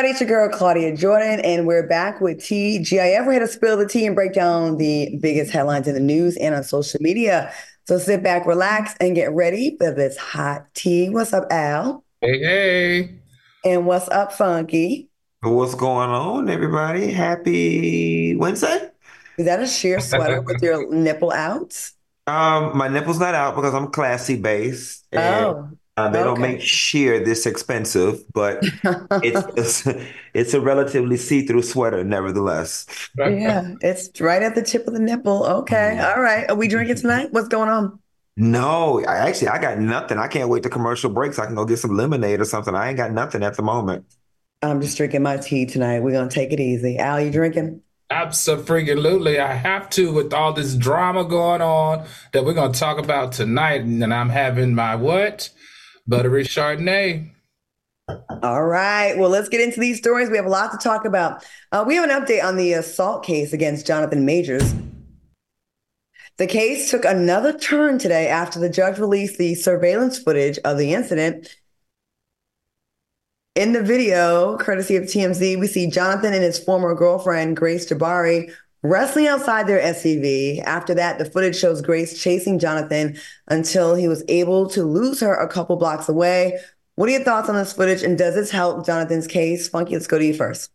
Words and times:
Everybody, 0.00 0.12
it's 0.12 0.20
your 0.22 0.48
girl 0.48 0.48
Claudia 0.48 0.96
Jordan, 0.96 1.40
and 1.40 1.66
we're 1.66 1.86
back 1.86 2.22
with 2.22 2.38
TGIF. 2.38 3.26
We're 3.26 3.32
here 3.32 3.40
to 3.40 3.46
spill 3.46 3.76
the 3.76 3.86
tea 3.86 4.06
and 4.06 4.14
break 4.14 4.32
down 4.32 4.78
the 4.78 5.18
biggest 5.20 5.52
headlines 5.52 5.86
in 5.86 5.92
the 5.92 6.00
news 6.00 6.38
and 6.38 6.54
on 6.54 6.64
social 6.64 6.98
media. 7.02 7.52
So 7.86 7.98
sit 7.98 8.22
back, 8.22 8.46
relax, 8.46 8.94
and 8.98 9.14
get 9.14 9.30
ready 9.30 9.76
for 9.76 9.92
this 9.92 10.16
hot 10.16 10.72
tea. 10.72 11.10
What's 11.10 11.34
up, 11.34 11.52
Al? 11.52 12.02
Hey, 12.22 12.38
hey. 12.38 13.18
And 13.62 13.84
what's 13.84 14.08
up, 14.08 14.32
Funky? 14.32 15.10
What's 15.42 15.74
going 15.74 16.08
on, 16.08 16.48
everybody? 16.48 17.12
Happy 17.12 18.36
Wednesday. 18.36 18.88
Is 19.36 19.44
that 19.44 19.60
a 19.60 19.66
sheer 19.66 20.00
sweater 20.00 20.40
with 20.40 20.62
your 20.62 20.90
nipple 20.90 21.30
out? 21.30 21.76
Um, 22.26 22.74
my 22.74 22.88
nipple's 22.88 23.20
not 23.20 23.34
out 23.34 23.54
because 23.54 23.74
I'm 23.74 23.88
classy 23.88 24.40
based. 24.40 25.04
Oh, 25.14 25.68
uh, 26.00 26.08
they 26.08 26.22
don't 26.22 26.40
make 26.40 26.60
sheer 26.60 27.22
this 27.24 27.46
expensive, 27.46 28.22
but 28.32 28.60
it's 29.22 29.84
it's, 29.86 30.04
it's 30.34 30.54
a 30.54 30.60
relatively 30.60 31.16
see-through 31.16 31.62
sweater, 31.62 32.04
nevertheless. 32.04 32.86
Yeah, 33.18 33.74
it's 33.80 34.20
right 34.20 34.42
at 34.42 34.54
the 34.54 34.62
tip 34.62 34.86
of 34.86 34.94
the 34.94 35.00
nipple. 35.00 35.44
Okay, 35.44 35.98
all 35.98 36.22
right. 36.22 36.48
Are 36.48 36.56
we 36.56 36.68
drinking 36.68 36.96
tonight? 36.96 37.32
What's 37.32 37.48
going 37.48 37.68
on? 37.68 37.98
No, 38.36 39.04
I 39.04 39.16
actually 39.16 39.48
I 39.48 39.60
got 39.60 39.78
nothing. 39.78 40.18
I 40.18 40.28
can't 40.28 40.48
wait 40.48 40.62
to 40.62 40.70
commercial 40.70 41.10
breaks. 41.10 41.38
I 41.38 41.46
can 41.46 41.54
go 41.54 41.64
get 41.64 41.78
some 41.78 41.96
lemonade 41.96 42.40
or 42.40 42.44
something. 42.44 42.74
I 42.74 42.88
ain't 42.88 42.96
got 42.96 43.12
nothing 43.12 43.42
at 43.42 43.56
the 43.56 43.62
moment. 43.62 44.06
I'm 44.62 44.80
just 44.80 44.96
drinking 44.96 45.22
my 45.22 45.36
tea 45.36 45.66
tonight. 45.66 46.00
We're 46.00 46.12
gonna 46.12 46.30
take 46.30 46.52
it 46.52 46.60
easy. 46.60 46.98
Al, 46.98 47.20
you 47.20 47.30
drinking? 47.30 47.82
Absolutely. 48.10 49.38
I 49.38 49.52
have 49.52 49.88
to 49.90 50.12
with 50.12 50.32
all 50.32 50.52
this 50.52 50.74
drama 50.74 51.24
going 51.24 51.62
on 51.62 52.06
that 52.32 52.44
we're 52.44 52.54
going 52.54 52.72
to 52.72 52.78
talk 52.78 52.98
about 52.98 53.32
tonight. 53.32 53.82
And 53.82 54.12
I'm 54.12 54.28
having 54.28 54.74
my 54.74 54.96
what? 54.96 55.50
Buttery 56.10 56.42
Chardonnay. 56.42 57.30
All 58.42 58.64
right. 58.64 59.16
Well, 59.16 59.30
let's 59.30 59.48
get 59.48 59.60
into 59.60 59.78
these 59.78 59.98
stories. 59.98 60.28
We 60.28 60.36
have 60.36 60.46
a 60.46 60.50
lot 60.50 60.72
to 60.72 60.78
talk 60.78 61.04
about. 61.04 61.46
Uh, 61.70 61.84
we 61.86 61.94
have 61.94 62.10
an 62.10 62.10
update 62.10 62.42
on 62.42 62.56
the 62.56 62.72
assault 62.72 63.24
case 63.24 63.52
against 63.52 63.86
Jonathan 63.86 64.26
Majors. 64.26 64.74
The 66.36 66.48
case 66.48 66.90
took 66.90 67.04
another 67.04 67.56
turn 67.56 67.98
today 67.98 68.26
after 68.26 68.58
the 68.58 68.68
judge 68.68 68.98
released 68.98 69.38
the 69.38 69.54
surveillance 69.54 70.18
footage 70.18 70.58
of 70.64 70.78
the 70.78 70.94
incident. 70.94 71.56
In 73.54 73.72
the 73.72 73.82
video, 73.82 74.56
courtesy 74.58 74.96
of 74.96 75.04
TMZ, 75.04 75.60
we 75.60 75.66
see 75.68 75.90
Jonathan 75.90 76.32
and 76.32 76.42
his 76.42 76.58
former 76.58 76.94
girlfriend, 76.94 77.56
Grace 77.56 77.88
Jabbari, 77.88 78.52
wrestling 78.82 79.26
outside 79.26 79.66
their 79.66 79.80
SUV. 79.80 80.62
After 80.62 80.94
that, 80.94 81.18
the 81.18 81.24
footage 81.24 81.56
shows 81.56 81.82
Grace 81.82 82.20
chasing 82.20 82.58
Jonathan 82.58 83.16
until 83.48 83.94
he 83.94 84.08
was 84.08 84.24
able 84.28 84.68
to 84.70 84.82
lose 84.84 85.20
her 85.20 85.34
a 85.34 85.48
couple 85.48 85.76
blocks 85.76 86.08
away. 86.08 86.58
What 86.94 87.08
are 87.08 87.12
your 87.12 87.24
thoughts 87.24 87.48
on 87.48 87.54
this 87.54 87.72
footage, 87.72 88.02
and 88.02 88.18
does 88.18 88.34
this 88.34 88.50
help 88.50 88.84
Jonathan's 88.84 89.26
case? 89.26 89.68
Funky, 89.68 89.94
let's 89.94 90.06
go 90.06 90.18
to 90.18 90.24
you 90.24 90.34
first. 90.34 90.70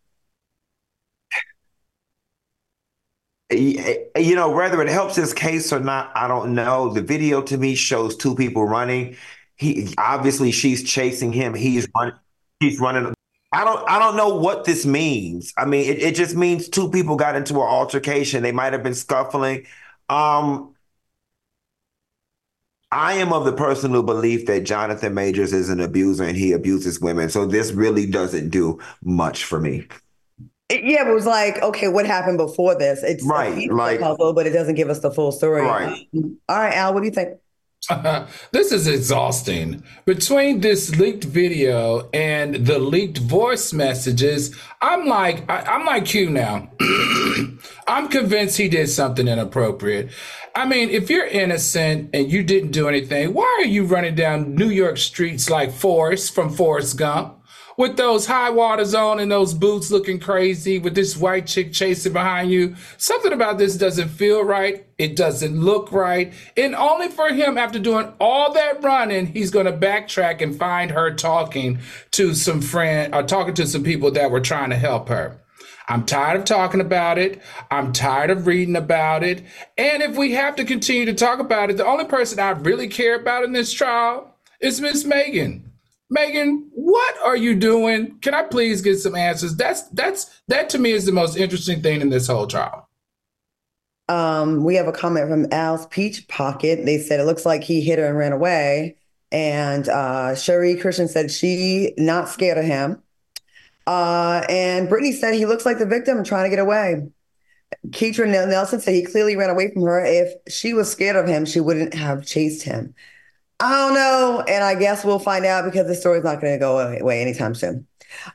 You 3.51 4.35
know, 4.35 4.49
whether 4.49 4.81
it 4.81 4.89
helps 4.89 5.15
his 5.15 5.33
case 5.33 5.71
or 5.71 5.79
not, 5.79 6.11
I 6.15 6.27
don't 6.27 6.55
know. 6.55 6.91
The 6.91 7.01
video 7.01 7.41
to 7.43 7.57
me 7.57 7.75
shows 7.75 8.15
two 8.17 8.35
people 8.35 8.65
running. 8.65 9.17
He 9.55 9.93
obviously 9.97 10.51
she's 10.51 10.83
chasing 10.83 11.31
him. 11.31 11.53
He's 11.53 11.87
running. 11.95 12.15
He's 12.59 12.79
running. 12.79 13.14
I 13.55 13.63
don't. 13.63 13.89
I 13.89 13.99
don't 13.99 14.17
know 14.17 14.35
what 14.35 14.65
this 14.65 14.85
means. 14.85 15.53
I 15.57 15.65
mean, 15.65 15.89
it, 15.89 16.01
it 16.01 16.15
just 16.15 16.35
means 16.35 16.67
two 16.67 16.89
people 16.89 17.15
got 17.15 17.35
into 17.35 17.53
an 17.55 17.61
altercation. 17.61 18.43
They 18.43 18.51
might 18.51 18.73
have 18.73 18.83
been 18.83 18.93
scuffling. 18.95 19.65
Um, 20.09 20.73
I 22.91 23.13
am 23.13 23.33
of 23.33 23.45
the 23.45 23.53
personal 23.53 24.03
belief 24.03 24.45
that 24.45 24.61
Jonathan 24.65 25.13
Majors 25.13 25.53
is 25.53 25.69
an 25.69 25.79
abuser 25.79 26.23
and 26.23 26.37
he 26.37 26.51
abuses 26.51 26.99
women. 27.01 27.29
So 27.29 27.45
this 27.45 27.71
really 27.71 28.05
doesn't 28.05 28.49
do 28.49 28.79
much 29.03 29.43
for 29.43 29.59
me. 29.59 29.87
It- 30.69 30.83
yeah, 30.83 31.09
it 31.09 31.13
was 31.13 31.25
like, 31.25 31.61
okay, 31.61 31.87
what 31.87 32.05
happened 32.05 32.37
before 32.37 32.75
this? 32.77 33.03
It's 33.03 33.23
Right, 33.25 33.53
piece 33.55 33.63
of 33.65 33.69
the 33.69 33.75
like- 33.75 33.99
puzzle, 33.99 34.33
but 34.33 34.47
it 34.47 34.51
doesn't 34.51 34.75
give 34.75 34.89
us 34.89 34.99
the 34.99 35.11
full 35.11 35.31
story. 35.31 35.61
Right. 35.61 36.07
All 36.49 36.57
right, 36.57 36.73
Al, 36.73 36.93
what 36.93 37.01
do 37.01 37.05
you 37.07 37.11
think? 37.13 37.37
this 38.51 38.71
is 38.71 38.87
exhausting. 38.87 39.83
Between 40.05 40.61
this 40.61 40.95
leaked 40.95 41.23
video 41.23 42.09
and 42.13 42.65
the 42.65 42.79
leaked 42.79 43.19
voice 43.19 43.73
messages, 43.73 44.55
I'm 44.81 45.05
like, 45.05 45.49
I, 45.49 45.61
I'm 45.61 45.85
like 45.85 46.13
you 46.13 46.29
now. 46.29 46.69
I'm 47.87 48.07
convinced 48.09 48.57
he 48.57 48.69
did 48.69 48.89
something 48.89 49.27
inappropriate. 49.27 50.09
I 50.55 50.65
mean, 50.65 50.89
if 50.89 51.09
you're 51.09 51.27
innocent 51.27 52.09
and 52.13 52.31
you 52.31 52.43
didn't 52.43 52.71
do 52.71 52.87
anything, 52.87 53.33
why 53.33 53.57
are 53.59 53.67
you 53.67 53.85
running 53.85 54.15
down 54.15 54.55
New 54.55 54.69
York 54.69 54.97
streets 54.97 55.49
like 55.49 55.71
Forrest 55.71 56.33
from 56.33 56.49
Forrest 56.49 56.97
Gump? 56.97 57.44
With 57.77 57.97
those 57.97 58.25
high 58.25 58.51
waters 58.51 58.95
on 58.95 59.19
and 59.19 59.29
those 59.29 59.53
boots 59.53 59.91
looking 59.91 60.19
crazy, 60.19 60.79
with 60.79 60.95
this 60.95 61.17
white 61.17 61.45
chick 61.45 61.73
chasing 61.73 62.13
behind 62.13 62.49
you, 62.49 62.75
something 62.97 63.33
about 63.33 63.57
this 63.57 63.75
doesn't 63.75 64.09
feel 64.09 64.43
right. 64.43 64.87
It 64.97 65.17
doesn't 65.17 65.59
look 65.59 65.91
right. 65.91 66.33
And 66.55 66.73
only 66.73 67.09
for 67.09 67.29
him, 67.29 67.57
after 67.57 67.77
doing 67.77 68.13
all 68.19 68.53
that 68.53 68.81
running, 68.81 69.27
he's 69.27 69.51
going 69.51 69.65
to 69.65 69.73
backtrack 69.73 70.41
and 70.41 70.57
find 70.57 70.91
her 70.91 71.13
talking 71.13 71.79
to 72.11 72.33
some 72.33 72.61
friend 72.61 73.13
or 73.13 73.23
talking 73.23 73.53
to 73.55 73.67
some 73.67 73.83
people 73.83 74.11
that 74.11 74.31
were 74.31 74.39
trying 74.39 74.69
to 74.69 74.77
help 74.77 75.09
her. 75.09 75.41
I'm 75.87 76.05
tired 76.05 76.39
of 76.39 76.45
talking 76.45 76.81
about 76.81 77.17
it. 77.17 77.41
I'm 77.69 77.93
tired 77.93 78.31
of 78.31 78.47
reading 78.47 78.75
about 78.75 79.23
it. 79.23 79.43
And 79.77 80.01
if 80.01 80.17
we 80.17 80.31
have 80.31 80.55
to 80.55 80.65
continue 80.65 81.05
to 81.05 81.13
talk 81.13 81.39
about 81.39 81.69
it, 81.69 81.77
the 81.77 81.85
only 81.85 82.05
person 82.05 82.39
I 82.39 82.51
really 82.51 82.87
care 82.87 83.15
about 83.15 83.43
in 83.43 83.51
this 83.51 83.71
trial 83.71 84.33
is 84.59 84.81
Miss 84.81 85.05
Megan. 85.05 85.64
Megan, 86.09 86.69
what 86.73 87.15
are 87.23 87.35
you 87.35 87.55
doing? 87.55 88.17
Can 88.19 88.33
I 88.33 88.43
please 88.43 88.81
get 88.81 88.99
some 88.99 89.15
answers? 89.15 89.55
That's 89.55 89.83
that's 89.89 90.41
that 90.47 90.69
to 90.69 90.77
me 90.77 90.91
is 90.91 91.05
the 91.05 91.11
most 91.11 91.35
interesting 91.35 91.81
thing 91.81 92.01
in 92.01 92.09
this 92.09 92.27
whole 92.27 92.47
trial. 92.47 92.87
Um, 94.07 94.63
we 94.63 94.75
have 94.75 94.87
a 94.87 94.91
comment 94.91 95.29
from 95.29 95.51
Al's 95.51 95.87
Peach 95.87 96.27
Pocket. 96.27 96.85
They 96.85 96.99
said 96.99 97.19
it 97.19 97.25
looks 97.25 97.45
like 97.45 97.63
he 97.63 97.81
hit 97.81 97.97
her 97.97 98.05
and 98.05 98.17
ran 98.17 98.33
away. 98.33 98.97
And 99.31 99.89
uh, 99.89 100.35
Cherie 100.35 100.75
Christian 100.75 101.07
said 101.07 101.31
she 101.31 101.93
not 101.97 102.29
scared 102.29 102.59
of 102.59 102.65
him. 102.65 103.01
Uh, 103.87 104.43
and 104.47 104.87
Brittany 104.87 105.11
said 105.11 105.33
he 105.33 105.45
looks 105.45 105.65
like 105.65 105.79
the 105.79 105.85
victim 105.85 106.23
trying 106.23 106.45
to 106.45 106.55
get 106.55 106.59
away. 106.59 107.07
Keitra 107.87 108.29
Nel- 108.29 108.47
Nelson 108.47 108.79
said 108.79 108.93
he 108.93 109.03
clearly 109.03 109.35
ran 109.35 109.49
away 109.49 109.71
from 109.73 109.83
her. 109.83 110.03
If 110.05 110.33
she 110.47 110.73
was 110.73 110.91
scared 110.91 111.15
of 111.15 111.27
him, 111.27 111.45
she 111.45 111.59
wouldn't 111.59 111.95
have 111.95 112.25
chased 112.25 112.63
him. 112.63 112.93
I 113.59 113.71
don't 113.71 113.93
know. 113.93 114.43
And 114.47 114.63
I 114.63 114.75
guess 114.75 115.05
we'll 115.05 115.19
find 115.19 115.45
out 115.45 115.65
because 115.65 115.87
the 115.87 115.95
story's 115.95 116.23
not 116.23 116.41
going 116.41 116.53
to 116.53 116.59
go 116.59 116.79
away 116.79 117.21
anytime 117.21 117.55
soon. 117.55 117.87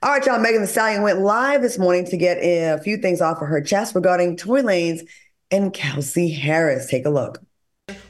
All 0.03 0.11
right, 0.11 0.25
y'all. 0.25 0.39
Megan 0.39 0.63
Thee 0.63 0.67
Stallion 0.67 1.03
went 1.03 1.21
live 1.21 1.63
this 1.63 1.79
morning 1.79 2.05
to 2.07 2.17
get 2.17 2.39
a 2.39 2.79
few 2.83 2.97
things 2.97 3.21
off 3.21 3.41
of 3.41 3.49
her 3.49 3.61
chest 3.61 3.95
regarding 3.95 4.37
Tory 4.37 4.63
Lanez 4.63 5.07
and 5.51 5.73
Kelsey 5.73 6.31
Harris. 6.31 6.87
Take 6.87 7.07
a 7.07 7.11
look. 7.11 7.39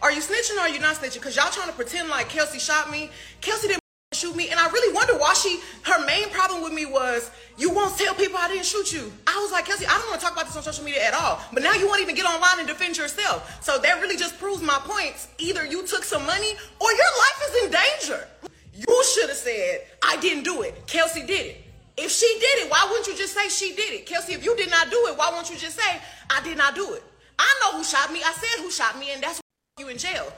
Are 0.02 0.12
you 0.12 0.20
snitching 0.20 0.56
or 0.56 0.60
are 0.60 0.68
you 0.68 0.78
not 0.78 0.96
snitching? 0.96 1.14
Because 1.14 1.36
y'all 1.36 1.50
trying 1.50 1.68
to 1.68 1.74
pretend 1.74 2.08
like 2.08 2.28
Kelsey 2.28 2.58
shot 2.58 2.90
me. 2.90 3.10
Kelsey 3.40 3.68
didn't 3.68 3.79
shoot 4.20 4.36
me. 4.36 4.50
And 4.50 4.60
I 4.60 4.68
really 4.68 4.92
wonder 4.94 5.16
why 5.16 5.32
she, 5.32 5.60
her 5.82 6.04
main 6.04 6.28
problem 6.28 6.62
with 6.62 6.72
me 6.72 6.84
was, 6.84 7.30
you 7.56 7.70
won't 7.70 7.96
tell 7.96 8.14
people 8.14 8.36
I 8.38 8.48
didn't 8.48 8.66
shoot 8.66 8.92
you. 8.92 9.10
I 9.26 9.40
was 9.40 9.50
like, 9.50 9.64
Kelsey, 9.64 9.86
I 9.86 9.96
don't 9.98 10.08
want 10.08 10.20
to 10.20 10.26
talk 10.26 10.34
about 10.34 10.46
this 10.46 10.56
on 10.56 10.62
social 10.62 10.84
media 10.84 11.02
at 11.02 11.14
all. 11.14 11.40
But 11.52 11.62
now 11.62 11.72
you 11.74 11.86
won't 11.86 12.02
even 12.02 12.14
get 12.14 12.26
online 12.26 12.58
and 12.58 12.68
defend 12.68 12.98
yourself. 12.98 13.62
So 13.64 13.78
that 13.78 14.00
really 14.00 14.16
just 14.16 14.38
proves 14.38 14.62
my 14.62 14.78
points. 14.84 15.28
Either 15.38 15.64
you 15.64 15.86
took 15.86 16.04
some 16.04 16.24
money 16.26 16.52
or 16.80 16.92
your 16.92 17.12
life 17.24 17.40
is 17.48 17.64
in 17.64 17.70
danger. 17.70 18.28
You 18.74 19.04
should 19.14 19.28
have 19.28 19.38
said, 19.38 19.86
I 20.02 20.16
didn't 20.18 20.44
do 20.44 20.62
it. 20.62 20.86
Kelsey 20.86 21.20
did 21.26 21.46
it. 21.46 21.64
If 21.96 22.10
she 22.10 22.26
did 22.40 22.64
it, 22.64 22.70
why 22.70 22.86
wouldn't 22.88 23.06
you 23.08 23.16
just 23.16 23.34
say 23.34 23.48
she 23.48 23.74
did 23.74 23.92
it? 23.92 24.06
Kelsey, 24.06 24.32
if 24.32 24.44
you 24.44 24.56
did 24.56 24.70
not 24.70 24.90
do 24.90 25.06
it, 25.08 25.18
why 25.18 25.30
won't 25.30 25.50
you 25.50 25.56
just 25.56 25.78
say, 25.78 26.00
I 26.30 26.42
did 26.42 26.56
not 26.56 26.74
do 26.74 26.94
it? 26.94 27.02
I 27.38 27.60
know 27.62 27.78
who 27.78 27.84
shot 27.84 28.12
me. 28.12 28.20
I 28.24 28.32
said 28.32 28.62
who 28.62 28.70
shot 28.70 28.98
me, 28.98 29.12
and 29.12 29.22
that's 29.22 29.40
why 29.76 29.84
you 29.84 29.88
in 29.90 29.98
jail. 29.98 30.32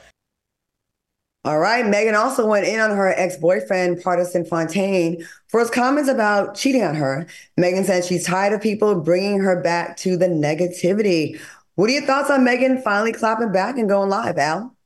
All 1.44 1.58
right. 1.58 1.84
Megan 1.84 2.14
also 2.14 2.46
went 2.46 2.66
in 2.66 2.78
on 2.78 2.90
her 2.90 3.08
ex 3.08 3.36
boyfriend, 3.36 3.98
Pardison 3.98 4.46
Fontaine, 4.46 5.26
for 5.48 5.58
his 5.58 5.70
comments 5.70 6.08
about 6.08 6.54
cheating 6.54 6.84
on 6.84 6.94
her. 6.94 7.26
Megan 7.56 7.84
said 7.84 8.04
she's 8.04 8.24
tired 8.24 8.52
of 8.52 8.60
people 8.60 8.94
bringing 9.00 9.40
her 9.40 9.60
back 9.60 9.96
to 9.98 10.16
the 10.16 10.28
negativity. 10.28 11.40
What 11.74 11.90
are 11.90 11.94
your 11.94 12.02
thoughts 12.06 12.30
on 12.30 12.44
Megan 12.44 12.80
finally 12.82 13.12
clapping 13.12 13.50
back 13.50 13.76
and 13.76 13.88
going 13.88 14.08
live, 14.08 14.38
Al? 14.38 14.76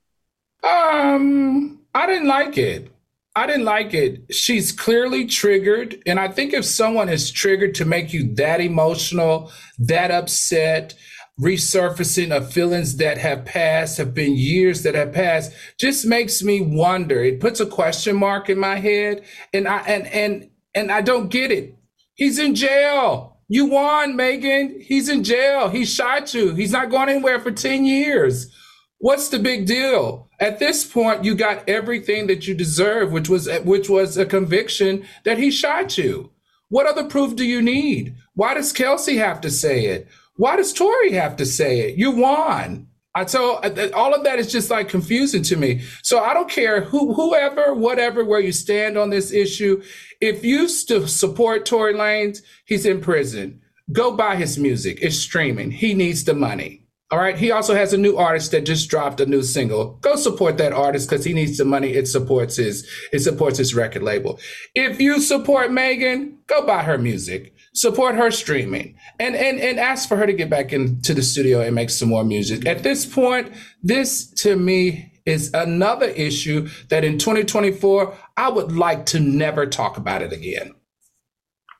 Um, 0.63 1.81
I 1.95 2.07
didn't 2.07 2.29
like 2.29 2.57
it. 2.57 2.91
I 3.35 3.47
didn't 3.47 3.67
like 3.67 3.93
it. 3.93 4.35
She's 4.35 4.73
clearly 4.73 5.27
triggered. 5.27 6.03
And 6.07 6.19
I 6.19 6.29
think 6.29 6.55
if 6.55 6.65
someone 6.65 7.11
is 7.11 7.31
triggered 7.31 7.75
to 7.75 7.85
make 7.85 8.15
you 8.15 8.35
that 8.37 8.63
emotional, 8.63 9.53
that 9.79 10.11
upset, 10.11 10.95
resurfacing 11.41 12.35
of 12.35 12.53
feelings 12.53 12.97
that 12.97 13.19
have 13.19 13.45
passed, 13.45 13.99
have 13.99 14.15
been 14.15 14.37
years 14.37 14.83
that 14.83 14.95
have 14.95 15.13
passed, 15.13 15.53
just 15.79 16.07
makes 16.07 16.43
me 16.43 16.61
wonder. 16.61 17.23
It 17.23 17.41
puts 17.41 17.61
a 17.61 17.67
question 17.67 18.17
mark 18.17 18.49
in 18.49 18.59
my 18.59 18.77
head. 18.77 19.23
And 19.53 19.69
I 19.69 19.79
and 19.81 20.07
and 20.09 20.51
and 20.75 20.91
I 20.91 21.03
don't 21.03 21.29
get 21.29 21.51
it. 21.51 21.77
He's 22.15 22.39
in 22.39 22.55
jail. 22.55 23.39
You 23.49 23.67
won, 23.67 24.17
Megan. 24.17 24.81
He's 24.81 25.09
in 25.09 25.23
jail. 25.23 25.69
He 25.69 25.85
shot 25.85 26.35
you. 26.35 26.55
He's 26.55 26.73
not 26.73 26.91
going 26.91 27.09
anywhere 27.09 27.39
for 27.39 27.53
10 27.53 27.85
years. 27.85 28.53
What's 28.99 29.29
the 29.29 29.39
big 29.39 29.67
deal? 29.67 30.29
At 30.41 30.59
this 30.59 30.85
point, 30.85 31.23
you 31.23 31.35
got 31.35 31.69
everything 31.69 32.27
that 32.27 32.49
you 32.49 32.55
deserve, 32.55 33.13
which 33.13 33.29
was 33.29 33.49
which 33.65 33.89
was 33.89 34.17
a 34.17 34.27
conviction 34.27 35.07
that 35.25 35.39
he 35.39 35.51
shot 35.51 35.97
you. 35.99 36.31
What 36.69 36.87
other 36.87 37.05
proof 37.05 37.37
do 37.37 37.45
you 37.45 37.63
need? 37.63 38.17
Why 38.35 38.55
does 38.55 38.73
Kelsey 38.73 39.19
have 39.19 39.41
to 39.43 39.51
say 39.51 39.87
it? 39.87 40.09
Why 40.37 40.57
does 40.57 40.73
Tory 40.73 41.13
have 41.13 41.37
to 41.37 41.47
say 41.47 41.81
it? 41.81 41.97
You 41.97 42.11
won. 42.13 42.89
I 43.15 43.25
told 43.25 43.65
uh, 43.65 43.89
all 43.95 44.15
of 44.15 44.25
that 44.25 44.39
is 44.39 44.53
just 44.53 44.71
like 44.71 44.91
confusing 44.91 45.43
to 45.45 45.57
me. 45.57 45.81
So 46.03 46.21
I 46.21 46.35
don't 46.35 46.51
care 46.51 46.83
who, 46.83 47.15
whoever, 47.15 47.75
whatever, 47.75 48.23
where 48.23 48.41
you 48.41 48.53
stand 48.53 48.99
on 48.99 49.09
this 49.09 49.33
issue. 49.33 49.83
If 50.21 50.45
you 50.45 50.69
still 50.69 51.09
support 51.09 51.65
Tory 51.65 51.95
Lanez, 51.95 52.43
he's 52.67 52.85
in 52.85 53.01
prison. 53.01 53.63
Go 53.91 54.15
buy 54.15 54.37
his 54.37 54.59
music. 54.59 54.99
It's 55.01 55.17
streaming. 55.17 55.71
He 55.71 55.95
needs 55.95 56.25
the 56.25 56.35
money. 56.35 56.83
All 57.11 57.19
right. 57.19 57.39
He 57.39 57.53
also 57.53 57.75
has 57.75 57.95
a 57.95 57.99
new 57.99 58.17
artist 58.17 58.51
that 58.51 58.67
just 58.67 58.91
dropped 58.91 59.21
a 59.21 59.27
new 59.27 59.43
single. 59.43 59.93
Go 60.03 60.17
support 60.17 60.59
that 60.59 60.73
artist 60.73 61.09
because 61.09 61.25
he 61.25 61.33
needs 61.33 61.57
the 61.57 61.65
money. 61.65 61.93
It 61.95 62.09
supports 62.09 62.57
his 62.57 62.87
it 63.13 63.21
supports 63.21 63.57
his 63.57 63.75
record 63.75 64.03
label. 64.03 64.41
If 64.75 65.01
you 65.01 65.21
support 65.21 65.73
Megan, 65.73 66.39
go 66.49 66.67
buy 66.67 66.83
her 66.83 66.99
music. 66.99 67.55
Support 67.77 68.15
her 68.15 68.31
streaming 68.31 68.97
and 69.21 69.37
and 69.37 69.61
and 69.61 69.79
ask 69.79 70.09
for 70.09 70.17
her 70.17 70.27
to 70.27 70.33
get 70.33 70.49
back 70.49 70.73
into 70.73 71.13
the 71.13 71.23
studio 71.23 71.61
and 71.61 71.75
make 71.75 71.91
some 71.91 72.09
more 72.09 72.25
music. 72.25 72.65
At 72.65 72.83
this 72.83 73.05
point, 73.05 73.53
this 73.83 74.27
to 74.43 74.57
me 74.57 75.13
is 75.27 75.53
another 75.53 76.07
issue 76.07 76.69
that 76.89 77.05
in 77.05 77.19
2024 77.19 78.17
I 78.39 78.49
would 78.49 78.73
like 78.73 79.05
to 79.07 79.21
never 79.21 79.67
talk 79.67 79.99
about 79.99 80.23
it 80.23 80.33
again. 80.33 80.75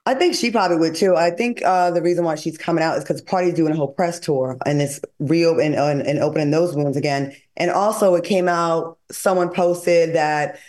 I 0.05 0.15
think 0.15 0.37
she 0.37 0.51
probably 0.51 0.77
would 0.77 0.95
too. 0.95 1.17
I 1.17 1.31
think 1.31 1.63
uh, 1.65 1.91
the 1.91 2.03
reason 2.03 2.25
why 2.25 2.37
she's 2.37 2.59
coming 2.59 2.85
out 2.85 2.99
is 2.99 3.03
because 3.03 3.23
Pardi's 3.23 3.55
doing 3.55 3.73
a 3.73 3.77
whole 3.77 3.93
press 3.93 4.21
tour 4.21 4.57
and 4.65 4.81
it's 4.81 5.01
reopening 5.19 5.75
and, 5.75 6.03
and 6.03 6.19
opening 6.21 6.51
those 6.51 6.77
wounds 6.77 6.97
again. 6.97 7.35
And 7.57 7.71
also, 7.73 8.15
it 8.15 8.23
came 8.23 8.49
out. 8.49 8.99
Someone 9.11 9.49
posted 9.49 10.15
that 10.15 10.61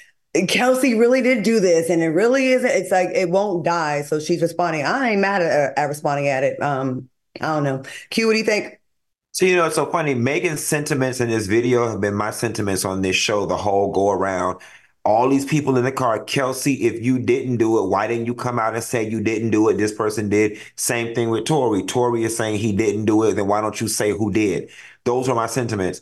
Kelsey 0.46 0.96
really 0.96 1.22
did 1.22 1.44
do 1.44 1.60
this, 1.60 1.90
and 1.90 2.02
it 2.02 2.10
really 2.10 2.48
isn't. 2.48 2.70
It's 2.70 2.92
like 2.92 3.10
it 3.10 3.30
won't 3.30 3.64
die. 3.64 4.02
So 4.02 4.20
she's 4.20 4.42
responding. 4.42 4.86
I 4.86 5.12
ain't 5.12 5.22
mad 5.22 5.42
at, 5.42 5.78
at 5.78 5.86
responding 5.86 6.28
at 6.28 6.44
it. 6.44 6.62
Um, 6.62 7.10
I 7.42 7.56
don't 7.56 7.64
know. 7.64 7.84
Q, 8.10 8.28
what 8.28 8.34
do 8.34 8.40
you 8.40 8.46
think? 8.46 8.80
So 9.32 9.46
you 9.46 9.56
know, 9.56 9.66
it's 9.66 9.76
so 9.76 9.86
funny. 9.86 10.16
Megan's 10.16 10.64
sentiments 10.64 11.22
in 11.22 11.30
this 11.30 11.48
video 11.48 11.88
have 11.88 12.02
been 12.02 12.16
my 12.16 12.32
sentiments 12.32 12.86
on 12.86 13.02
this 13.02 13.16
show 13.16 13.46
the 13.46 13.58
whole 13.58 13.92
go 13.92 14.12
around 14.12 14.60
all 15.08 15.30
these 15.30 15.46
people 15.46 15.78
in 15.78 15.86
the 15.86 15.92
car. 15.92 16.22
Kelsey, 16.22 16.74
if 16.86 17.02
you 17.02 17.18
didn't 17.18 17.56
do 17.58 17.82
it, 17.82 17.88
why 17.88 18.08
didn't 18.08 18.26
you 18.26 18.36
come 18.36 18.60
out 18.60 18.74
and 18.76 18.84
say 18.84 19.08
you 19.08 19.22
didn't 19.22 19.52
do 19.52 19.70
it? 19.70 19.78
This 19.78 19.94
person 19.94 20.28
did. 20.28 20.60
Same 20.76 21.16
thing 21.16 21.30
with 21.30 21.46
Tory. 21.46 21.82
Tory 21.84 22.24
is 22.26 22.36
saying 22.36 22.60
he 22.60 22.74
didn't 22.74 23.06
do 23.06 23.24
it. 23.24 23.36
Then 23.36 23.48
why 23.48 23.62
don't 23.62 23.80
you 23.80 23.88
say 23.88 24.12
who 24.12 24.34
did? 24.34 24.70
Those 25.06 25.30
are 25.30 25.36
my 25.36 25.48
sentiments. 25.48 26.02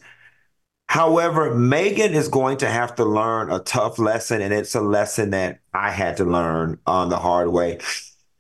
However, 0.88 1.54
Megan 1.54 2.14
is 2.14 2.28
going 2.28 2.58
to 2.58 2.70
have 2.70 2.96
to 2.96 3.06
learn 3.06 3.52
a 3.52 3.60
tough 3.60 4.00
lesson, 4.00 4.42
and 4.42 4.54
it's 4.54 4.76
a 4.76 4.82
lesson 4.82 5.32
that 5.32 5.60
I 5.74 5.92
had 5.92 6.18
to 6.18 6.26
learn 6.26 6.80
on 6.86 7.10
the 7.10 7.18
hard 7.18 7.50
way. 7.50 7.80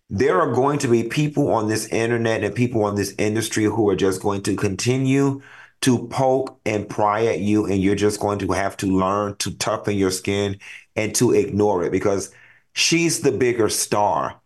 There 0.09 0.39
are 0.39 0.53
going 0.53 0.79
to 0.79 0.87
be 0.87 1.03
people 1.03 1.51
on 1.51 1.67
this 1.67 1.87
internet 1.87 2.43
and 2.43 2.53
people 2.53 2.83
on 2.83 2.95
this 2.95 3.15
industry 3.17 3.63
who 3.63 3.89
are 3.89 3.95
just 3.95 4.21
going 4.21 4.43
to 4.43 4.55
continue 4.55 5.41
to 5.81 6.07
poke 6.07 6.59
and 6.65 6.87
pry 6.87 7.25
at 7.25 7.39
you, 7.39 7.65
and 7.65 7.81
you're 7.81 7.95
just 7.95 8.19
going 8.19 8.39
to 8.39 8.51
have 8.51 8.77
to 8.77 8.87
learn 8.87 9.35
to 9.37 9.51
toughen 9.57 9.97
your 9.97 10.11
skin 10.11 10.59
and 10.95 11.13
to 11.15 11.31
ignore 11.33 11.83
it 11.83 11.91
because 11.91 12.33
she's 12.73 13.21
the 13.21 13.31
bigger 13.31 13.69
star. 13.69 14.39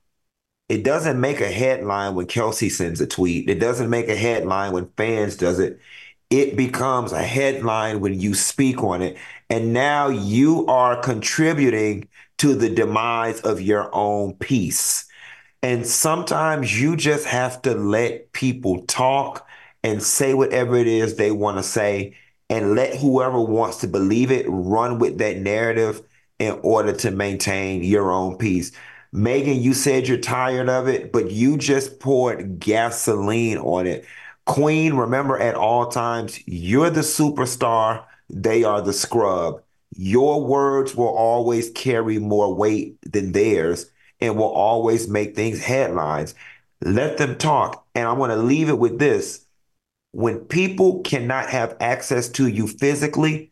It 0.70 0.84
doesn't 0.84 1.20
make 1.20 1.42
a 1.42 1.52
headline 1.52 2.16
when 2.16 2.28
Kelsey 2.28 2.70
sends 2.70 3.02
a 3.02 3.08
tweet. 3.08 3.50
It 3.50 3.60
doesn't 3.60 3.90
make 3.90 4.08
a 4.08 4.16
headline 4.16 4.72
when 4.72 4.90
fans 4.98 5.36
does 5.36 5.60
it. 5.60 5.80
It 6.30 6.56
becomes 6.56 7.12
a 7.12 7.24
headline 7.24 8.02
when 8.02 8.20
you 8.20 8.34
speak 8.34 8.84
on 8.84 9.02
it. 9.02 9.18
And 9.50 9.74
now 9.74 10.10
you 10.10 10.66
are 10.68 11.02
contributing 11.02 12.08
to 12.38 12.56
the 12.56 12.70
demise 12.70 13.42
of 13.42 13.62
your 13.62 13.94
own 13.94 14.36
peace. 14.36 15.06
And 15.62 15.86
sometimes 15.86 16.80
you 16.80 16.96
just 16.96 17.26
have 17.26 17.62
to 17.64 17.74
let 17.74 18.32
people 18.32 18.84
talk 18.84 19.48
and 19.84 20.02
say 20.02 20.34
whatever 20.34 20.76
it 20.76 20.88
is 20.88 21.16
they 21.16 21.32
want 21.32 21.58
to 21.58 21.64
say 21.64 22.16
and 22.50 22.76
let 22.76 22.96
whoever 22.96 23.40
wants 23.42 23.78
to 23.78 23.88
believe 23.88 24.32
it 24.32 24.46
run 24.48 25.00
with 25.00 25.18
that 25.18 25.38
narrative 25.38 26.02
in 26.40 26.60
order 26.64 26.94
to 26.94 27.12
maintain 27.12 27.84
your 27.84 28.12
own 28.12 28.38
peace. 28.38 28.72
Megan, 29.12 29.62
you 29.62 29.74
said 29.74 30.08
you're 30.08 30.18
tired 30.18 30.70
of 30.70 30.88
it, 30.88 31.12
but 31.12 31.32
you 31.32 31.58
just 31.58 32.00
poured 32.00 32.60
gasoline 32.60 33.58
on 33.58 33.88
it. 33.88 34.06
Queen, 34.50 34.96
remember 34.96 35.38
at 35.38 35.54
all 35.54 35.90
times, 35.90 36.40
you're 36.48 36.90
the 36.90 37.02
superstar, 37.02 38.04
they 38.32 38.64
are 38.64 38.82
the 38.82 38.94
scrub. 38.94 39.62
Your 39.96 40.44
words 40.44 40.96
will 40.96 41.16
always 41.16 41.70
carry 41.70 42.18
more 42.18 42.56
weight 42.56 42.98
than 43.02 43.32
theirs 43.32 43.92
and 44.20 44.36
will 44.36 44.52
always 44.52 45.08
make 45.08 45.36
things 45.36 45.64
headlines. 45.64 46.34
Let 46.82 47.18
them 47.20 47.38
talk. 47.38 47.86
And 47.94 48.08
I 48.08 48.14
want 48.14 48.32
to 48.32 48.38
leave 48.38 48.70
it 48.70 48.80
with 48.80 48.98
this 48.98 49.46
when 50.14 50.40
people 50.40 51.02
cannot 51.04 51.50
have 51.50 51.78
access 51.80 52.28
to 52.30 52.48
you 52.48 52.68
physically, 52.68 53.52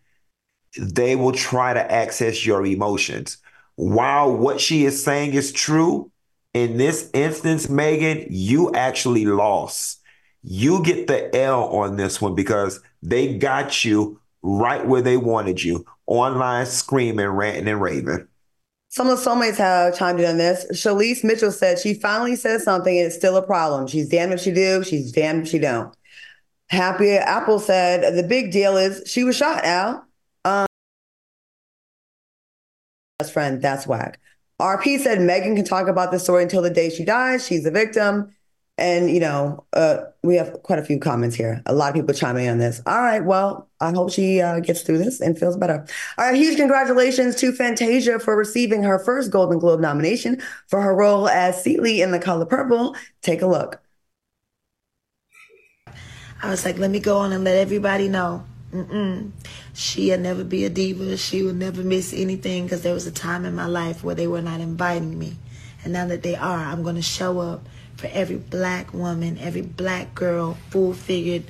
they 0.79 1.15
will 1.15 1.31
try 1.31 1.75
to 1.75 1.91
access 1.91 2.43
your 2.43 2.65
emotions. 2.65 3.38
While 3.75 4.35
what 4.35 4.59
she 4.59 4.85
is 4.85 5.03
saying 5.03 5.35
is 5.35 5.51
true, 5.51 6.11
in 6.55 6.77
this 6.77 7.11
instance, 7.13 7.69
Megan, 7.69 8.25
you 8.31 8.73
actually 8.73 9.25
lost. 9.25 10.01
You 10.44 10.84
get 10.84 11.07
the 11.07 11.36
L 11.36 11.66
on 11.75 11.98
this 11.98 12.22
one 12.22 12.36
because 12.36 12.80
they 13.01 13.38
got 13.38 13.84
you 13.84 14.19
right 14.42 14.86
where 14.86 15.01
they 15.01 15.18
wanted 15.18 15.63
you 15.63 15.86
online 16.06 16.66
screaming, 16.66 17.28
ranting, 17.28 17.68
and 17.68 17.81
raving. 17.81 18.28
Some 18.89 19.10
of 19.10 19.22
the 19.22 19.30
soulmates 19.30 19.57
have 19.57 19.98
chimed 19.98 20.19
in 20.19 20.25
on 20.25 20.38
this. 20.38 20.66
Shalise 20.72 21.24
Mitchell 21.24 21.51
said 21.51 21.78
she 21.78 21.94
finally 21.94 22.36
said 22.36 22.62
something 22.62 22.98
and 22.98 23.07
it's 23.07 23.16
still 23.16 23.36
a 23.36 23.42
problem. 23.42 23.88
She's 23.88 24.07
damned 24.07 24.34
if 24.34 24.39
she 24.39 24.51
do, 24.51 24.84
she's 24.84 25.12
damned 25.12 25.44
if 25.44 25.50
she 25.50 25.60
don't. 25.60 25.94
Happy 26.69 27.12
Apple 27.12 27.60
said 27.60 28.16
the 28.16 28.24
big 28.24 28.51
deal 28.51 28.78
is 28.78 29.04
she 29.06 29.24
was 29.24 29.36
shot, 29.36 29.63
Al. 29.63 30.06
Um, 30.45 30.66
best 33.19 33.34
friend, 33.34 33.62
that's 33.62 33.86
whack. 33.86 34.19
RP 34.60 35.00
said 35.00 35.22
Megan 35.22 35.56
can 35.56 35.66
talk 35.66 35.88
about 35.88 36.12
the 36.12 36.19
story 36.19 36.44
until 36.44 36.62
the 36.62 36.69
day 36.69 36.89
she 36.89 37.06
dies. 37.06 37.45
She's 37.45 37.66
a 37.66 37.72
victim. 37.72 38.34
And, 38.77 39.10
you 39.10 39.19
know, 39.19 39.65
uh, 39.74 40.03
we 40.24 40.36
have 40.36 40.62
quite 40.62 40.77
a 40.77 40.84
few 40.84 41.00
comments 41.00 41.36
here. 41.36 41.63
A 41.65 41.74
lot 41.74 41.89
of 41.89 41.96
people 41.96 42.13
chiming 42.13 42.46
in 42.46 42.51
on 42.51 42.57
this. 42.60 42.79
All 42.86 43.01
right. 43.01 43.25
Well, 43.25 43.67
I 43.81 43.91
hope 43.91 44.12
she 44.12 44.39
uh, 44.39 44.60
gets 44.60 44.84
through 44.84 45.00
this 45.00 45.19
and 45.19 45.38
feels 45.38 45.57
better. 45.57 45.86
All 46.17 46.25
right. 46.25 46.36
Huge 46.36 46.57
congratulations 46.57 47.36
to 47.38 47.51
Fantasia 47.51 48.19
for 48.19 48.36
receiving 48.36 48.84
her 48.84 49.00
first 49.00 49.31
Golden 49.31 49.57
Globe 49.57 49.79
nomination 49.79 50.41
for 50.67 50.81
her 50.81 50.96
role 50.96 51.27
as 51.27 51.63
Celie 51.63 52.01
in 52.01 52.12
The 52.12 52.19
Color 52.19 52.46
Purple. 52.46 52.96
Take 53.24 53.41
a 53.41 53.48
look. 53.48 53.81
I 56.43 56.51
was 56.51 56.63
like, 56.63 56.77
let 56.77 56.91
me 56.91 57.00
go 57.00 57.17
on 57.17 57.34
and 57.34 57.43
let 57.43 57.57
everybody 57.57 58.10
know. 58.10 58.46
Mm-mm. 58.72 59.31
She'll 59.74 60.19
never 60.19 60.43
be 60.43 60.65
a 60.65 60.69
diva. 60.69 61.17
She 61.17 61.41
will 61.41 61.53
never 61.53 61.81
miss 61.81 62.13
anything 62.13 62.63
because 62.65 62.84
there 62.84 62.93
was 62.93 63.07
a 63.07 63.12
time 63.12 63.46
in 63.46 63.55
my 63.55 63.65
life 63.65 64.03
where 64.03 64.13
they 64.13 64.27
were 64.27 64.41
not 64.41 64.60
inviting 64.60 65.17
me. 65.17 65.36
And 65.84 65.93
now 65.93 66.05
that 66.07 66.22
they 66.22 66.36
are, 66.36 66.60
I'm 66.60 66.84
going 66.84 66.96
to 66.96 67.01
show 67.01 67.39
up 67.39 67.65
for 67.98 68.08
every 68.13 68.38
black 68.38 68.94
woman, 68.94 69.38
every 69.39 69.62
black 69.62 70.16
girl, 70.16 70.58
full 70.70 70.94
figured. 70.94 71.44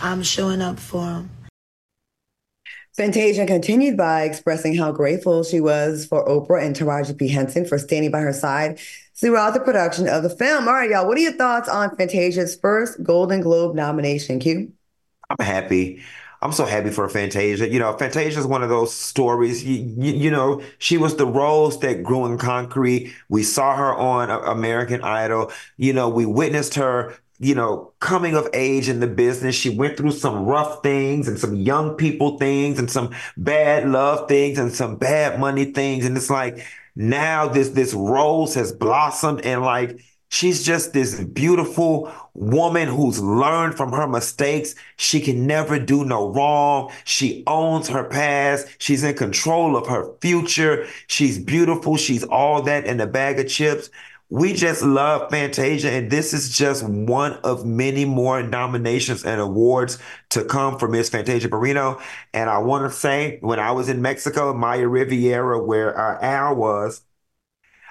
I'm 0.00 0.22
showing 0.22 0.60
up 0.60 0.78
for 0.78 1.06
them. 1.06 1.30
Fantasia 2.94 3.46
continued 3.46 3.96
by 3.96 4.24
expressing 4.24 4.76
how 4.76 4.92
grateful 4.92 5.42
she 5.44 5.60
was 5.60 6.04
for 6.04 6.26
Oprah 6.28 6.62
and 6.62 6.76
Taraji 6.76 7.16
P. 7.16 7.28
Henson 7.28 7.64
for 7.64 7.78
standing 7.78 8.10
by 8.10 8.20
her 8.20 8.34
side 8.34 8.78
throughout 9.14 9.54
the 9.54 9.60
production 9.60 10.08
of 10.08 10.22
the 10.22 10.28
film. 10.28 10.68
All 10.68 10.74
right, 10.74 10.90
y'all, 10.90 11.08
what 11.08 11.16
are 11.16 11.22
your 11.22 11.32
thoughts 11.32 11.70
on 11.70 11.96
Fantasia's 11.96 12.54
first 12.54 13.02
Golden 13.02 13.40
Globe 13.40 13.74
nomination, 13.74 14.38
Q? 14.40 14.72
I'm 15.30 15.46
happy. 15.46 16.02
I'm 16.42 16.52
so 16.52 16.64
happy 16.64 16.90
for 16.90 17.08
Fantasia. 17.08 17.68
You 17.68 17.78
know, 17.78 17.96
Fantasia 17.96 18.40
is 18.40 18.46
one 18.46 18.64
of 18.64 18.68
those 18.68 18.92
stories. 18.92 19.64
You, 19.64 19.94
you, 19.96 20.12
you, 20.12 20.30
know, 20.30 20.60
she 20.78 20.98
was 20.98 21.16
the 21.16 21.26
rose 21.26 21.78
that 21.80 22.02
grew 22.02 22.26
in 22.26 22.36
concrete. 22.36 23.14
We 23.28 23.44
saw 23.44 23.76
her 23.76 23.94
on 23.94 24.28
American 24.28 25.02
Idol. 25.02 25.52
You 25.76 25.92
know, 25.92 26.08
we 26.08 26.26
witnessed 26.26 26.74
her 26.74 27.16
you 27.42 27.56
know, 27.56 27.92
coming 27.98 28.36
of 28.36 28.48
age 28.54 28.88
in 28.88 29.00
the 29.00 29.06
business. 29.08 29.56
She 29.56 29.68
went 29.68 29.96
through 29.96 30.12
some 30.12 30.44
rough 30.44 30.80
things 30.84 31.26
and 31.26 31.36
some 31.36 31.56
young 31.56 31.96
people 31.96 32.38
things 32.38 32.78
and 32.78 32.88
some 32.88 33.12
bad 33.36 33.88
love 33.88 34.28
things 34.28 34.60
and 34.60 34.72
some 34.72 34.94
bad 34.94 35.40
money 35.40 35.64
things. 35.64 36.06
And 36.06 36.16
it's 36.16 36.30
like 36.30 36.64
now 36.94 37.48
this 37.48 37.70
this 37.70 37.94
rose 37.94 38.54
has 38.54 38.70
blossomed 38.70 39.40
and 39.40 39.62
like 39.62 39.98
she's 40.32 40.64
just 40.64 40.94
this 40.94 41.22
beautiful 41.24 42.10
woman 42.34 42.88
who's 42.88 43.20
learned 43.20 43.76
from 43.76 43.92
her 43.92 44.08
mistakes. 44.08 44.74
She 44.96 45.20
can 45.20 45.46
never 45.46 45.78
do 45.78 46.04
no 46.04 46.30
wrong. 46.32 46.90
She 47.04 47.44
owns 47.46 47.88
her 47.88 48.04
past. 48.04 48.66
She's 48.78 49.04
in 49.04 49.14
control 49.14 49.76
of 49.76 49.86
her 49.88 50.14
future. 50.20 50.86
She's 51.06 51.38
beautiful. 51.38 51.96
She's 51.98 52.24
all 52.24 52.62
that 52.62 52.86
in 52.86 52.98
a 53.00 53.06
bag 53.06 53.38
of 53.38 53.48
chips. 53.48 53.90
We 54.30 54.54
just 54.54 54.80
love 54.82 55.30
Fantasia, 55.30 55.90
and 55.90 56.10
this 56.10 56.32
is 56.32 56.56
just 56.56 56.82
one 56.88 57.34
of 57.44 57.66
many 57.66 58.06
more 58.06 58.42
nominations 58.42 59.26
and 59.26 59.38
awards 59.38 59.98
to 60.30 60.42
come 60.42 60.78
for 60.78 60.88
Miss 60.88 61.10
Fantasia 61.10 61.50
Barrino. 61.50 62.00
And 62.32 62.48
I 62.48 62.56
want 62.56 62.90
to 62.90 62.96
say, 62.96 63.36
when 63.42 63.60
I 63.60 63.72
was 63.72 63.90
in 63.90 64.00
Mexico, 64.00 64.54
Maya 64.54 64.88
Riviera, 64.88 65.62
where 65.62 65.98
uh, 65.98 66.18
Al 66.22 66.56
was, 66.56 67.02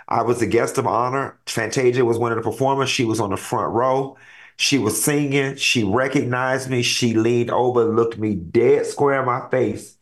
I 0.07 0.23
was 0.23 0.39
the 0.39 0.47
guest 0.47 0.77
of 0.77 0.87
honor. 0.87 1.39
Fantasia 1.45 2.03
was 2.05 2.17
one 2.17 2.31
of 2.31 2.37
the 2.37 2.49
performers. 2.49 2.89
She 2.89 3.05
was 3.05 3.19
on 3.19 3.29
the 3.29 3.37
front 3.37 3.73
row. 3.73 4.17
She 4.57 4.77
was 4.77 5.01
singing. 5.01 5.55
She 5.55 5.83
recognized 5.83 6.69
me. 6.69 6.83
She 6.83 7.13
leaned 7.13 7.49
over, 7.51 7.85
looked 7.85 8.17
me 8.17 8.35
dead 8.35 8.85
square 8.85 9.21
in 9.21 9.25
my 9.25 9.49
face, 9.49 9.97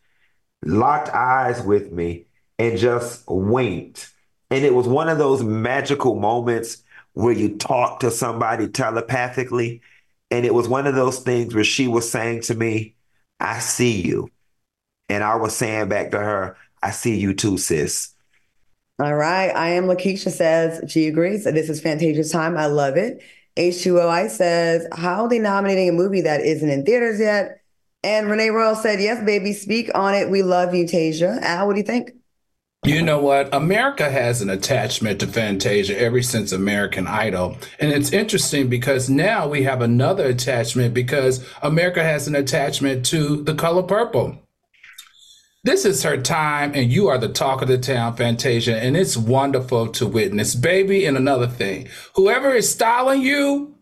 locked 0.64 1.08
eyes 1.10 1.62
with 1.62 1.92
me, 1.92 2.26
and 2.58 2.78
just 2.78 3.24
winked. 3.28 4.12
And 4.50 4.64
it 4.64 4.74
was 4.74 4.88
one 4.88 5.08
of 5.08 5.18
those 5.18 5.42
magical 5.42 6.16
moments 6.16 6.82
where 7.14 7.32
you 7.32 7.56
talk 7.56 8.00
to 8.00 8.10
somebody 8.10 8.68
telepathically. 8.68 9.80
And 10.30 10.44
it 10.44 10.54
was 10.54 10.68
one 10.68 10.86
of 10.86 10.94
those 10.94 11.20
things 11.20 11.54
where 11.54 11.64
she 11.64 11.88
was 11.88 12.10
saying 12.10 12.42
to 12.42 12.54
me, 12.54 12.94
I 13.38 13.58
see 13.60 14.00
you. 14.02 14.30
And 15.08 15.24
I 15.24 15.36
was 15.36 15.56
saying 15.56 15.88
back 15.88 16.10
to 16.12 16.18
her, 16.18 16.56
I 16.82 16.90
see 16.92 17.18
you 17.18 17.34
too, 17.34 17.58
sis. 17.58 18.14
All 19.00 19.14
right. 19.14 19.48
I 19.48 19.70
am 19.70 19.86
Lakeisha 19.86 20.30
says 20.30 20.92
she 20.92 21.06
agrees. 21.06 21.44
This 21.44 21.70
is 21.70 21.80
Fantasia's 21.80 22.30
time. 22.30 22.58
I 22.58 22.66
love 22.66 22.98
it. 22.98 23.22
H2OI 23.56 24.28
says, 24.28 24.86
How 24.92 25.24
are 25.24 25.28
they 25.28 25.38
nominating 25.38 25.88
a 25.88 25.92
movie 25.92 26.20
that 26.20 26.42
isn't 26.42 26.68
in 26.68 26.84
theaters 26.84 27.18
yet? 27.18 27.62
And 28.02 28.28
Renee 28.28 28.50
Royal 28.50 28.74
said, 28.74 29.00
Yes, 29.00 29.24
baby, 29.24 29.54
speak 29.54 29.90
on 29.94 30.14
it. 30.14 30.28
We 30.28 30.42
love 30.42 30.74
you, 30.74 30.84
Tasia. 30.84 31.40
Al, 31.40 31.66
what 31.66 31.74
do 31.74 31.80
you 31.80 31.86
think? 31.86 32.10
You 32.84 33.00
know 33.00 33.20
what? 33.20 33.52
America 33.54 34.10
has 34.10 34.42
an 34.42 34.50
attachment 34.50 35.20
to 35.20 35.26
Fantasia 35.26 35.98
ever 35.98 36.20
since 36.20 36.52
American 36.52 37.06
Idol. 37.06 37.56
And 37.78 37.92
it's 37.92 38.12
interesting 38.12 38.68
because 38.68 39.08
now 39.08 39.48
we 39.48 39.62
have 39.62 39.80
another 39.80 40.26
attachment 40.26 40.92
because 40.92 41.42
America 41.62 42.02
has 42.02 42.28
an 42.28 42.34
attachment 42.34 43.06
to 43.06 43.42
the 43.44 43.54
color 43.54 43.82
purple. 43.82 44.38
This 45.62 45.84
is 45.84 46.04
her 46.04 46.16
time, 46.16 46.72
and 46.74 46.90
you 46.90 47.08
are 47.08 47.18
the 47.18 47.28
talk 47.28 47.60
of 47.60 47.68
the 47.68 47.76
town, 47.76 48.16
Fantasia, 48.16 48.82
and 48.82 48.96
it's 48.96 49.14
wonderful 49.14 49.88
to 49.88 50.06
witness. 50.06 50.54
Baby, 50.54 51.04
and 51.04 51.18
another 51.18 51.46
thing, 51.46 51.86
whoever 52.14 52.54
is 52.54 52.70
styling 52.70 53.20
you, 53.20 53.74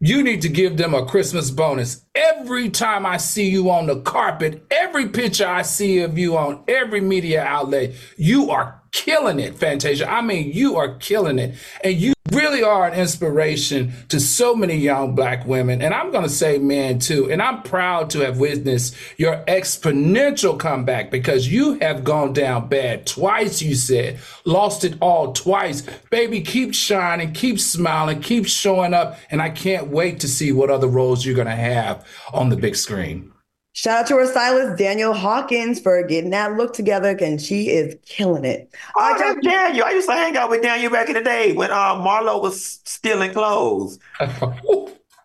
you 0.00 0.22
need 0.22 0.40
to 0.40 0.48
give 0.48 0.78
them 0.78 0.94
a 0.94 1.04
Christmas 1.04 1.50
bonus. 1.50 2.02
Every 2.14 2.70
time 2.70 3.04
I 3.04 3.18
see 3.18 3.50
you 3.50 3.70
on 3.70 3.88
the 3.88 4.00
carpet, 4.00 4.64
every 4.70 5.10
picture 5.10 5.46
I 5.46 5.60
see 5.62 5.98
of 5.98 6.16
you 6.16 6.38
on 6.38 6.64
every 6.66 7.02
media 7.02 7.44
outlet, 7.44 7.92
you 8.16 8.50
are 8.50 8.80
killing 8.92 9.38
it, 9.38 9.56
Fantasia. 9.56 10.10
I 10.10 10.22
mean, 10.22 10.52
you 10.52 10.76
are 10.76 10.94
killing 10.94 11.38
it. 11.38 11.56
And 11.84 11.94
you 11.94 12.14
really 12.32 12.62
are 12.62 12.86
an 12.86 12.94
inspiration 12.94 13.92
to 14.08 14.20
so 14.20 14.54
many 14.54 14.76
young 14.76 15.14
black 15.14 15.46
women. 15.46 15.82
And 15.82 15.94
I'm 15.94 16.10
going 16.10 16.24
to 16.24 16.30
say 16.30 16.58
men 16.58 16.98
too. 16.98 17.30
And 17.30 17.40
I'm 17.40 17.62
proud 17.62 18.10
to 18.10 18.20
have 18.20 18.38
witnessed 18.38 18.94
your 19.16 19.44
exponential 19.46 20.58
comeback 20.58 21.10
because 21.10 21.48
you 21.48 21.78
have 21.80 22.04
gone 22.04 22.32
down 22.32 22.68
bad 22.68 23.06
twice, 23.06 23.62
you 23.62 23.74
said, 23.74 24.18
lost 24.44 24.84
it 24.84 24.96
all 25.00 25.32
twice. 25.32 25.82
Baby, 26.10 26.40
keep 26.40 26.74
shining, 26.74 27.32
keep 27.32 27.60
smiling, 27.60 28.20
keep 28.20 28.46
showing 28.46 28.94
up. 28.94 29.18
And 29.30 29.40
I 29.40 29.50
can't 29.50 29.88
wait 29.88 30.20
to 30.20 30.28
see 30.28 30.52
what 30.52 30.70
other 30.70 30.88
roles 30.88 31.24
you're 31.24 31.34
going 31.34 31.46
to 31.46 31.54
have 31.54 32.06
on 32.32 32.48
the 32.48 32.56
big 32.56 32.76
screen. 32.76 33.32
Shout 33.78 34.00
out 34.00 34.06
to 34.08 34.16
our 34.16 34.26
stylist, 34.26 34.76
Daniel 34.76 35.14
Hawkins, 35.14 35.78
for 35.78 36.02
getting 36.02 36.30
that 36.30 36.56
look 36.56 36.72
together, 36.72 37.16
and 37.20 37.40
she 37.40 37.68
is 37.68 37.94
killing 38.04 38.44
it. 38.44 38.74
Oh, 38.96 39.14
that's 39.16 39.38
Daniel. 39.46 39.86
I 39.86 39.92
used 39.92 40.08
to 40.08 40.16
hang 40.16 40.36
out 40.36 40.50
with 40.50 40.62
Daniel 40.62 40.90
back 40.90 41.06
in 41.06 41.14
the 41.14 41.22
day 41.22 41.52
when 41.52 41.70
uh, 41.70 41.94
Marlo 41.94 42.42
was 42.42 42.80
stealing 42.84 43.32
clothes. 43.32 44.00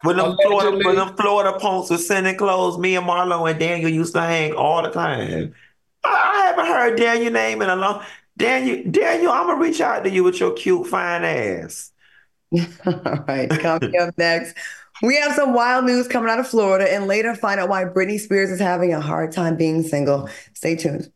when 0.04 0.18
them 0.18 0.38
Florida, 0.46 0.80
when 0.86 0.98
them 0.98 1.16
Florida 1.16 1.58
punks 1.58 1.90
were 1.90 1.98
sending 1.98 2.38
clothes, 2.38 2.78
me 2.78 2.96
and 2.96 3.08
Marlo 3.08 3.50
and 3.50 3.60
Daniel 3.60 3.90
used 3.90 4.14
to 4.14 4.22
hang 4.22 4.54
all 4.54 4.84
the 4.84 4.92
time. 4.92 5.56
I 6.04 6.44
haven't 6.46 6.68
heard 6.68 6.96
Daniel 6.96 7.34
name 7.34 7.64
in 7.64 7.72
a 7.72 7.76
long. 7.76 8.04
Daniel, 8.38 8.84
Daniel, 8.92 9.32
I'm 9.32 9.48
gonna 9.48 9.60
reach 9.60 9.82
out 9.82 10.04
to 10.04 10.12
you 10.12 10.24
with 10.24 10.40
your 10.40 10.54
cute, 10.54 10.86
fine 10.86 11.24
ass. 11.24 11.92
all 12.86 13.26
right, 13.28 13.50
coming 13.50 14.00
up 14.00 14.16
next. 14.16 14.56
We 15.04 15.18
have 15.18 15.34
some 15.34 15.54
wild 15.54 15.84
news 15.84 16.08
coming 16.08 16.30
out 16.30 16.40
of 16.40 16.48
Florida 16.48 16.90
and 16.90 17.08
later 17.08 17.36
find 17.36 17.60
out 17.60 17.68
why 17.68 17.84
Britney 17.84 18.18
Spears 18.18 18.50
is 18.50 18.62
having 18.62 18.94
a 18.94 19.02
hard 19.02 19.34
time 19.34 19.58
being 19.58 19.84
single. 19.84 20.30
Stay 20.54 20.78
tuned. 20.78 21.12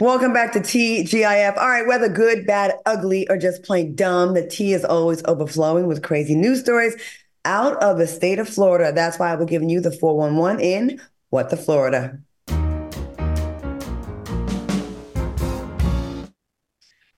Welcome 0.00 0.32
back 0.32 0.54
to 0.54 0.60
TGIF. 0.60 1.58
All 1.58 1.68
right, 1.68 1.86
whether 1.86 2.08
good, 2.08 2.46
bad, 2.46 2.72
ugly, 2.86 3.28
or 3.28 3.36
just 3.36 3.64
plain 3.64 3.94
dumb, 3.94 4.32
the 4.32 4.46
tea 4.46 4.72
is 4.72 4.86
always 4.86 5.22
overflowing 5.26 5.86
with 5.86 6.02
crazy 6.02 6.34
news 6.34 6.60
stories 6.60 6.96
out 7.44 7.76
of 7.82 7.98
the 7.98 8.06
state 8.06 8.38
of 8.38 8.48
Florida. 8.48 8.92
That's 8.94 9.18
why 9.18 9.34
we're 9.34 9.44
giving 9.44 9.68
you 9.68 9.82
the 9.82 9.92
411 9.92 10.64
in 10.64 11.00
What 11.28 11.50
the 11.50 11.58
Florida. 11.58 12.18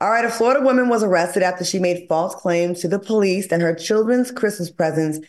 All 0.03 0.11
right, 0.11 0.25
a 0.25 0.31
Florida 0.31 0.61
woman 0.61 0.89
was 0.89 1.05
arrested 1.05 1.45
after 1.45 1.65
she 1.65 1.79
made 1.79 2.09
false 2.09 2.35
claims 2.35 2.81
to 2.81 2.89
the 2.89 2.99
police 2.99 3.47
that 3.47 3.61
her 3.61 3.73
children's 3.73 4.33
Christmas 4.33 4.69
presents 4.69 5.21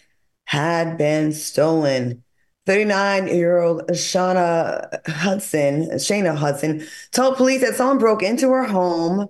had 0.45 0.97
been 0.97 1.31
stolen. 1.31 2.23
39 2.65 3.27
year 3.27 3.59
old 3.59 3.83
Shauna 3.89 5.07
Hudson, 5.07 5.89
Shana 5.91 6.35
Hudson, 6.35 6.87
told 7.11 7.37
police 7.37 7.61
that 7.61 7.75
someone 7.75 7.99
broke 7.99 8.23
into 8.23 8.49
her 8.49 8.63
home 8.63 9.27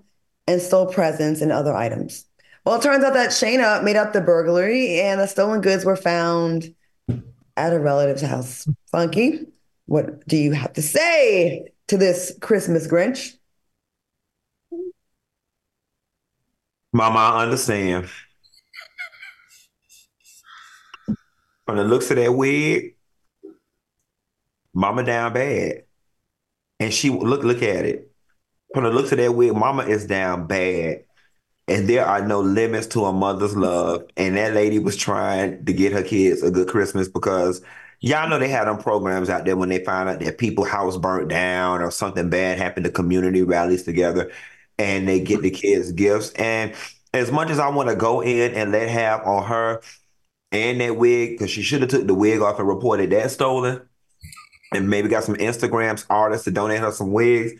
and 0.47 0.61
stole 0.61 0.85
presents 0.85 1.41
and 1.41 1.51
other 1.51 1.75
items. 1.75 2.23
Well, 2.65 2.75
it 2.75 2.81
turns 2.81 3.03
out 3.03 3.13
that 3.15 3.31
Shana 3.31 3.83
made 3.83 3.97
up 3.97 4.13
the 4.13 4.21
burglary 4.21 5.01
and 5.01 5.19
the 5.19 5.27
stolen 5.27 5.59
goods 5.59 5.83
were 5.83 5.97
found 5.97 6.73
at 7.57 7.73
a 7.73 7.79
relative's 7.81 8.21
house. 8.21 8.65
Funky, 8.93 9.45
what 9.87 10.25
do 10.25 10.37
you 10.37 10.53
have 10.53 10.71
to 10.71 10.81
say 10.81 11.67
to 11.89 11.97
this 11.97 12.33
Christmas 12.39 12.87
Grinch? 12.87 13.35
Mama, 16.95 17.17
I 17.17 17.43
understand. 17.43 18.07
From 21.65 21.77
the 21.77 21.83
looks 21.83 22.11
of 22.11 22.17
that 22.17 22.31
wig, 22.31 22.95
Mama 24.75 25.03
down 25.03 25.33
bad. 25.33 25.85
And 26.79 26.93
she 26.93 27.09
look 27.09 27.43
look 27.43 27.63
at 27.63 27.85
it. 27.85 28.11
From 28.73 28.83
the 28.83 28.91
looks 28.91 29.11
of 29.11 29.17
that 29.17 29.33
wig, 29.33 29.55
Mama 29.55 29.83
is 29.83 30.05
down 30.05 30.45
bad. 30.45 31.05
And 31.67 31.89
there 31.89 32.05
are 32.05 32.25
no 32.25 32.41
limits 32.41 32.87
to 32.87 33.05
a 33.05 33.13
mother's 33.13 33.55
love. 33.55 34.03
And 34.15 34.35
that 34.37 34.53
lady 34.53 34.77
was 34.77 34.95
trying 34.95 35.65
to 35.65 35.73
get 35.73 35.93
her 35.93 36.03
kids 36.03 36.43
a 36.43 36.51
good 36.51 36.67
Christmas 36.67 37.07
because 37.07 37.63
y'all 38.01 38.29
know 38.29 38.37
they 38.37 38.49
had 38.49 38.67
them 38.67 38.77
programs 38.77 39.29
out 39.31 39.45
there 39.45 39.57
when 39.57 39.69
they 39.69 39.83
find 39.83 40.09
out 40.09 40.19
that 40.19 40.37
people 40.37 40.63
house 40.63 40.97
burnt 40.97 41.29
down 41.29 41.81
or 41.81 41.89
something 41.89 42.29
bad 42.29 42.59
happened, 42.59 42.85
the 42.85 42.91
community 42.91 43.41
rallies 43.41 43.83
together 43.83 44.29
and 44.77 45.07
they 45.07 45.19
get 45.19 45.41
the 45.41 45.51
kids 45.51 45.91
gifts. 45.91 46.31
And 46.31 46.73
as 47.13 47.31
much 47.31 47.49
as 47.49 47.59
I 47.59 47.69
want 47.69 47.89
to 47.89 47.95
go 47.95 48.21
in 48.21 48.53
and 48.53 48.71
let 48.71 48.89
have 48.89 49.21
on 49.25 49.43
her 49.43 49.81
and 50.51 50.81
that 50.81 50.97
wig, 50.97 51.31
because 51.31 51.49
she 51.49 51.61
should 51.61 51.81
have 51.81 51.89
took 51.89 52.07
the 52.07 52.13
wig 52.13 52.41
off 52.41 52.59
and 52.59 52.67
reported 52.67 53.09
that 53.11 53.31
stolen, 53.31 53.81
and 54.73 54.89
maybe 54.89 55.09
got 55.09 55.23
some 55.23 55.35
Instagrams 55.35 56.05
artists 56.09 56.45
to 56.45 56.51
donate 56.51 56.79
her 56.79 56.91
some 56.91 57.11
wigs. 57.11 57.53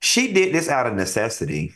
She 0.00 0.32
did 0.32 0.54
this 0.54 0.68
out 0.68 0.86
of 0.86 0.94
necessity. 0.94 1.74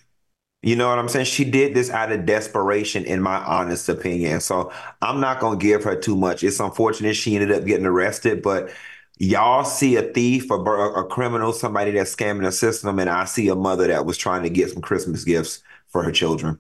You 0.63 0.75
know 0.75 0.89
what 0.89 0.99
I'm 0.99 1.09
saying? 1.09 1.27
She 1.27 1.45
did 1.45 1.75
this 1.75 1.89
out 1.89 2.11
of 2.11 2.27
desperation, 2.27 3.05
in 3.05 3.23
my 3.23 3.37
honest 3.37 3.89
opinion. 3.89 4.41
So 4.41 4.73
I'm 5.01 5.21
not 5.21 5.39
gonna 5.39 5.57
give 5.57 5.85
her 5.85 5.95
too 5.95 6.17
much. 6.17 6.43
It's 6.43 6.59
unfortunate 6.59 7.15
she 7.15 7.37
ended 7.37 7.53
up 7.53 7.65
getting 7.65 7.87
arrested, 7.87 8.43
but 8.43 8.71
y'all 9.19 9.65
see 9.65 9.97
a 9.97 10.03
thief, 10.03 10.51
a, 10.51 10.55
a 10.55 11.07
criminal, 11.07 11.53
somebody 11.53 11.91
that's 11.93 12.15
scamming 12.15 12.45
the 12.45 12.53
system, 12.53 12.99
and 12.99 13.11
I 13.11 13.25
see 13.25 13.49
a 13.49 13.55
mother 13.55 13.87
that 13.89 14.07
was 14.07 14.17
trying 14.17 14.43
to 14.43 14.51
get 14.51 14.71
some 14.71 14.83
Christmas 14.83 15.25
gifts 15.25 15.63
for 15.89 16.03
her 16.03 16.13
children. 16.13 16.59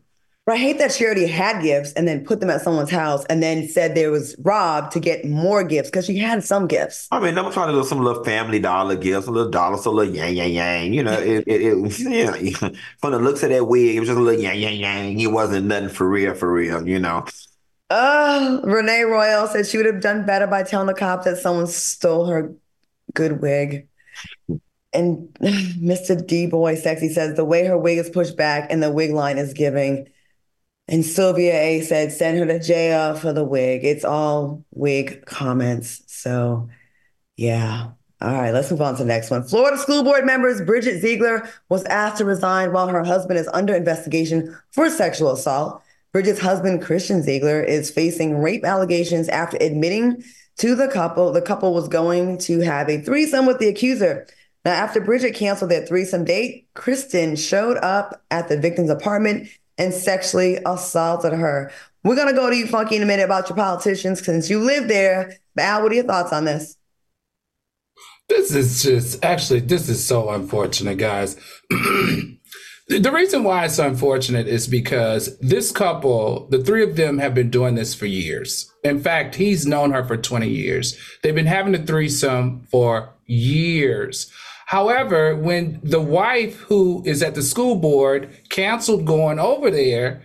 But 0.49 0.55
I 0.55 0.59
hate 0.61 0.79
that 0.79 0.93
she 0.93 1.05
already 1.05 1.27
had 1.27 1.61
gifts 1.61 1.93
and 1.93 2.09
then 2.09 2.25
put 2.25 2.41
them 2.41 2.49
at 2.49 2.63
someone's 2.63 2.89
house 2.89 3.23
and 3.27 3.43
then 3.43 3.69
said 3.69 3.95
there 3.95 4.11
was 4.11 4.35
robbed 4.39 4.93
to 4.93 5.01
get 5.01 5.27
more 5.27 5.63
gifts 5.63 5.91
because 5.91 6.07
she 6.07 6.17
had 6.17 6.43
some 6.43 6.67
gifts. 6.67 7.07
I 7.11 7.21
mean, 7.21 7.37
I'm 7.37 7.53
trying 7.53 7.69
to 7.69 7.75
do 7.75 7.85
some 7.85 8.01
little 8.01 8.25
family 8.25 8.59
dollar 8.59 8.97
gifts, 8.97 9.27
a 9.27 9.31
little 9.31 9.51
dollar, 9.51 9.77
so 9.77 9.91
a 9.91 9.93
little 9.93 10.15
yang 10.15 10.35
yang 10.35 10.53
yang. 10.53 10.95
You 10.95 11.03
know, 11.03 11.19
it, 11.19 11.45
it, 11.47 11.61
it 11.61 11.99
yeah. 12.63 12.71
From 12.97 13.13
the 13.13 13.19
looks 13.19 13.43
of 13.43 13.51
that 13.51 13.67
wig, 13.69 13.97
it 13.97 14.01
was 14.01 14.09
just 14.09 14.19
a 14.19 14.23
little 14.23 14.41
yang 14.41 14.59
yang 14.59 14.77
yang. 14.77 15.21
It 15.21 15.27
wasn't 15.27 15.67
nothing 15.67 15.91
for 15.91 16.09
real, 16.09 16.35
for 16.35 16.51
real. 16.51 16.89
You 16.89 16.99
know. 16.99 17.27
Uh, 17.91 18.61
Renee 18.65 19.03
Royal 19.03 19.47
said 19.47 19.67
she 19.67 19.79
would 19.79 19.87
have 19.87 20.01
done 20.01 20.27
better 20.27 20.47
by 20.47 20.63
telling 20.63 20.87
the 20.87 20.95
cops 20.95 21.25
that 21.25 21.39
someone 21.39 21.67
stole 21.67 22.27
her 22.27 22.55
good 23.15 23.41
wig. 23.41 23.89
And 24.93 25.29
Mr. 25.41 26.27
D 26.27 26.47
Boy 26.47 26.75
Sexy 26.75 27.09
says 27.09 27.37
the 27.37 27.45
way 27.45 27.65
her 27.65 27.79
wig 27.79 27.99
is 27.99 28.11
pushed 28.11 28.37
back 28.37 28.71
and 28.71 28.83
the 28.83 28.91
wig 28.91 29.13
line 29.13 29.39
is 29.39 29.55
giving. 29.55 30.09
And 30.87 31.05
Sylvia 31.05 31.55
A 31.55 31.81
said, 31.83 32.13
send 32.13 32.39
her 32.39 32.47
to 32.47 32.59
jail 32.59 33.15
for 33.15 33.33
the 33.33 33.45
wig. 33.45 33.85
It's 33.85 34.05
all 34.05 34.65
wig 34.71 35.25
comments. 35.27 36.03
So, 36.07 36.69
yeah. 37.37 37.91
All 38.21 38.33
right, 38.33 38.53
let's 38.53 38.71
move 38.71 38.83
on 38.83 38.97
to 38.97 39.03
the 39.03 39.09
next 39.09 39.31
one. 39.31 39.45
Florida 39.45 39.79
School 39.79 40.03
Board 40.03 40.25
members 40.27 40.61
Bridget 40.63 41.01
Ziegler 41.01 41.49
was 41.69 41.85
asked 41.85 42.19
to 42.19 42.25
resign 42.25 42.73
while 42.73 42.89
her 42.89 43.05
husband 43.05 43.39
is 43.39 43.49
under 43.53 43.75
investigation 43.75 44.57
for 44.73 44.91
sexual 44.91 45.31
assault. 45.31 45.83
Bridget's 46.13 46.41
husband, 46.41 46.83
Christian 46.83 47.23
Ziegler, 47.23 47.63
is 47.63 47.91
facing 47.91 48.39
rape 48.39 48.65
allegations 48.65 49.29
after 49.29 49.59
admitting 49.61 50.23
to 50.59 50.75
the 50.75 50.89
couple 50.89 51.33
the 51.33 51.43
couple 51.43 51.73
was 51.73 51.89
going 51.89 52.39
to 52.39 52.61
have 52.61 52.89
a 52.89 53.01
threesome 53.01 53.47
with 53.47 53.59
the 53.59 53.69
accuser. 53.69 54.27
Now, 54.65 54.73
after 54.73 55.01
Bridget 55.01 55.35
canceled 55.35 55.71
their 55.71 55.87
threesome 55.87 56.25
date, 56.25 56.67
Christian 56.75 57.37
showed 57.37 57.79
up 57.79 58.23
at 58.31 58.49
the 58.49 58.59
victim's 58.59 58.91
apartment 58.91 59.49
and 59.79 59.95
sexually 59.95 60.59
assaulted 60.67 61.33
her. 61.33 61.71
We're 62.05 62.17
going 62.17 62.29
to 62.29 62.35
go 62.35 62.51
to 62.51 62.57
you, 62.57 62.67
Funky, 62.67 62.97
in 62.97 63.03
a 63.03 63.07
minute 63.07 63.25
about 63.25 63.49
your 63.49 63.57
politicians 63.57 64.25
since 64.25 64.51
you 64.51 64.61
live 64.61 64.89
there. 64.89 65.37
But 65.55 65.65
Al, 65.65 65.83
what 65.83 65.93
are 65.93 65.95
your 65.95 66.05
thoughts 66.05 66.33
on 66.33 66.45
this? 66.45 66.77
This 68.29 68.55
is 68.55 68.83
just 68.83 69.25
actually, 69.25 69.61
this 69.61 69.89
is 69.89 70.05
so 70.05 70.31
unfortunate, 70.31 70.99
guys. 70.99 71.37
the 72.89 73.13
reason 73.13 73.45
why 73.45 73.67
it's 73.67 73.79
unfortunate 73.79 74.49
is 74.49 74.67
because 74.67 75.39
this 75.41 75.71
couple, 75.71 76.49
the 76.49 76.63
three 76.63 76.83
of 76.83 76.97
them 76.97 77.19
have 77.19 77.35
been 77.35 77.51
doing 77.51 77.75
this 77.75 77.95
for 77.95 78.07
years. 78.07 78.73
In 78.83 79.01
fact, 79.01 79.35
he's 79.35 79.67
known 79.67 79.91
her 79.93 80.05
for 80.05 80.17
20 80.17 80.49
years. 80.49 80.99
They've 81.23 81.35
been 81.35 81.47
having 81.47 81.75
a 81.75 81.85
threesome 81.85 82.67
for 82.71 83.15
years. 83.27 84.33
However, 84.67 85.37
when 85.37 85.81
the 85.83 86.01
wife 86.01 86.61
who 86.61 87.03
is 87.05 87.23
at 87.23 87.35
the 87.35 87.43
school 87.43 87.77
board 87.77 88.35
canceled 88.49 89.05
going 89.05 89.39
over 89.39 89.71
there, 89.71 90.23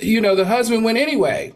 you 0.00 0.20
know, 0.20 0.36
the 0.36 0.44
husband 0.44 0.84
went 0.84 0.98
anyway, 0.98 1.52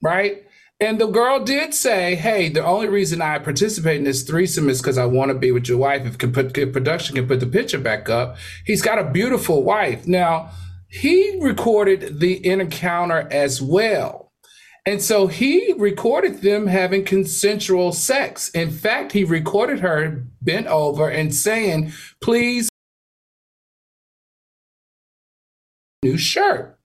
right? 0.00 0.44
And 0.82 1.00
the 1.00 1.06
girl 1.06 1.44
did 1.44 1.74
say, 1.74 2.16
"Hey, 2.16 2.48
the 2.48 2.64
only 2.64 2.88
reason 2.88 3.22
I 3.22 3.38
participate 3.38 3.98
in 3.98 4.04
this 4.04 4.24
threesome 4.24 4.68
is 4.68 4.82
because 4.82 4.98
I 4.98 5.04
want 5.04 5.28
to 5.28 5.38
be 5.38 5.52
with 5.52 5.68
your 5.68 5.78
wife. 5.78 6.04
If 6.04 6.18
put, 6.32 6.58
if 6.58 6.72
production 6.72 7.14
can 7.14 7.28
put 7.28 7.38
the 7.38 7.46
picture 7.46 7.78
back 7.78 8.08
up, 8.08 8.36
he's 8.66 8.82
got 8.82 8.98
a 8.98 9.08
beautiful 9.08 9.62
wife. 9.62 10.08
Now, 10.08 10.50
he 10.88 11.38
recorded 11.40 12.18
the 12.18 12.44
encounter 12.44 13.28
as 13.30 13.62
well, 13.62 14.32
and 14.84 15.00
so 15.00 15.28
he 15.28 15.72
recorded 15.78 16.42
them 16.42 16.66
having 16.66 17.04
consensual 17.04 17.92
sex. 17.92 18.48
In 18.48 18.72
fact, 18.72 19.12
he 19.12 19.22
recorded 19.22 19.78
her 19.80 20.24
bent 20.40 20.66
over 20.66 21.08
and 21.08 21.32
saying, 21.32 21.92
"Please." 22.20 22.68
New 26.02 26.18
shirt. 26.18 26.76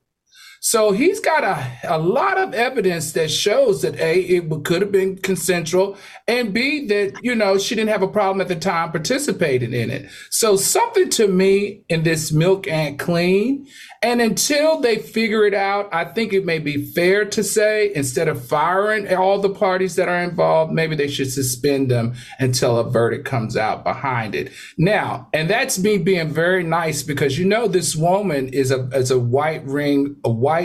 So 0.60 0.92
he's 0.92 1.20
got 1.20 1.44
a, 1.44 1.72
a 1.84 1.98
lot 1.98 2.38
of 2.38 2.54
evidence 2.54 3.14
that 3.14 3.30
shows 3.32 3.82
that 3.82 3.96
A, 4.00 4.20
it 4.20 4.64
could 4.64 4.82
have 4.82 4.92
been 4.92 5.18
consensual, 5.18 5.98
and 6.28 6.54
B, 6.54 6.86
that, 6.88 7.24
you 7.24 7.36
know, 7.36 7.58
she 7.58 7.76
didn't 7.76 7.90
have 7.90 8.02
a 8.02 8.08
problem 8.08 8.42
at 8.42 8.48
the 8.48 8.56
time 8.56 8.92
participating 8.92 9.74
in 9.74 9.90
it. 9.90 10.10
So 10.30 10.56
something 10.56 11.10
to 11.12 11.28
me 11.28 11.84
in 11.90 12.04
this 12.04 12.32
milk 12.32 12.68
and 12.68 13.00
clean 13.00 13.68
and 14.04 14.22
until 14.22 14.80
they 14.80 15.00
figure 15.00 15.46
it 15.46 15.54
out, 15.54 15.90
I 15.92 16.06
think 16.06 16.32
it 16.32 16.46
may 16.46 16.60
be 16.60 16.86
fair 16.94 17.26
to 17.26 17.44
say 17.44 17.92
instead 17.96 18.28
of 18.28 18.46
firing 18.46 19.14
all 19.14 19.40
the 19.40 19.50
parties 19.50 19.96
that 19.96 20.08
are 20.08 20.24
involved, 20.24 20.72
maybe 20.72 20.96
they 20.96 21.08
should 21.08 21.32
suspend 21.32 21.90
them 21.90 22.14
until 22.40 22.78
a 22.78 22.90
verdict 22.90 23.26
comes 23.26 23.58
out 23.58 23.84
behind 23.84 24.36
it. 24.36 24.52
Now, 24.78 25.30
and 25.34 25.50
that's 25.50 25.80
me 25.80 25.98
being 25.98 26.30
very 26.30 26.64
nice 26.64 27.02
because 27.02 27.40
you 27.40 27.46
know 27.46 27.68
this 27.68 27.96
woman 27.96 28.50
is 28.50 28.72
a 28.72 28.88
is 28.94 29.10
a 29.10 29.20
white 29.20 29.66
ring, 29.66 30.16
a 30.24 30.30
white 30.30 30.57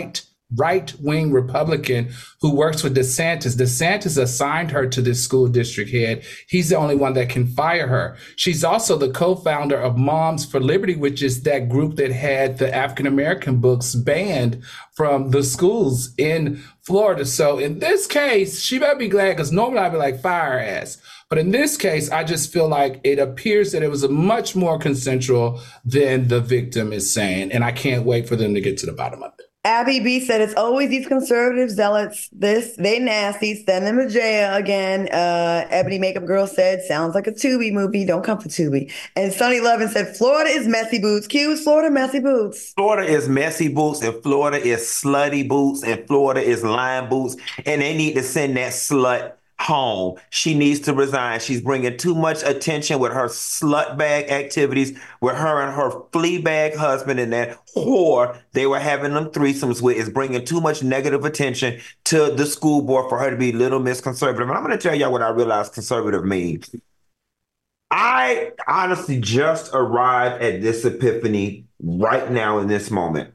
right 0.55 0.93
wing 0.99 1.31
Republican 1.31 2.11
who 2.41 2.55
works 2.55 2.83
with 2.83 2.95
DeSantis. 2.95 3.55
DeSantis 3.55 4.21
assigned 4.21 4.71
her 4.71 4.87
to 4.87 5.01
this 5.01 5.23
school 5.23 5.47
district 5.47 5.91
head. 5.91 6.23
He's 6.47 6.69
the 6.69 6.77
only 6.77 6.95
one 6.95 7.13
that 7.13 7.29
can 7.29 7.47
fire 7.47 7.87
her. 7.87 8.17
She's 8.35 8.63
also 8.63 8.97
the 8.97 9.11
co 9.11 9.35
founder 9.35 9.77
of 9.77 9.97
Moms 9.97 10.45
for 10.45 10.59
Liberty, 10.59 10.95
which 10.95 11.21
is 11.21 11.43
that 11.43 11.69
group 11.69 11.95
that 11.95 12.11
had 12.11 12.57
the 12.57 12.73
African 12.73 13.07
American 13.07 13.57
books 13.57 13.95
banned 13.95 14.63
from 14.95 15.31
the 15.31 15.43
schools 15.43 16.13
in 16.17 16.63
Florida. 16.81 17.25
So 17.25 17.57
in 17.57 17.79
this 17.79 18.05
case, 18.05 18.61
she 18.61 18.79
better 18.79 18.97
be 18.97 19.07
glad 19.07 19.35
because 19.35 19.51
normally 19.51 19.79
I'd 19.79 19.91
be 19.91 19.97
like, 19.97 20.21
fire 20.21 20.59
ass. 20.59 20.97
But 21.29 21.39
in 21.39 21.49
this 21.49 21.77
case, 21.77 22.11
I 22.11 22.23
just 22.23 22.53
feel 22.53 22.67
like 22.67 22.99
it 23.03 23.17
appears 23.17 23.71
that 23.71 23.81
it 23.81 23.89
was 23.89 24.07
much 24.07 24.55
more 24.55 24.77
consensual 24.77 25.61
than 25.83 26.27
the 26.27 26.41
victim 26.41 26.93
is 26.93 27.11
saying. 27.11 27.51
And 27.51 27.63
I 27.63 27.71
can't 27.71 28.05
wait 28.05 28.27
for 28.27 28.35
them 28.35 28.53
to 28.53 28.61
get 28.61 28.77
to 28.79 28.85
the 28.85 28.91
bottom 28.91 29.23
of 29.23 29.33
it. 29.39 29.52
Abby 29.65 30.01
B 30.01 30.19
said 30.19 30.41
it's 30.41 30.53
always 30.55 30.89
these 30.89 31.07
conservative 31.07 31.69
zealots. 31.69 32.27
This 32.33 32.75
they 32.75 32.99
nasty. 32.99 33.63
Send 33.63 33.85
them 33.85 33.95
to 33.97 34.09
jail 34.09 34.55
again. 34.55 35.07
Uh, 35.07 35.65
Ebony 35.69 35.99
Makeup 35.99 36.25
Girl 36.25 36.47
said 36.47 36.83
sounds 36.83 37.15
like 37.15 37.27
a 37.27 37.31
Tubi 37.31 37.71
movie. 37.71 38.03
Don't 38.03 38.25
come 38.25 38.39
for 38.39 38.49
Tubi. 38.49 38.91
And 39.15 39.31
Sunny 39.31 39.61
Lovin 39.61 39.87
said 39.87 40.17
Florida 40.17 40.49
is 40.49 40.67
messy 40.67 40.99
boots. 40.99 41.27
Is 41.31 41.63
Florida 41.63 41.89
messy 41.89 42.19
boots. 42.19 42.73
Florida 42.73 43.09
is 43.09 43.29
messy 43.29 43.69
boots, 43.69 44.01
and 44.01 44.21
Florida 44.21 44.57
is 44.57 44.81
slutty 44.81 45.47
boots, 45.47 45.83
and 45.83 46.05
Florida 46.07 46.41
is 46.41 46.63
line 46.63 47.07
boots, 47.07 47.37
and 47.65 47.81
they 47.81 47.95
need 47.95 48.15
to 48.15 48.23
send 48.23 48.57
that 48.57 48.73
slut 48.73 49.33
home. 49.63 50.19
She 50.29 50.53
needs 50.53 50.81
to 50.81 50.93
resign. 50.93 51.39
She's 51.39 51.61
bringing 51.61 51.97
too 51.97 52.13
much 52.13 52.43
attention 52.43 52.99
with 52.99 53.13
her 53.13 53.27
slut 53.27 53.97
bag 53.97 54.29
activities 54.29 54.97
with 55.21 55.35
her 55.35 55.61
and 55.61 55.73
her 55.73 56.03
flea 56.11 56.41
bag 56.41 56.75
husband 56.75 57.19
and 57.19 57.31
that 57.31 57.57
whore 57.75 58.37
they 58.51 58.67
were 58.67 58.79
having 58.79 59.13
them 59.13 59.27
threesomes 59.27 59.81
with 59.81 59.95
is 59.95 60.09
bringing 60.09 60.43
too 60.43 60.59
much 60.59 60.83
negative 60.83 61.23
attention 61.23 61.79
to 62.03 62.31
the 62.31 62.45
school 62.45 62.81
board 62.81 63.09
for 63.09 63.17
her 63.17 63.29
to 63.29 63.37
be 63.37 63.53
little 63.53 63.79
miss 63.79 64.01
conservative. 64.01 64.49
And 64.49 64.57
I'm 64.57 64.65
going 64.65 64.77
to 64.77 64.81
tell 64.81 64.95
y'all 64.95 65.11
what 65.11 65.21
I 65.21 65.29
realize 65.29 65.69
conservative 65.69 66.25
means. 66.25 66.75
I 67.89 68.51
honestly 68.67 69.19
just 69.19 69.71
arrived 69.73 70.43
at 70.43 70.61
this 70.61 70.83
epiphany 70.83 71.67
right 71.81 72.29
now 72.29 72.59
in 72.59 72.67
this 72.67 72.91
moment. 72.91 73.33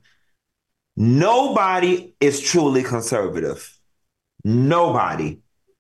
Nobody 0.96 2.12
is 2.20 2.40
truly 2.40 2.82
conservative. 2.82 3.78
Nobody 4.44 5.38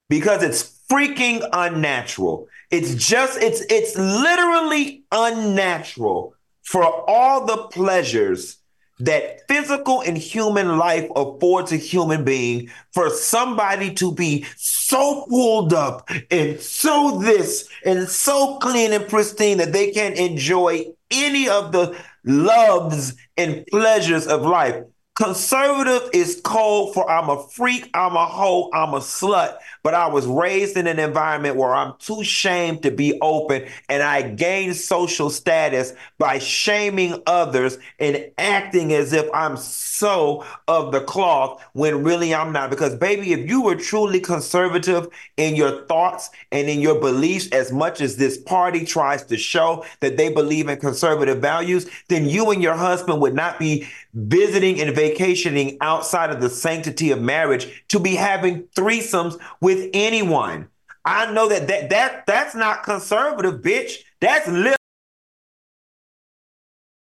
because 0.08 0.42
it's 0.42 0.80
freaking 0.90 1.46
unnatural. 1.52 2.48
It's 2.70 2.94
just 2.94 3.40
it's 3.40 3.60
it's 3.70 3.96
literally 3.96 5.04
unnatural 5.12 6.34
for 6.62 6.84
all 7.08 7.46
the 7.46 7.56
pleasures 7.68 8.58
that 9.00 9.46
physical 9.46 10.00
and 10.00 10.18
human 10.18 10.76
life 10.76 11.08
affords 11.14 11.72
a 11.72 11.76
human 11.76 12.24
being 12.24 12.70
for 12.92 13.10
somebody 13.10 13.94
to 13.94 14.12
be 14.12 14.44
so 14.56 15.24
pulled 15.28 15.72
up 15.72 16.10
and 16.30 16.60
so 16.60 17.18
this 17.22 17.68
and 17.84 18.08
so 18.08 18.58
clean 18.58 18.92
and 18.92 19.08
pristine 19.08 19.58
that 19.58 19.72
they 19.72 19.92
can't 19.92 20.16
enjoy 20.16 20.84
any 21.10 21.48
of 21.48 21.72
the 21.72 21.96
loves 22.24 23.14
and 23.36 23.64
pleasures 23.68 24.26
of 24.26 24.42
life. 24.42 24.82
Conservative 25.14 26.10
is 26.12 26.40
cold 26.44 26.94
for 26.94 27.08
I'm 27.10 27.28
a 27.28 27.42
freak, 27.48 27.90
I'm 27.94 28.14
a 28.14 28.26
hoe, 28.26 28.70
I'm 28.72 28.94
a 28.94 29.00
slut 29.00 29.58
but 29.88 29.94
I 29.94 30.06
was 30.06 30.26
raised 30.26 30.76
in 30.76 30.86
an 30.86 30.98
environment 30.98 31.56
where 31.56 31.74
I'm 31.74 31.94
too 31.98 32.22
shamed 32.22 32.82
to 32.82 32.90
be 32.90 33.18
open 33.22 33.64
and 33.88 34.02
I 34.02 34.20
gained 34.20 34.76
social 34.76 35.30
status 35.30 35.94
by 36.18 36.40
shaming 36.40 37.22
others 37.26 37.78
and 37.98 38.30
acting 38.36 38.92
as 38.92 39.14
if 39.14 39.26
I'm 39.32 39.56
so 39.56 40.44
of 40.66 40.92
the 40.92 41.00
cloth 41.00 41.64
when 41.72 42.04
really 42.04 42.34
I'm 42.34 42.52
not. 42.52 42.68
Because, 42.68 42.96
baby, 42.96 43.32
if 43.32 43.48
you 43.48 43.62
were 43.62 43.76
truly 43.76 44.20
conservative 44.20 45.08
in 45.38 45.56
your 45.56 45.86
thoughts 45.86 46.28
and 46.52 46.68
in 46.68 46.82
your 46.82 47.00
beliefs, 47.00 47.48
as 47.52 47.72
much 47.72 48.02
as 48.02 48.18
this 48.18 48.36
party 48.36 48.84
tries 48.84 49.24
to 49.24 49.38
show 49.38 49.86
that 50.00 50.18
they 50.18 50.30
believe 50.30 50.68
in 50.68 50.78
conservative 50.78 51.38
values, 51.38 51.88
then 52.08 52.26
you 52.26 52.50
and 52.50 52.62
your 52.62 52.76
husband 52.76 53.22
would 53.22 53.34
not 53.34 53.58
be 53.58 53.88
visiting 54.12 54.80
and 54.80 54.94
vacationing 54.94 55.76
outside 55.80 56.30
of 56.30 56.40
the 56.40 56.50
sanctity 56.50 57.10
of 57.10 57.22
marriage 57.22 57.84
to 57.88 58.00
be 58.00 58.14
having 58.14 58.64
threesomes 58.74 59.38
with 59.60 59.77
anyone. 59.92 60.68
I 61.04 61.30
know 61.32 61.48
that 61.48 61.66
that, 61.68 61.90
that 61.90 62.26
that's 62.26 62.54
not 62.54 62.82
conservative, 62.82 63.60
bitch. 63.62 63.92
That's 64.20 64.48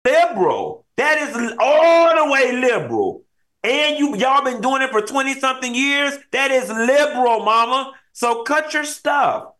liberal. 0.05 0.85
That 0.96 1.18
is 1.18 1.55
all 1.61 2.25
the 2.25 2.33
way 2.33 2.53
liberal. 2.53 3.25
And 3.64 3.98
you 3.98 4.16
y'all 4.16 4.44
been 4.44 4.61
doing 4.61 4.83
it 4.83 4.90
for 4.90 5.03
20 5.03 5.35
something 5.35 5.75
years. 5.75 6.18
That 6.33 6.51
is 6.51 6.68
liberal, 6.68 7.44
mama. 7.44 7.92
So 8.12 8.42
cut 8.42 8.75
your 8.75 8.85
stuff. 8.85 9.53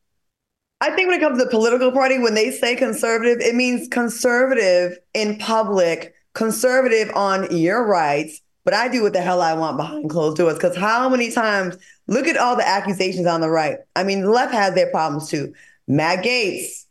I 0.80 0.90
think 0.90 1.08
when 1.08 1.18
it 1.18 1.22
comes 1.22 1.38
to 1.38 1.44
the 1.44 1.50
political 1.50 1.92
party, 1.92 2.18
when 2.18 2.34
they 2.34 2.50
say 2.50 2.74
conservative, 2.74 3.40
it 3.40 3.54
means 3.54 3.86
conservative 3.88 4.98
in 5.14 5.38
public 5.38 6.12
conservative 6.34 7.10
on 7.14 7.56
your 7.56 7.86
rights, 7.86 8.40
but 8.64 8.75
I 8.75 8.88
do 8.88 9.03
what 9.03 9.12
the 9.12 9.20
hell 9.20 9.42
I 9.42 9.55
want 9.55 9.77
behind 9.77 10.11
closed 10.11 10.37
doors. 10.37 10.55
Because 10.55 10.77
how 10.77 11.09
many 11.09 11.31
times, 11.31 11.77
look 12.07 12.27
at 12.27 12.37
all 12.37 12.57
the 12.57 12.66
accusations 12.66 13.27
on 13.27 13.40
the 13.40 13.51
right. 13.51 13.79
I 13.96 14.05
mean, 14.05 14.22
the 14.22 14.31
left 14.31 14.53
has 14.53 14.75
their 14.75 14.90
problems 14.90 15.29
too. 15.29 15.53
Matt 15.88 16.25
Gaetz 16.25 16.85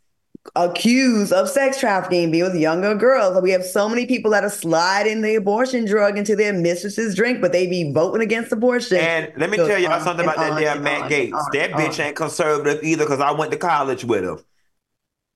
accused 0.56 1.32
of 1.32 1.48
sex 1.48 1.78
trafficking, 1.78 2.30
being 2.30 2.44
with 2.44 2.56
younger 2.56 2.94
girls. 2.94 3.40
We 3.42 3.50
have 3.52 3.64
so 3.64 3.88
many 3.88 4.06
people 4.06 4.32
that 4.32 4.44
are 4.44 4.50
sliding 4.50 5.22
the 5.22 5.36
abortion 5.36 5.84
drug 5.84 6.18
into 6.18 6.36
their 6.36 6.52
mistress's 6.52 7.14
drink, 7.14 7.40
but 7.40 7.52
they 7.52 7.66
be 7.66 7.92
voting 7.92 8.22
against 8.22 8.52
abortion. 8.52 8.98
And 8.98 9.32
let 9.36 9.50
me 9.50 9.56
so 9.56 9.66
tell 9.66 9.78
y'all 9.78 9.92
um, 9.92 10.02
something 10.02 10.24
about 10.24 10.36
that 10.36 10.60
damn 10.60 10.82
Matt 10.82 11.10
Gaetz. 11.10 11.30
that 11.52 11.72
bitch 11.72 12.04
ain't 12.04 12.16
conservative 12.16 12.82
either 12.82 13.04
because 13.04 13.20
I 13.20 13.32
went 13.32 13.52
to 13.52 13.58
college 13.58 14.04
with 14.04 14.24
him. 14.24 14.38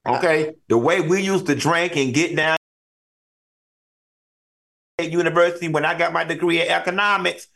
Okay, 0.06 0.54
the 0.68 0.78
way 0.78 1.00
we 1.00 1.22
used 1.22 1.46
to 1.46 1.54
drink 1.54 1.96
and 1.96 2.14
get 2.14 2.36
down 2.36 2.55
University 5.04 5.68
when 5.68 5.84
I 5.84 5.96
got 5.96 6.12
my 6.12 6.24
degree 6.24 6.62
in 6.62 6.68
economics. 6.68 7.48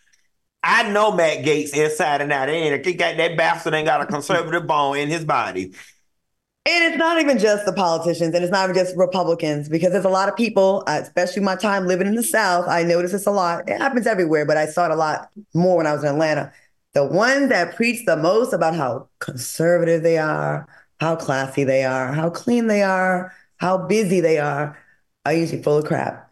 I 0.62 0.90
know 0.90 1.10
Matt 1.10 1.38
Gaetz 1.38 1.74
inside 1.74 2.20
and 2.20 2.30
out. 2.32 2.50
And 2.50 2.84
he 2.84 2.92
got 2.92 3.16
that 3.16 3.36
bastard 3.36 3.72
ain't 3.72 3.86
got 3.86 4.02
a 4.02 4.06
conservative 4.06 4.66
bone 4.66 4.98
in 4.98 5.08
his 5.08 5.24
body. 5.24 5.72
And 6.66 6.84
it's 6.84 6.98
not 6.98 7.18
even 7.18 7.38
just 7.38 7.64
the 7.64 7.72
politicians 7.72 8.34
and 8.34 8.44
it's 8.44 8.52
not 8.52 8.68
even 8.68 8.76
just 8.76 8.94
Republicans 8.94 9.70
because 9.70 9.92
there's 9.92 10.04
a 10.04 10.10
lot 10.10 10.28
of 10.28 10.36
people, 10.36 10.84
uh, 10.86 11.00
especially 11.02 11.42
my 11.42 11.56
time 11.56 11.86
living 11.86 12.06
in 12.06 12.14
the 12.14 12.22
South. 12.22 12.68
I 12.68 12.82
notice 12.82 13.12
this 13.12 13.26
a 13.26 13.30
lot. 13.30 13.66
It 13.66 13.78
happens 13.78 14.06
everywhere, 14.06 14.44
but 14.44 14.58
I 14.58 14.66
saw 14.66 14.84
it 14.84 14.90
a 14.90 14.96
lot 14.96 15.30
more 15.54 15.78
when 15.78 15.86
I 15.86 15.94
was 15.94 16.04
in 16.04 16.10
Atlanta. 16.10 16.52
The 16.92 17.06
ones 17.06 17.48
that 17.48 17.74
preach 17.74 18.04
the 18.04 18.18
most 18.18 18.52
about 18.52 18.74
how 18.74 19.08
conservative 19.20 20.02
they 20.02 20.18
are, 20.18 20.68
how 21.00 21.16
classy 21.16 21.64
they 21.64 21.84
are, 21.84 22.12
how 22.12 22.28
clean 22.28 22.66
they 22.66 22.82
are, 22.82 23.34
how 23.56 23.78
busy 23.78 24.20
they 24.20 24.38
are, 24.38 24.78
are 25.24 25.32
usually 25.32 25.62
full 25.62 25.78
of 25.78 25.86
crap. 25.86 26.29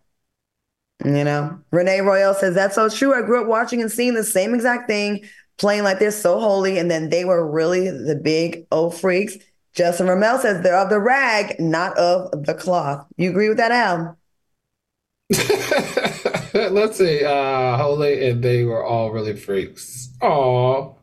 You 1.05 1.25
know, 1.25 1.59
Renee 1.71 2.01
Royale 2.01 2.35
says 2.35 2.55
that's 2.55 2.75
so 2.75 2.89
true. 2.89 3.15
I 3.15 3.23
grew 3.25 3.41
up 3.41 3.47
watching 3.47 3.81
and 3.81 3.91
seeing 3.91 4.15
the 4.15 4.25
same 4.25 4.53
exact 4.55 4.89
thing, 4.89 5.25
playing 5.57 5.85
like 5.85 6.01
they're 6.01 6.11
so 6.11 6.41
holy, 6.41 6.77
and 6.79 6.91
then 6.91 7.09
they 7.11 7.25
were 7.25 7.49
really 7.49 7.89
the 7.89 8.17
big 8.17 8.67
old 8.73 8.97
freaks. 8.97 9.37
Justin 9.75 10.09
Ramel 10.09 10.39
says 10.39 10.63
they're 10.63 10.77
of 10.77 10.91
the 10.91 10.99
rag, 10.99 11.61
not 11.61 11.97
of 11.97 12.45
the 12.45 12.55
cloth. 12.55 13.07
You 13.17 13.31
agree 13.31 13.49
with 13.49 13.59
that, 13.59 13.71
Al? 13.71 14.19
Let's 16.73 16.99
see. 16.99 17.25
Uh, 17.25 17.77
holy, 17.77 18.29
and 18.29 18.43
they 18.43 18.65
were 18.65 18.85
all 18.85 19.13
really 19.13 19.37
freaks. 19.37 20.09
Oh, 20.21 20.97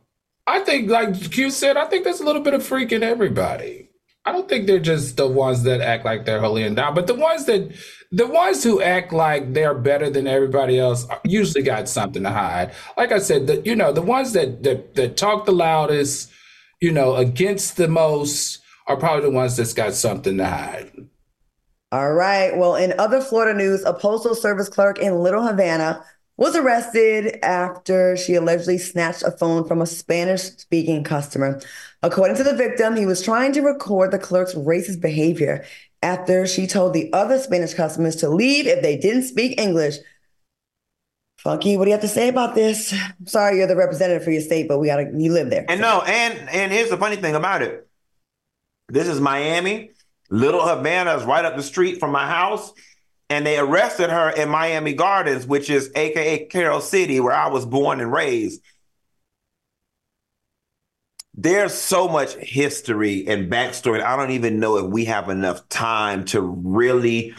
I 0.46 0.60
think, 0.60 0.90
like 0.90 1.32
Q 1.32 1.50
said, 1.52 1.78
I 1.78 1.86
think 1.86 2.04
there's 2.04 2.20
a 2.20 2.26
little 2.26 2.42
bit 2.42 2.54
of 2.54 2.66
freak 2.66 2.92
in 2.92 3.02
everybody. 3.02 3.85
I 4.26 4.32
don't 4.32 4.50
think 4.50 4.66
they're 4.66 4.80
just 4.80 5.18
the 5.18 5.28
ones 5.28 5.64
that 5.64 5.82
act 5.82 6.04
like 6.04 6.26
they're 6.26 6.40
holy 6.40 6.64
and 6.64 6.76
down, 6.76 6.96
but 6.96 7.08
the 7.08 7.14
ones 7.14 7.46
that 7.46 7.72
the 8.12 8.26
ones 8.26 8.64
who 8.64 8.82
act 8.82 9.14
like 9.14 9.54
they're 9.54 9.74
better 9.74 10.10
than 10.10 10.26
everybody 10.26 10.80
else 10.80 11.06
usually 11.24 11.64
got 11.64 11.88
something 11.88 12.24
to 12.24 12.32
hide. 12.32 12.74
Like 12.98 13.12
I 13.12 13.20
said, 13.20 13.48
the, 13.48 13.62
you 13.66 13.76
know, 13.76 13.92
the 13.92 14.02
ones 14.02 14.34
that, 14.34 14.64
that 14.64 14.96
that 14.96 15.18
talk 15.18 15.46
the 15.46 15.52
loudest, 15.52 16.32
you 16.82 16.92
know, 16.92 17.16
against 17.16 17.78
the 17.78 17.88
most 17.88 18.62
are 18.88 18.98
probably 18.98 19.30
the 19.30 19.36
ones 19.36 19.58
that's 19.58 19.74
got 19.74 19.94
something 19.94 20.38
to 20.38 20.46
hide. 20.46 20.92
All 21.92 22.14
right. 22.14 22.56
Well, 22.58 22.76
in 22.76 22.94
other 23.00 23.22
Florida 23.22 23.58
news, 23.58 23.84
a 23.84 23.94
postal 23.94 24.36
service 24.36 24.70
clerk 24.70 25.00
in 25.00 25.20
Little 25.20 25.46
Havana 25.46 26.04
was 26.38 26.56
arrested 26.56 27.40
after 27.44 28.18
she 28.18 28.36
allegedly 28.36 28.78
snatched 28.78 29.24
a 29.24 29.32
phone 29.32 29.66
from 29.66 29.82
a 29.82 29.86
Spanish 29.86 30.42
speaking 30.42 31.04
customer. 31.04 31.62
According 32.06 32.38
to 32.38 32.44
the 32.44 32.54
victim, 32.54 32.96
he 32.96 33.08
was 33.08 33.24
trying 33.24 33.52
to 33.54 33.62
record 33.62 34.12
the 34.12 34.20
clerk's 34.20 34.54
racist 34.54 35.02
behavior 35.02 35.66
after 36.04 36.46
she 36.46 36.68
told 36.68 36.94
the 36.94 37.12
other 37.14 37.40
Spanish 37.40 37.74
customers 37.74 38.18
to 38.18 38.30
leave 38.30 38.68
if 38.68 38.84
they 38.84 38.96
didn't 38.96 39.24
speak 39.24 39.60
English. 39.60 39.96
Funky, 41.40 41.78
what 41.78 41.86
do 41.86 41.90
you 41.90 41.94
have 41.94 42.04
to 42.04 42.08
say 42.08 42.28
about 42.28 42.54
this? 42.54 42.94
I'm 42.94 43.26
sorry 43.26 43.58
you're 43.58 43.66
the 43.66 43.76
representative 43.76 44.24
for 44.24 44.30
your 44.30 44.42
state, 44.42 44.68
but 44.68 44.78
we 44.78 44.86
gotta 44.86 45.10
you 45.16 45.34
live 45.34 45.50
there. 45.50 45.66
And 45.68 45.82
no, 45.82 46.04
and 46.06 46.48
and 46.50 46.72
here's 46.72 46.92
the 46.92 46.98
funny 46.98 47.16
thing 47.16 47.34
about 47.34 47.64
it. 47.64 47.88
This 48.88 49.08
is 49.08 49.20
Miami. 49.20 49.90
Little 50.30 50.64
Havana 50.64 51.16
is 51.16 51.24
right 51.24 51.44
up 51.44 51.56
the 51.56 51.64
street 51.64 52.00
from 52.00 52.12
my 52.12 52.28
house. 52.28 52.72
And 53.32 53.44
they 53.44 53.58
arrested 53.58 54.12
her 54.12 54.30
in 54.30 54.50
Miami 54.50 54.94
Gardens, 54.94 55.48
which 55.48 55.72
is 55.72 55.92
AKA 55.96 56.46
Carol 56.46 56.82
City, 56.82 57.20
where 57.20 57.34
I 57.34 57.48
was 57.48 57.66
born 57.66 58.00
and 58.00 58.14
raised. 58.14 58.62
There's 61.38 61.74
so 61.74 62.08
much 62.08 62.34
history 62.36 63.28
and 63.28 63.52
backstory. 63.52 64.02
I 64.02 64.16
don't 64.16 64.32
even 64.32 64.60
know 64.60 64.78
if 64.78 64.86
we 64.86 65.06
have 65.06 65.30
enough 65.30 65.68
time 65.68 66.24
to 66.26 66.42
really 66.42 67.34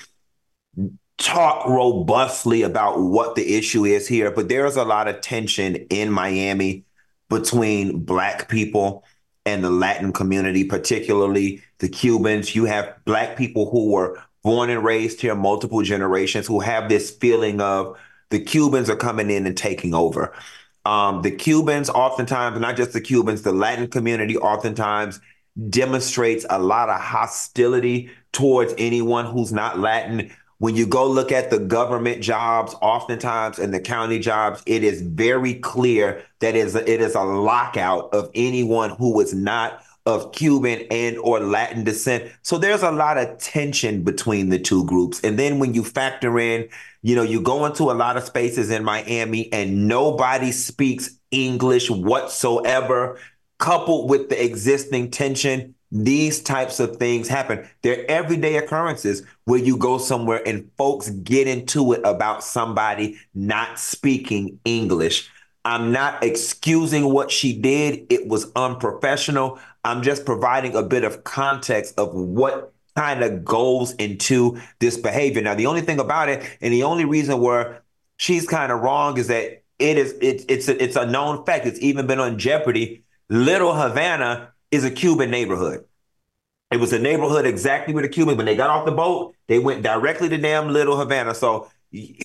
talk 1.19 1.67
robustly 1.67 2.63
about 2.63 3.01
what 3.01 3.37
the 3.37 3.57
issue 3.57 3.87
is 3.87 4.07
here. 4.07 4.31
But 4.31 4.49
there's 4.49 4.77
a 4.77 4.85
lot 4.85 5.09
of 5.09 5.23
tension 5.23 5.77
in 5.89 6.11
Miami 6.11 6.85
between 7.31 8.01
Black 8.05 8.49
people 8.49 9.03
and 9.47 9.65
the 9.65 9.71
Latin 9.71 10.13
community, 10.13 10.65
particularly 10.65 11.63
the 11.79 11.89
Cubans. 11.89 12.55
You 12.55 12.67
have 12.67 12.95
Black 13.07 13.37
people 13.37 13.71
who 13.71 13.93
were 13.93 14.21
born 14.43 14.69
and 14.69 14.85
raised 14.85 15.21
here, 15.23 15.35
multiple 15.35 15.83
generations, 15.83 16.47
who 16.47 16.61
have 16.61 16.89
this 16.89 17.11
feeling 17.11 17.61
of 17.61 17.97
the 18.31 18.41
Cubans 18.41 18.91
are 18.91 18.97
coming 18.97 19.31
in 19.31 19.47
and 19.47 19.57
taking 19.57 19.95
over. 19.95 20.35
Um, 20.87 21.23
the 21.23 21.33
Cubans, 21.33 21.91
oftentimes, 21.91 22.61
not 22.61 22.77
just 22.77 22.93
the 22.93 23.01
Cubans, 23.01 23.43
the 23.43 23.51
Latin 23.51 23.89
community 23.89 24.37
oftentimes 24.37 25.21
demonstrates 25.69 26.47
a 26.49 26.61
lot 26.61 26.89
of 26.89 27.01
hostility 27.01 28.09
towards 28.33 28.73
anyone 28.79 29.27
who's 29.27 29.53
not 29.53 29.81
Latin. 29.81 30.31
When 30.59 30.77
you 30.77 30.87
go 30.87 31.11
look 31.11 31.33
at 31.33 31.51
the 31.51 31.59
government 31.59 32.23
jobs, 32.23 32.77
oftentimes 32.81 33.59
and 33.59 33.75
the 33.75 33.81
county 33.81 34.21
jobs, 34.21 34.63
it 34.65 34.85
is 34.85 35.03
very 35.03 35.55
clear 35.55 36.23
that 36.39 36.55
it 36.55 36.67
is 36.67 36.77
a, 36.77 36.89
it 36.89 37.01
is 37.01 37.17
a 37.17 37.25
lockout 37.25 38.15
of 38.15 38.31
anyone 38.35 38.91
who 38.91 39.21
is 39.21 39.35
not 39.35 39.83
of 40.07 40.31
Cuban 40.31 40.87
and 40.93 41.19
or 41.19 41.41
Latin 41.41 41.83
descent. 41.83 42.31
So 42.43 42.59
there's 42.59 42.85
a 42.85 42.93
lot 42.93 43.19
of 43.19 43.39
tension 43.39 44.05
between 44.05 44.51
the 44.51 44.59
two 44.59 44.85
groups. 44.87 45.21
And 45.23 45.37
then 45.37 45.59
when 45.59 45.75
you 45.75 45.83
factor 45.83 46.39
in, 46.39 46.69
you 47.07 47.15
know, 47.15 47.23
you 47.23 47.41
go 47.41 47.65
into 47.67 47.85
a 47.85 47.95
lot 47.95 48.17
of 48.17 48.25
spaces 48.25 48.69
in 48.69 48.83
Miami 48.83 49.49
and 49.53 49.87
nobody 49.87 50.51
speaks 50.51 51.21
English 51.31 51.89
whatsoever, 51.89 53.21
coupled 53.61 54.11
with 54.11 54.29
the 54.29 54.45
existing 54.45 55.13
tension, 55.13 55.77
these 55.93 56.43
types 56.43 56.81
of 56.81 56.97
things 56.97 57.29
happen. 57.29 57.65
They're 57.83 58.11
everyday 58.11 58.57
occurrences 58.57 59.23
where 59.45 59.61
you 59.61 59.77
go 59.77 59.99
somewhere 59.99 60.43
and 60.45 60.69
folks 60.77 61.11
get 61.11 61.47
into 61.47 61.93
it 61.93 62.01
about 62.03 62.43
somebody 62.43 63.17
not 63.37 63.79
speaking 63.79 64.59
English. 64.65 65.31
I'm 65.65 65.93
not 65.93 66.25
excusing 66.25 67.13
what 67.13 67.31
she 67.31 67.57
did. 67.57 68.05
It 68.11 68.27
was 68.27 68.51
unprofessional. 68.57 69.61
I'm 69.85 70.03
just 70.03 70.27
providing 70.27 70.75
a 70.75 70.83
bit 70.83 71.05
of 71.05 71.23
context 71.23 71.95
of 72.01 72.13
what 72.15 72.73
kind 72.97 73.23
of 73.23 73.45
goes 73.45 73.93
into 73.95 74.59
this 74.79 74.97
behavior. 74.97 75.43
Now, 75.43 75.55
the 75.55 75.67
only 75.67 75.83
thing 75.83 76.01
about 76.01 76.29
it, 76.29 76.43
and 76.61 76.73
the 76.73 76.83
only 76.83 77.05
reason 77.05 77.41
where 77.41 77.83
she's 78.17 78.47
kind 78.47 78.73
of 78.73 78.81
wrong 78.81 79.19
is 79.19 79.29
that 79.29 79.63
it 79.79 79.99
is 79.99 80.13
it, 80.21 80.45
it's 80.49 80.69
a, 80.69 80.83
it's 80.83 80.97
a 80.97 81.07
known 81.07 81.45
fact. 81.45 81.67
It's 81.67 81.81
even 81.81 82.07
been 82.07 82.21
on 82.21 82.39
Jeopardy. 82.39 83.05
Little 83.29 83.75
Havana 83.75 84.53
is 84.71 84.85
a 84.85 84.91
Cuban 84.91 85.31
neighborhood. 85.31 85.85
It 86.71 86.81
was 86.81 86.93
a 86.93 86.99
neighborhood 86.99 87.47
exactly 87.47 87.95
where 87.95 88.03
the 88.03 88.09
Cubans, 88.09 88.37
when 88.37 88.47
they 88.47 88.57
got 88.57 88.71
off 88.71 88.87
the 88.87 88.93
boat, 88.93 89.35
they 89.47 89.59
went 89.59 89.83
directly 89.83 90.29
to 90.31 90.39
damn 90.39 90.69
Little 90.69 90.97
Havana. 90.99 91.35
So 91.35 91.71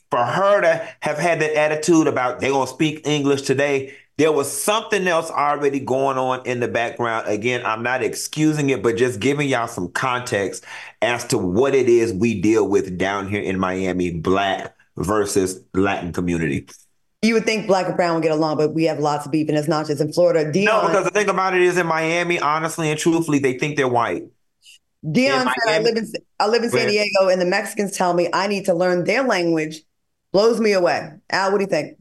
for 0.10 0.24
her 0.24 0.62
to 0.62 0.88
have 1.02 1.18
had 1.18 1.40
that 1.42 1.56
attitude 1.56 2.08
about 2.08 2.40
they're 2.40 2.52
gonna 2.52 2.68
speak 2.68 3.06
English 3.06 3.44
today, 3.44 3.96
there 4.18 4.32
was 4.32 4.52
something 4.52 5.08
else 5.08 5.32
already 5.32 5.80
going 5.80 6.18
on 6.18 6.46
in 6.46 6.60
the 6.60 6.68
background. 6.68 7.28
Again, 7.28 7.66
I'm 7.66 7.84
not 7.84 8.04
excusing 8.04 8.70
it, 8.70 8.84
but 8.84 8.98
just 8.98 9.20
giving 9.20 9.50
y'all 9.50 9.68
some 9.68 9.90
context 9.90 10.66
as 11.02 11.26
to 11.28 11.38
what 11.38 11.74
it 11.74 11.90
is 11.90 12.14
we 12.14 12.40
deal 12.40 12.68
with 12.68 12.98
down 12.98 13.28
here 13.28 13.42
in 13.42 13.60
Miami, 13.60 14.12
black 14.12 14.76
versus 14.98 15.64
Latin 15.74 16.14
community. 16.14 16.68
You 17.24 17.36
would 17.36 17.46
think 17.46 17.68
black 17.68 17.86
and 17.86 17.96
brown 17.96 18.16
would 18.16 18.24
get 18.24 18.32
along, 18.32 18.58
but 18.58 18.74
we 18.74 18.86
have 18.86 19.00
lots 19.00 19.28
of 19.28 19.32
beef, 19.32 19.48
and 19.48 19.58
it's 19.58 19.68
not 19.68 19.86
just 19.86 20.02
in 20.02 20.12
Florida. 20.12 20.52
Dion, 20.52 20.66
no, 20.66 20.88
because 20.88 21.06
the 21.06 21.12
thing 21.12 21.30
about 21.30 21.56
it 21.56 21.62
is 21.62 21.78
in 21.78 21.86
Miami, 21.86 22.40
honestly 22.40 22.90
and 22.90 23.00
truthfully, 23.00 23.40
they 23.40 23.60
think 23.60 23.78
they're 23.78 23.88
white. 23.88 24.24
Dion 25.10 25.48
said, 25.48 25.54
I 25.68 25.80
live 25.80 25.98
in 25.98 26.12
I 26.40 26.48
live 26.48 26.64
in 26.64 26.70
San 26.70 26.88
Diego, 26.88 27.30
and 27.30 27.40
the 27.40 27.46
Mexicans 27.46 27.96
tell 27.96 28.14
me 28.14 28.30
I 28.34 28.48
need 28.48 28.66
to 28.66 28.74
learn 28.74 29.04
their 29.04 29.24
language. 29.24 29.82
Blows 30.32 30.60
me 30.60 30.74
away. 30.74 31.12
Al, 31.30 31.52
what 31.52 31.58
do 31.58 31.64
you 31.64 31.70
think? 31.70 32.01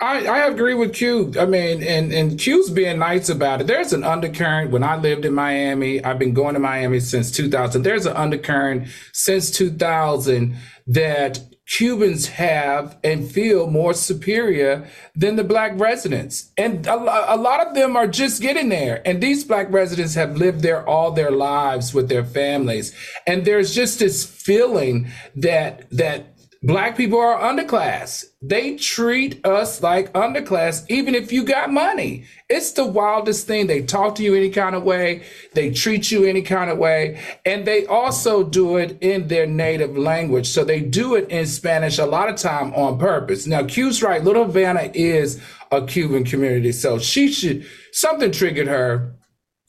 I, 0.00 0.24
I 0.26 0.46
agree 0.46 0.74
with 0.74 0.94
Q. 0.94 1.32
I 1.38 1.46
mean, 1.46 1.82
and, 1.82 2.12
and 2.12 2.38
Q's 2.38 2.70
being 2.70 2.98
nice 2.98 3.28
about 3.28 3.60
it. 3.60 3.66
There's 3.66 3.92
an 3.92 4.04
undercurrent. 4.04 4.70
When 4.70 4.82
I 4.82 4.96
lived 4.96 5.24
in 5.24 5.34
Miami, 5.34 6.02
I've 6.02 6.18
been 6.18 6.34
going 6.34 6.54
to 6.54 6.60
Miami 6.60 7.00
since 7.00 7.30
2000. 7.30 7.82
There's 7.82 8.06
an 8.06 8.16
undercurrent 8.16 8.88
since 9.12 9.50
2000 9.50 10.56
that 10.86 11.40
Cubans 11.70 12.26
have 12.26 12.98
and 13.04 13.30
feel 13.30 13.70
more 13.70 13.94
superior 13.94 14.88
than 15.14 15.36
the 15.36 15.44
black 15.44 15.78
residents. 15.78 16.50
And 16.56 16.84
a, 16.84 17.34
a, 17.34 17.36
lot 17.36 17.64
of 17.64 17.74
them 17.74 17.96
are 17.96 18.08
just 18.08 18.42
getting 18.42 18.70
there. 18.70 19.06
And 19.06 19.22
these 19.22 19.44
black 19.44 19.70
residents 19.70 20.14
have 20.14 20.36
lived 20.36 20.62
there 20.62 20.84
all 20.88 21.12
their 21.12 21.30
lives 21.30 21.94
with 21.94 22.08
their 22.08 22.24
families. 22.24 22.92
And 23.24 23.44
there's 23.44 23.72
just 23.72 24.00
this 24.00 24.24
feeling 24.24 25.08
that, 25.36 25.88
that 25.90 26.39
Black 26.62 26.94
people 26.94 27.18
are 27.18 27.40
underclass. 27.40 28.26
They 28.42 28.76
treat 28.76 29.46
us 29.46 29.82
like 29.82 30.12
underclass, 30.12 30.84
even 30.90 31.14
if 31.14 31.32
you 31.32 31.42
got 31.42 31.72
money. 31.72 32.26
It's 32.50 32.72
the 32.72 32.84
wildest 32.84 33.46
thing. 33.46 33.66
They 33.66 33.80
talk 33.80 34.16
to 34.16 34.22
you 34.22 34.34
any 34.34 34.50
kind 34.50 34.76
of 34.76 34.82
way. 34.82 35.22
They 35.54 35.70
treat 35.70 36.10
you 36.10 36.26
any 36.26 36.42
kind 36.42 36.70
of 36.70 36.76
way. 36.76 37.18
And 37.46 37.66
they 37.66 37.86
also 37.86 38.44
do 38.44 38.76
it 38.76 38.98
in 39.00 39.28
their 39.28 39.46
native 39.46 39.96
language. 39.96 40.48
So 40.48 40.62
they 40.62 40.80
do 40.80 41.14
it 41.14 41.30
in 41.30 41.46
Spanish 41.46 41.98
a 41.98 42.04
lot 42.04 42.28
of 42.28 42.36
time 42.36 42.74
on 42.74 42.98
purpose. 42.98 43.46
Now, 43.46 43.64
Q's 43.64 44.02
right. 44.02 44.22
Little 44.22 44.44
Havana 44.44 44.90
is 44.92 45.42
a 45.72 45.86
Cuban 45.86 46.24
community. 46.24 46.72
So 46.72 46.98
she 46.98 47.32
should, 47.32 47.64
something 47.92 48.32
triggered 48.32 48.68
her 48.68 49.14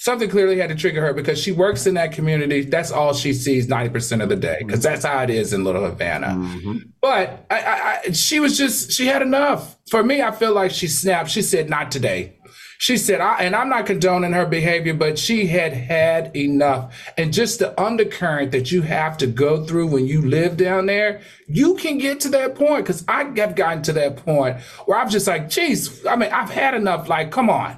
something 0.01 0.27
clearly 0.27 0.57
had 0.57 0.67
to 0.67 0.75
trigger 0.75 0.99
her 0.99 1.13
because 1.13 1.39
she 1.39 1.51
works 1.51 1.85
in 1.85 1.93
that 1.93 2.11
community. 2.11 2.61
That's 2.61 2.91
all 2.91 3.13
she 3.13 3.33
sees 3.33 3.67
90% 3.67 4.23
of 4.23 4.29
the 4.29 4.35
day 4.35 4.57
because 4.65 4.81
that's 4.81 5.05
how 5.05 5.21
it 5.21 5.29
is 5.29 5.53
in 5.53 5.63
Little 5.63 5.85
Havana. 5.85 6.29
Mm-hmm. 6.29 6.77
But 6.99 7.45
I, 7.51 7.59
I, 7.59 7.99
I, 8.07 8.11
she 8.11 8.39
was 8.39 8.57
just, 8.57 8.91
she 8.91 9.05
had 9.05 9.21
enough. 9.21 9.77
For 9.91 10.03
me, 10.03 10.23
I 10.23 10.31
feel 10.31 10.55
like 10.55 10.71
she 10.71 10.87
snapped. 10.87 11.29
She 11.29 11.43
said, 11.43 11.69
not 11.69 11.91
today. 11.91 12.39
She 12.79 12.97
said, 12.97 13.21
I, 13.21 13.43
and 13.43 13.55
I'm 13.55 13.69
not 13.69 13.85
condoning 13.85 14.33
her 14.33 14.47
behavior, 14.47 14.95
but 14.95 15.19
she 15.19 15.45
had 15.45 15.71
had 15.71 16.35
enough. 16.35 16.95
And 17.15 17.31
just 17.31 17.59
the 17.59 17.79
undercurrent 17.79 18.51
that 18.53 18.71
you 18.71 18.81
have 18.81 19.19
to 19.19 19.27
go 19.27 19.63
through 19.63 19.85
when 19.85 20.07
you 20.07 20.27
live 20.27 20.57
down 20.57 20.87
there, 20.87 21.21
you 21.45 21.75
can 21.75 21.99
get 21.99 22.19
to 22.21 22.29
that 22.29 22.55
point. 22.55 22.87
Cause 22.87 23.05
I 23.07 23.25
have 23.35 23.55
gotten 23.55 23.83
to 23.83 23.93
that 23.93 24.17
point 24.17 24.61
where 24.87 24.97
I'm 24.97 25.11
just 25.11 25.27
like, 25.27 25.47
geez, 25.47 26.03
I 26.07 26.15
mean, 26.15 26.31
I've 26.31 26.49
had 26.49 26.73
enough. 26.73 27.07
Like, 27.07 27.29
come 27.29 27.51
on. 27.51 27.77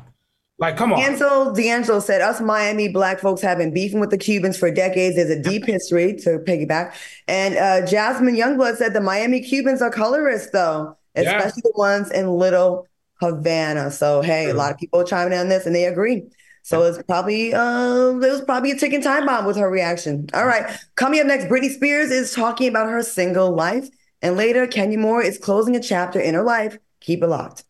Like, 0.60 0.78
come 0.78 0.94
on. 0.94 1.02
Ansel 1.02 1.54
D'Angelo 1.54 2.00
said, 2.00 2.22
Us 2.22 2.39
Miami 2.39 2.88
black 2.88 3.20
folks 3.20 3.42
have 3.42 3.58
been 3.58 3.74
beefing 3.74 4.00
with 4.00 4.12
the 4.12 4.18
Cubans 4.18 4.58
for 4.58 4.72
decades. 4.72 5.16
There's 5.16 5.30
a 5.30 5.42
deep 5.42 5.66
history 5.68 6.13
to 6.18 6.39
piggyback. 6.39 6.94
And 7.28 7.58
uh, 7.58 7.86
Jasmine 7.86 8.36
Youngblood 8.36 8.78
said 8.78 8.94
the 8.94 9.02
Miami 9.02 9.42
Cubans 9.42 9.82
are 9.82 9.89
colorist, 9.89 10.52
though, 10.54 10.96
especially 11.16 11.63
yeah. 11.66 11.72
the 11.72 11.74
ones 11.76 12.12
in 12.12 12.30
Little 12.30 12.88
Havana. 13.20 13.92
So, 13.92 14.22
hey, 14.22 14.50
a 14.50 14.54
lot 14.54 14.72
of 14.72 14.78
people 14.78 15.04
chiming 15.04 15.34
in 15.34 15.39
on 15.39 15.50
this 15.50 15.66
and 15.66 15.76
they 15.76 15.86
agree. 15.86 16.24
So 16.66 16.82
it's 16.84 17.04
probably 17.04 17.54
uh, 17.54 18.12
it 18.12 18.32
was 18.32 18.42
probably 18.42 18.72
a 18.72 18.78
ticking 18.78 19.02
time 19.02 19.26
bomb 19.26 19.46
with 19.46 19.58
her 19.58 19.70
reaction. 19.70 20.30
All 20.34 20.46
right, 20.46 20.66
coming 20.96 21.20
up 21.20 21.28
next, 21.28 21.46
Britney 21.46 21.70
Spears 21.70 22.10
is 22.10 22.34
talking 22.34 22.70
about 22.70 22.89
her 22.89 23.04
single 23.04 23.54
life, 23.54 23.89
and 24.22 24.38
later, 24.38 24.66
Kenya 24.66 24.98
Moore 24.98 25.22
is 25.22 25.38
closing 25.38 25.76
a 25.76 25.82
chapter 25.82 26.22
in 26.22 26.36
her 26.36 26.44
life. 26.44 26.78
Keep 27.02 27.22
it 27.22 27.28
locked. 27.28 27.66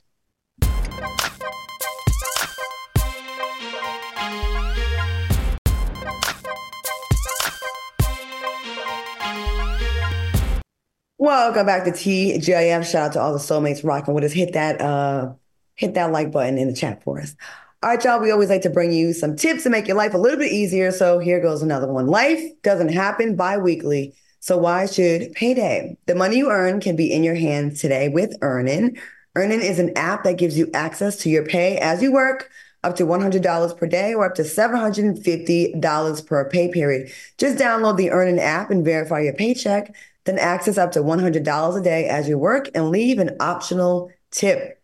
Welcome 11.24 11.66
back 11.66 11.86
to 11.86 11.92
TGIF. 11.92 12.84
Shout 12.84 12.96
out 13.06 13.14
to 13.14 13.22
all 13.22 13.32
the 13.32 13.40
soulmates 13.40 13.82
rocking 13.82 14.14
with 14.14 14.26
us. 14.26 14.34
Hit 14.34 14.52
that 14.56 14.82
uh 14.82 15.32
hit 15.76 15.94
that 15.94 16.12
like 16.12 16.34
button 16.34 16.58
in 16.58 16.68
the 16.68 16.76
chat 16.76 17.02
for 17.02 17.22
us. 17.22 17.34
All 17.82 17.92
right, 17.92 18.04
y'all. 18.04 18.20
We 18.20 18.30
always 18.30 18.50
like 18.50 18.64
to 18.64 18.70
bring 18.70 18.92
you 18.92 19.14
some 19.14 19.38
tips 19.38 19.64
to 19.64 19.70
make 19.70 19.88
your 19.88 19.96
life 19.96 20.14
a 20.14 20.18
little 20.18 20.38
bit 20.38 20.52
easier. 20.52 20.92
So 20.92 21.20
here 21.20 21.40
goes 21.40 21.62
another 21.62 21.88
one. 21.88 22.08
Life 22.08 22.42
doesn't 22.62 22.90
happen 22.90 23.38
bi-weekly. 23.38 24.14
So 24.42 24.58
why 24.58 24.86
should 24.86 25.32
payday? 25.32 25.96
The 26.08 26.16
money 26.16 26.36
you 26.36 26.52
earn 26.52 26.82
can 26.82 26.98
be 26.98 27.14
in 27.14 27.24
your 27.24 27.36
hands 27.36 27.80
today 27.80 28.10
with 28.10 28.36
Earnin. 28.42 28.98
Earnin 29.38 29.62
is 29.62 29.80
an 29.80 29.98
app 29.98 30.26
that 30.26 30.38
gives 30.38 30.58
you 30.58 30.70
access 30.74 31.16
to 31.20 31.30
your 31.30 31.46
pay 31.46 31.78
as 31.78 32.02
you 32.02 32.12
work 32.12 32.50
up 32.84 32.98
to 32.98 33.06
$100 33.06 33.78
per 33.78 33.88
day 33.88 34.14
or 34.14 34.26
up 34.26 34.36
to 34.36 34.42
$750 34.42 36.26
per 36.28 36.50
pay 36.50 36.70
period. 36.70 37.10
Just 37.38 37.58
download 37.58 37.96
the 37.96 38.12
Earnin 38.12 38.40
app 38.40 38.70
and 38.72 38.84
verify 38.84 39.22
your 39.22 39.32
paycheck 39.32 39.96
then 40.26 40.40
access 40.40 40.78
up 40.78 40.92
to 40.94 41.00
$100 41.00 41.78
a 41.78 41.84
day 41.84 42.08
as 42.08 42.28
you 42.28 42.38
work 42.38 42.70
and 42.74 42.90
leave 42.90 43.20
an 43.20 43.36
optional 43.40 44.12
tip. 44.32 44.82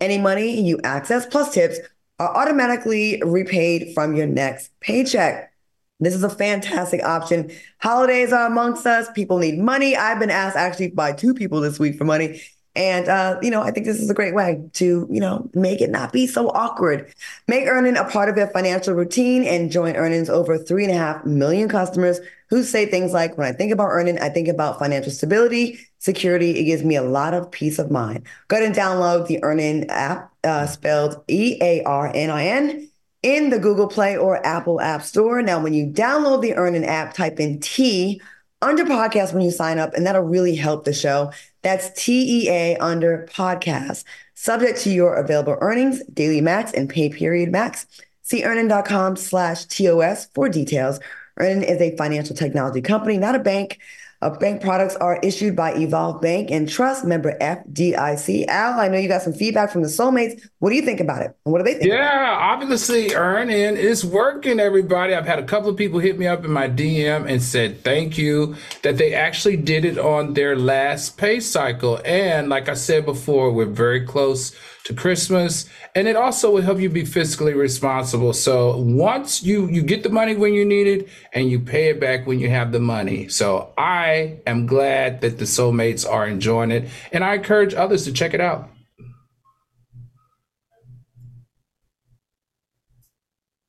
Any 0.00 0.18
money 0.18 0.60
you 0.60 0.80
access 0.82 1.26
plus 1.26 1.52
tips 1.52 1.78
are 2.18 2.36
automatically 2.36 3.22
repaid 3.24 3.94
from 3.94 4.14
your 4.14 4.26
next 4.26 4.70
paycheck. 4.80 5.52
This 6.00 6.14
is 6.14 6.22
a 6.24 6.30
fantastic 6.30 7.02
option. 7.04 7.50
Holidays 7.78 8.32
are 8.32 8.46
amongst 8.46 8.86
us. 8.86 9.08
People 9.14 9.38
need 9.38 9.58
money. 9.58 9.96
I've 9.96 10.18
been 10.18 10.30
asked 10.30 10.56
actually 10.56 10.90
by 10.90 11.12
two 11.12 11.34
people 11.34 11.60
this 11.60 11.78
week 11.78 11.96
for 11.96 12.04
money. 12.04 12.40
And, 12.74 13.08
uh, 13.08 13.38
you 13.42 13.50
know, 13.50 13.62
I 13.62 13.70
think 13.72 13.84
this 13.84 14.00
is 14.00 14.08
a 14.08 14.14
great 14.14 14.34
way 14.34 14.62
to, 14.74 15.06
you 15.10 15.20
know, 15.20 15.50
make 15.54 15.80
it 15.80 15.90
not 15.90 16.12
be 16.12 16.26
so 16.26 16.48
awkward. 16.50 17.12
Make 17.48 17.66
Earnin 17.66 17.96
a 17.96 18.08
part 18.08 18.28
of 18.28 18.36
your 18.36 18.46
financial 18.46 18.94
routine 18.94 19.44
and 19.44 19.70
join 19.70 19.96
Earnin's 19.96 20.30
over 20.30 20.56
three 20.56 20.84
and 20.84 20.92
a 20.92 20.96
half 20.96 21.24
million 21.26 21.68
customers 21.68 22.20
who 22.50 22.62
say 22.62 22.84
things 22.84 23.12
like, 23.12 23.38
when 23.38 23.46
I 23.46 23.52
think 23.52 23.72
about 23.72 23.88
Earnin, 23.88 24.18
I 24.18 24.28
think 24.28 24.48
about 24.48 24.78
financial 24.78 25.12
stability, 25.12 25.78
security. 25.98 26.58
It 26.58 26.64
gives 26.64 26.84
me 26.84 26.96
a 26.96 27.02
lot 27.02 27.32
of 27.32 27.50
peace 27.50 27.78
of 27.78 27.90
mind. 27.90 28.26
Go 28.48 28.56
ahead 28.56 28.66
and 28.66 28.76
download 28.76 29.26
the 29.26 29.42
Earnin 29.42 29.88
app, 29.88 30.32
uh, 30.44 30.66
spelled 30.66 31.22
E 31.28 31.56
A 31.62 31.82
R 31.84 32.10
N 32.14 32.30
I 32.30 32.46
N, 32.46 32.88
in 33.22 33.50
the 33.50 33.58
Google 33.58 33.86
Play 33.86 34.16
or 34.16 34.44
Apple 34.44 34.80
App 34.80 35.02
Store. 35.02 35.42
Now, 35.42 35.62
when 35.62 35.74
you 35.74 35.86
download 35.86 36.42
the 36.42 36.54
Earnin 36.54 36.84
app, 36.84 37.14
type 37.14 37.38
in 37.38 37.60
T 37.60 38.20
under 38.62 38.84
podcast 38.84 39.32
when 39.32 39.42
you 39.42 39.50
sign 39.50 39.78
up, 39.78 39.94
and 39.94 40.06
that'll 40.06 40.22
really 40.22 40.56
help 40.56 40.84
the 40.84 40.92
show. 40.92 41.32
That's 41.62 41.90
T 42.02 42.44
E 42.44 42.50
A 42.50 42.76
under 42.78 43.28
podcast, 43.30 44.04
subject 44.34 44.80
to 44.80 44.90
your 44.90 45.14
available 45.14 45.56
earnings, 45.60 46.02
daily 46.06 46.40
max, 46.40 46.72
and 46.72 46.88
pay 46.88 47.10
period 47.10 47.52
max. 47.52 47.86
See 48.22 48.44
earnin.com 48.44 49.16
slash 49.16 49.66
TOS 49.66 50.26
for 50.34 50.48
details. 50.48 51.00
Earnin 51.40 51.62
is 51.62 51.80
a 51.80 51.96
financial 51.96 52.36
technology 52.36 52.80
company, 52.80 53.18
not 53.18 53.34
a 53.34 53.38
bank. 53.38 53.80
Uh, 54.22 54.28
bank 54.28 54.60
products 54.60 54.96
are 54.96 55.18
issued 55.22 55.56
by 55.56 55.72
Evolve 55.72 56.20
Bank 56.20 56.50
and 56.50 56.68
Trust 56.68 57.06
member 57.06 57.38
FDIC. 57.40 58.46
Al, 58.48 58.78
I 58.78 58.88
know 58.88 58.98
you 58.98 59.08
got 59.08 59.22
some 59.22 59.32
feedback 59.32 59.70
from 59.70 59.80
the 59.80 59.88
soulmates. 59.88 60.46
What 60.58 60.68
do 60.68 60.76
you 60.76 60.82
think 60.82 61.00
about 61.00 61.22
it? 61.22 61.34
And 61.46 61.52
What 61.52 61.58
do 61.58 61.64
they 61.64 61.78
think? 61.78 61.86
Yeah, 61.86 62.36
obviously, 62.38 63.14
Earnin 63.14 63.78
is 63.78 64.04
working, 64.04 64.60
everybody. 64.60 65.14
I've 65.14 65.24
had 65.24 65.38
a 65.38 65.44
couple 65.44 65.70
of 65.70 65.76
people 65.78 66.00
hit 66.00 66.18
me 66.18 66.26
up 66.26 66.44
in 66.44 66.50
my 66.50 66.68
DM 66.68 67.30
and 67.30 67.42
said 67.42 67.82
thank 67.82 68.18
you 68.18 68.56
that 68.82 68.98
they 68.98 69.14
actually 69.14 69.56
did 69.56 69.86
it 69.86 69.98
on 69.98 70.34
their 70.34 70.54
last 70.54 71.16
pay 71.16 71.40
cycle. 71.40 71.98
And 72.04 72.50
like 72.50 72.68
I 72.68 72.74
said 72.74 73.06
before, 73.06 73.50
we're 73.50 73.64
very 73.64 74.04
close 74.04 74.54
to 74.84 74.94
Christmas, 74.94 75.68
and 75.94 76.08
it 76.08 76.16
also 76.16 76.50
will 76.50 76.62
help 76.62 76.78
you 76.80 76.88
be 76.88 77.02
fiscally 77.02 77.54
responsible. 77.54 78.32
So 78.32 78.76
once 78.76 79.42
you 79.42 79.68
you 79.68 79.82
get 79.82 80.02
the 80.02 80.08
money 80.08 80.34
when 80.36 80.54
you 80.54 80.64
need 80.64 80.86
it, 80.86 81.08
and 81.32 81.50
you 81.50 81.60
pay 81.60 81.90
it 81.90 82.00
back 82.00 82.26
when 82.26 82.38
you 82.38 82.50
have 82.50 82.72
the 82.72 82.80
money. 82.80 83.28
So 83.28 83.72
I 83.76 84.40
am 84.46 84.66
glad 84.66 85.20
that 85.20 85.38
the 85.38 85.44
soulmates 85.44 86.08
are 86.10 86.26
enjoying 86.26 86.70
it, 86.70 86.88
and 87.12 87.24
I 87.24 87.34
encourage 87.34 87.74
others 87.74 88.04
to 88.04 88.12
check 88.12 88.34
it 88.34 88.40
out. 88.40 88.70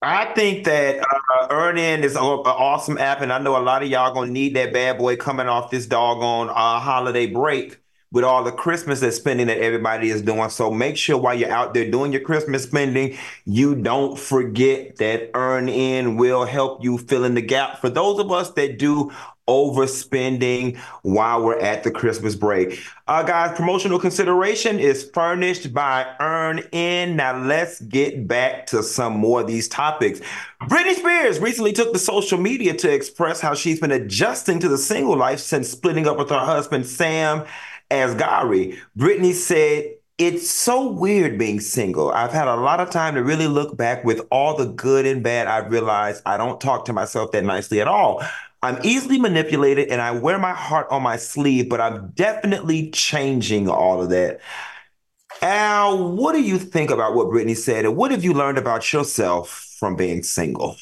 I 0.03 0.33
think 0.33 0.65
that 0.65 0.99
uh, 0.99 1.47
Earnin 1.51 2.03
is 2.03 2.15
an 2.15 2.23
awesome 2.23 2.97
app, 2.97 3.21
and 3.21 3.31
I 3.31 3.37
know 3.37 3.55
a 3.55 3.61
lot 3.61 3.83
of 3.83 3.89
y'all 3.89 4.13
gonna 4.13 4.31
need 4.31 4.55
that 4.55 4.73
bad 4.73 4.97
boy 4.97 5.15
coming 5.15 5.47
off 5.47 5.69
this 5.69 5.85
doggone 5.85 6.49
uh, 6.49 6.79
holiday 6.79 7.27
break 7.27 7.80
with 8.11 8.23
all 8.23 8.43
the 8.43 8.51
Christmas 8.51 8.99
spending 9.15 9.47
that 9.47 9.59
everybody 9.59 10.09
is 10.09 10.21
doing. 10.21 10.49
So 10.49 10.69
make 10.69 10.97
sure 10.97 11.17
while 11.17 11.33
you're 11.33 11.51
out 11.51 11.73
there 11.73 11.89
doing 11.89 12.11
your 12.11 12.21
Christmas 12.21 12.63
spending, 12.63 13.17
you 13.45 13.75
don't 13.75 14.19
forget 14.19 14.97
that 14.97 15.31
Earnin 15.33 16.17
will 16.17 16.45
help 16.45 16.83
you 16.83 16.97
fill 16.97 17.23
in 17.23 17.35
the 17.35 17.41
gap. 17.41 17.79
For 17.79 17.89
those 17.89 18.19
of 18.19 18.31
us 18.31 18.51
that 18.51 18.77
do 18.77 19.11
overspending 19.47 20.77
while 21.01 21.43
we're 21.43 21.59
at 21.59 21.83
the 21.83 21.91
Christmas 21.91 22.35
break. 22.35 22.79
Uh, 23.07 23.23
guys, 23.23 23.55
promotional 23.57 23.99
consideration 23.99 24.79
is 24.79 25.09
furnished 25.13 25.73
by 25.73 26.07
Earn 26.21 26.59
In. 26.71 27.17
Now 27.17 27.37
let's 27.37 27.81
get 27.81 28.27
back 28.27 28.67
to 28.67 28.81
some 28.81 29.13
more 29.13 29.41
of 29.41 29.47
these 29.47 29.67
topics. 29.67 30.21
Britney 30.61 30.93
Spears 30.93 31.39
recently 31.39 31.73
took 31.73 31.91
to 31.91 31.99
social 31.99 32.37
media 32.37 32.73
to 32.75 32.93
express 32.93 33.41
how 33.41 33.53
she's 33.53 33.81
been 33.81 33.91
adjusting 33.91 34.59
to 34.59 34.69
the 34.69 34.77
single 34.77 35.17
life 35.17 35.39
since 35.39 35.69
splitting 35.69 36.07
up 36.07 36.17
with 36.17 36.29
her 36.29 36.39
husband 36.39 36.85
Sam 36.85 37.45
Asghari, 37.91 38.77
Britney 38.97 39.33
said, 39.33 39.93
It's 40.17 40.49
so 40.49 40.89
weird 40.91 41.37
being 41.37 41.59
single. 41.59 42.11
I've 42.11 42.31
had 42.31 42.47
a 42.47 42.55
lot 42.55 42.79
of 42.79 42.89
time 42.89 43.15
to 43.15 43.23
really 43.23 43.47
look 43.47 43.77
back 43.77 44.03
with 44.03 44.21
all 44.31 44.55
the 44.55 44.65
good 44.67 45.05
and 45.05 45.23
bad. 45.23 45.47
I've 45.47 45.71
realized 45.71 46.23
I 46.25 46.37
don't 46.37 46.61
talk 46.61 46.85
to 46.85 46.93
myself 46.93 47.31
that 47.31 47.43
nicely 47.43 47.81
at 47.81 47.87
all. 47.87 48.23
I'm 48.63 48.79
easily 48.83 49.19
manipulated 49.19 49.89
and 49.89 50.01
I 50.01 50.11
wear 50.11 50.37
my 50.37 50.53
heart 50.53 50.87
on 50.91 51.01
my 51.01 51.17
sleeve, 51.17 51.67
but 51.69 51.81
I'm 51.81 52.11
definitely 52.11 52.91
changing 52.91 53.67
all 53.67 54.01
of 54.01 54.09
that. 54.11 54.39
Al, 55.41 56.13
what 56.15 56.33
do 56.33 56.41
you 56.41 56.59
think 56.59 56.91
about 56.91 57.15
what 57.15 57.27
Britney 57.27 57.57
said? 57.57 57.85
And 57.85 57.95
what 57.97 58.11
have 58.11 58.23
you 58.23 58.33
learned 58.33 58.57
about 58.59 58.93
yourself 58.93 59.75
from 59.79 59.95
being 59.95 60.21
single? 60.23 60.77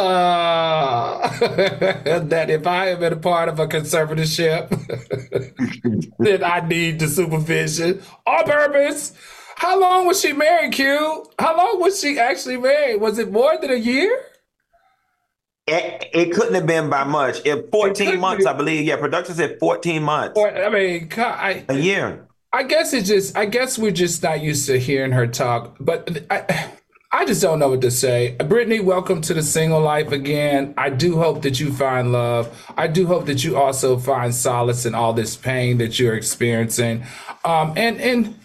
Uh, 0.00 1.28
that 2.20 2.48
if 2.48 2.66
I 2.66 2.88
am 2.88 3.02
a 3.02 3.16
part 3.16 3.48
of 3.48 3.58
a 3.58 3.66
conservatorship, 3.66 4.68
then 6.18 6.42
I 6.42 6.66
need 6.66 6.98
the 7.00 7.08
supervision 7.08 8.02
on 8.26 8.44
purpose. 8.44 9.12
How 9.56 9.78
long 9.78 10.06
was 10.06 10.20
she 10.20 10.32
married, 10.32 10.72
Q? 10.72 11.26
How 11.38 11.56
long 11.56 11.80
was 11.80 12.00
she 12.00 12.18
actually 12.18 12.56
married? 12.56 13.00
Was 13.00 13.18
it 13.18 13.30
more 13.30 13.58
than 13.60 13.70
a 13.70 13.76
year? 13.76 14.24
It, 15.66 16.08
it 16.14 16.32
couldn't 16.32 16.54
have 16.54 16.66
been 16.66 16.88
by 16.88 17.04
much. 17.04 17.44
If 17.44 17.70
14 17.70 18.18
months, 18.18 18.44
be. 18.44 18.50
I 18.50 18.52
believe. 18.54 18.86
Yeah, 18.86 18.96
production 18.96 19.34
said 19.34 19.58
14 19.60 20.02
months. 20.02 20.38
Or, 20.38 20.48
I 20.48 20.70
mean, 20.70 21.08
I, 21.16 21.64
a 21.68 21.76
year. 21.76 22.26
I 22.52 22.62
guess 22.62 22.94
it's 22.94 23.06
just, 23.06 23.36
I 23.36 23.44
guess 23.44 23.78
we're 23.78 23.92
just 23.92 24.22
not 24.22 24.40
used 24.40 24.66
to 24.66 24.78
hearing 24.80 25.12
her 25.12 25.26
talk. 25.26 25.76
But 25.78 26.24
I, 26.30 26.72
I 27.12 27.24
just 27.24 27.42
don't 27.42 27.58
know 27.58 27.70
what 27.70 27.80
to 27.80 27.90
say. 27.90 28.36
Britney, 28.38 28.80
welcome 28.80 29.20
to 29.22 29.34
the 29.34 29.42
single 29.42 29.80
life 29.80 30.12
again. 30.12 30.74
I 30.78 30.90
do 30.90 31.16
hope 31.16 31.42
that 31.42 31.58
you 31.58 31.72
find 31.72 32.12
love. 32.12 32.72
I 32.76 32.86
do 32.86 33.04
hope 33.08 33.26
that 33.26 33.42
you 33.42 33.56
also 33.56 33.98
find 33.98 34.32
solace 34.32 34.86
in 34.86 34.94
all 34.94 35.12
this 35.12 35.34
pain 35.34 35.78
that 35.78 35.98
you're 35.98 36.14
experiencing. 36.14 37.02
Um, 37.44 37.72
and 37.76 38.00
and 38.00 38.38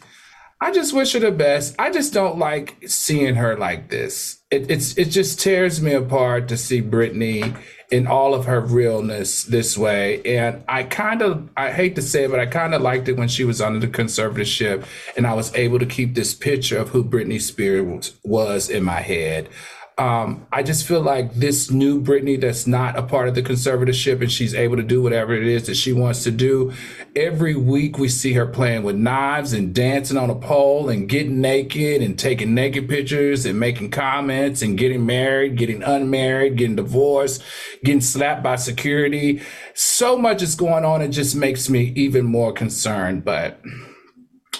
I 0.60 0.72
just 0.72 0.94
wish 0.94 1.14
her 1.14 1.20
the 1.20 1.30
best. 1.30 1.76
I 1.78 1.92
just 1.92 2.12
don't 2.12 2.40
like 2.40 2.78
seeing 2.88 3.36
her 3.36 3.56
like 3.56 3.90
this. 3.90 4.40
It, 4.50 4.72
it's 4.72 4.98
it 4.98 5.06
just 5.06 5.40
tears 5.40 5.80
me 5.80 5.94
apart 5.94 6.48
to 6.48 6.58
see 6.58 6.82
Britney 6.82 7.56
in 7.92 8.08
all 8.08 8.34
of 8.34 8.46
her 8.46 8.60
realness 8.60 9.44
this 9.44 9.78
way. 9.78 10.22
And 10.24 10.64
I 10.68 10.84
kind 10.84 11.22
of, 11.22 11.50
I 11.56 11.72
hate 11.72 11.96
to 11.96 12.02
say 12.02 12.26
it, 12.26 12.32
but 12.32 12.40
I 12.40 12.46
kind 12.46 12.74
of 12.74 12.82
liked 12.82 13.08
it 13.08 13.18
when 13.18 13.28
she 13.28 13.44
was 13.44 13.62
under 13.62 13.80
the 13.80 13.88
conservatorship 13.88 14.86
and 15.16 15.28
I 15.28 15.34
was 15.34 15.54
able 15.56 15.80
to 15.80 15.86
keep 15.86 16.16
this 16.16 16.34
picture 16.34 16.78
of 16.78 16.90
who 16.90 17.04
Britney 17.04 17.42
Spears 17.42 18.14
was 18.24 18.70
in 18.70 18.84
my 18.84 19.02
head. 19.02 19.50
Um, 19.98 20.46
I 20.52 20.62
just 20.62 20.86
feel 20.86 21.00
like 21.00 21.36
this 21.36 21.72
new 21.72 22.02
Britney 22.02 22.40
that's 22.40 22.68
not 22.68 22.98
a 22.98 23.04
part 23.04 23.30
of 23.30 23.36
the 23.36 23.42
conservatorship 23.42 24.20
and 24.20 24.30
she's 24.30 24.54
able 24.54 24.76
to 24.76 24.84
do 24.84 25.02
whatever 25.02 25.34
it 25.34 25.48
is 25.48 25.68
that 25.68 25.76
she 25.76 25.94
wants 25.94 26.24
to 26.24 26.32
do. 26.32 26.74
Every 27.16 27.56
week 27.56 27.98
we 27.98 28.10
see 28.10 28.34
her 28.34 28.46
playing 28.46 28.84
with 28.84 28.98
knives 28.98 29.54
and 29.54 29.74
dancing 29.74 30.18
on 30.18 30.30
a 30.30 30.36
pole 30.36 30.90
and 30.90 31.08
getting 31.08 31.40
naked 31.40 32.02
and 32.02 32.20
taking 32.20 32.54
naked 32.54 32.90
pictures 32.90 33.46
and 33.46 33.58
making 33.58 33.92
comments 33.92 34.62
and 34.62 34.78
getting 34.78 35.06
married, 35.06 35.56
getting 35.56 35.82
unmarried, 35.82 36.58
getting 36.58 36.76
divorced, 36.76 37.42
getting 37.82 38.02
slapped 38.02 38.44
by 38.44 38.58
security. 38.58 39.42
So 39.74 40.18
much 40.18 40.42
is 40.42 40.56
going 40.56 40.84
on. 40.84 41.02
It 41.04 41.10
just 41.10 41.38
makes 41.38 41.70
me 41.70 41.94
even 41.96 42.26
more 42.26 42.52
concerned, 42.52 43.24
but 43.24 43.62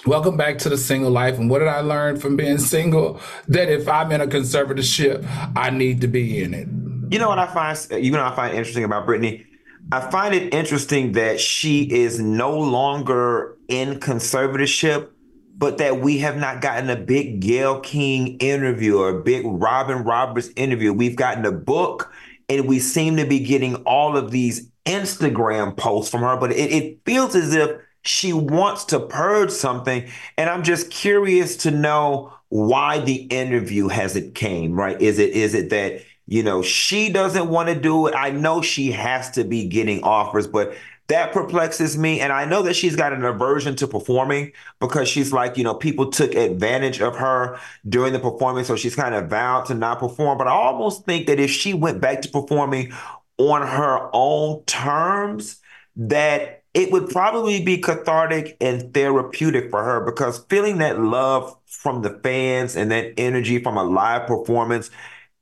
Welcome 0.06 0.38
back 0.38 0.60
to 0.60 0.70
the 0.70 0.78
single 0.78 1.12
life. 1.12 1.38
And 1.38 1.50
what 1.50 1.60
did 1.60 1.68
I 1.68 1.80
learn 1.80 2.20
from 2.20 2.36
being 2.36 2.58
single? 2.74 3.20
That 3.48 3.70
if 3.70 3.88
I'm 3.88 4.12
in 4.12 4.22
a 4.22 4.28
conservatorship, 4.28 5.26
I 5.56 5.70
need 5.70 6.02
to 6.02 6.08
be 6.08 6.44
in 6.44 6.54
it. 6.54 6.68
You 7.12 7.20
know 7.20 7.30
what 7.30 7.40
I 7.40 7.48
find, 7.48 8.04
you 8.04 8.12
know, 8.12 8.24
I 8.24 8.36
find 8.36 8.56
interesting 8.56 8.84
about 8.84 9.08
Britney. 9.08 9.46
I 9.92 10.10
find 10.10 10.34
it 10.34 10.54
interesting 10.54 11.12
that 11.14 11.40
she 11.40 11.84
is 11.84 12.20
no 12.20 12.58
longer 12.58 13.58
in 13.68 14.00
conservatorship, 14.00 15.10
but 15.58 15.78
that 15.78 16.02
we 16.02 16.18
have 16.20 16.38
not 16.38 16.62
gotten 16.62 16.90
a 16.90 16.96
big 16.96 17.40
Gayle 17.40 17.80
King 17.80 18.38
interview 18.38 18.98
or 18.98 19.10
a 19.10 19.24
big 19.24 19.44
Robin 19.46 20.04
Roberts 20.04 20.50
interview. 20.56 20.92
We've 20.92 21.16
gotten 21.16 21.46
a 21.46 21.52
book, 21.52 22.12
and 22.50 22.68
we 22.68 22.80
seem 22.80 23.18
to 23.18 23.26
be 23.26 23.40
getting 23.40 23.76
all 23.86 24.18
of 24.18 24.32
these 24.32 24.70
Instagram 24.86 25.78
posts 25.78 26.12
from 26.12 26.22
her, 26.22 26.38
but 26.38 26.52
it, 26.52 26.72
it 26.72 27.00
feels 27.06 27.36
as 27.36 27.54
if 27.54 27.72
she 28.06 28.34
wants 28.34 28.86
to 28.86 29.00
purge 29.00 29.52
something. 29.52 30.10
And 30.38 30.50
I'm 30.50 30.64
just 30.64 30.92
curious 30.92 31.58
to 31.58 31.72
know 31.72 32.34
why 32.50 33.00
the 33.00 33.16
interview 33.16 33.88
hasn't 33.88 34.36
came, 34.36 34.74
right? 34.74 35.00
Is 35.02 35.20
it 35.20 35.32
is 35.32 35.54
it 35.54 35.70
that, 35.72 36.02
you 36.28 36.44
know, 36.44 36.62
she 36.62 37.10
doesn't 37.10 37.50
want 37.50 37.70
to 37.70 37.76
do 37.76 38.08
it? 38.08 38.16
I 38.16 38.32
know 38.32 38.62
she 38.62 38.92
has 38.92 39.32
to 39.32 39.44
be 39.44 39.68
getting 39.68 40.04
offers, 40.04 40.48
but 40.48 40.76
that 41.08 41.34
perplexes 41.34 41.98
me. 41.98 42.20
And 42.20 42.34
I 42.34 42.46
know 42.46 42.64
that 42.64 42.76
she's 42.76 42.96
got 42.96 43.14
an 43.14 43.24
aversion 43.24 43.76
to 43.78 43.88
performing 43.88 44.54
because 44.80 45.08
she's 45.08 45.32
like, 45.32 45.58
you 45.58 45.64
know, 45.64 45.76
people 45.76 46.10
took 46.10 46.34
advantage 46.34 47.00
of 47.00 47.16
her 47.18 47.60
during 47.88 48.14
the 48.14 48.20
performance. 48.20 48.68
So 48.68 48.76
she's 48.76 48.96
kind 48.96 49.14
of 49.14 49.30
vowed 49.30 49.66
to 49.68 49.76
not 49.76 50.00
perform. 50.00 50.38
But 50.38 50.48
I 50.48 50.52
almost 50.52 51.06
think 51.06 51.28
that 51.28 51.40
if 51.40 51.52
she 51.52 51.74
went 51.74 52.02
back 52.02 52.22
to 52.24 52.30
performing 52.30 52.92
on 53.38 53.68
her 53.68 54.10
own 54.14 54.64
terms, 54.64 55.62
that 55.98 56.65
it 56.76 56.92
would 56.92 57.10
probably 57.10 57.64
be 57.64 57.78
cathartic 57.78 58.58
and 58.62 58.94
therapeutic 58.94 59.72
for 59.72 59.84
her 59.84 60.06
because 60.06 60.46
feeling 60.50 60.78
that 60.80 61.00
love 61.00 61.58
from 61.66 62.02
the 62.02 62.20
fans 62.22 62.76
and 62.76 62.92
that 62.92 63.14
energy 63.18 63.64
from 63.64 63.78
a 63.78 63.84
live 63.84 64.28
performance 64.28 64.92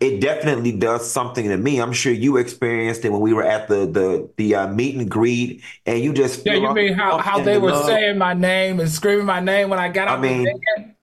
it 0.04 0.20
definitely 0.20 0.74
does 0.74 1.10
something 1.10 1.48
to 1.48 1.56
me. 1.56 1.80
I'm 1.80 1.94
sure 1.94 2.12
you 2.12 2.36
experienced 2.36 3.06
it 3.06 3.10
when 3.10 3.22
we 3.22 3.32
were 3.32 3.44
at 3.44 3.70
the 3.70 3.86
the 3.86 4.30
the 4.36 4.56
uh, 4.56 4.68
meet 4.68 4.96
and 4.96 5.10
greet, 5.10 5.64
and 5.86 6.04
you 6.04 6.12
just 6.12 6.46
yeah. 6.46 6.56
You 6.56 6.74
mean 6.74 6.94
how, 6.94 7.20
how 7.20 7.42
they 7.42 7.58
were 7.58 7.72
love. 7.72 7.86
saying 7.86 8.18
my 8.18 8.34
name 8.34 8.82
and 8.82 8.90
screaming 8.90 9.26
my 9.26 9.40
name 9.40 9.70
when 9.70 9.80
I 9.80 9.88
got 9.88 10.10
I 10.10 10.20
mean, 10.20 10.46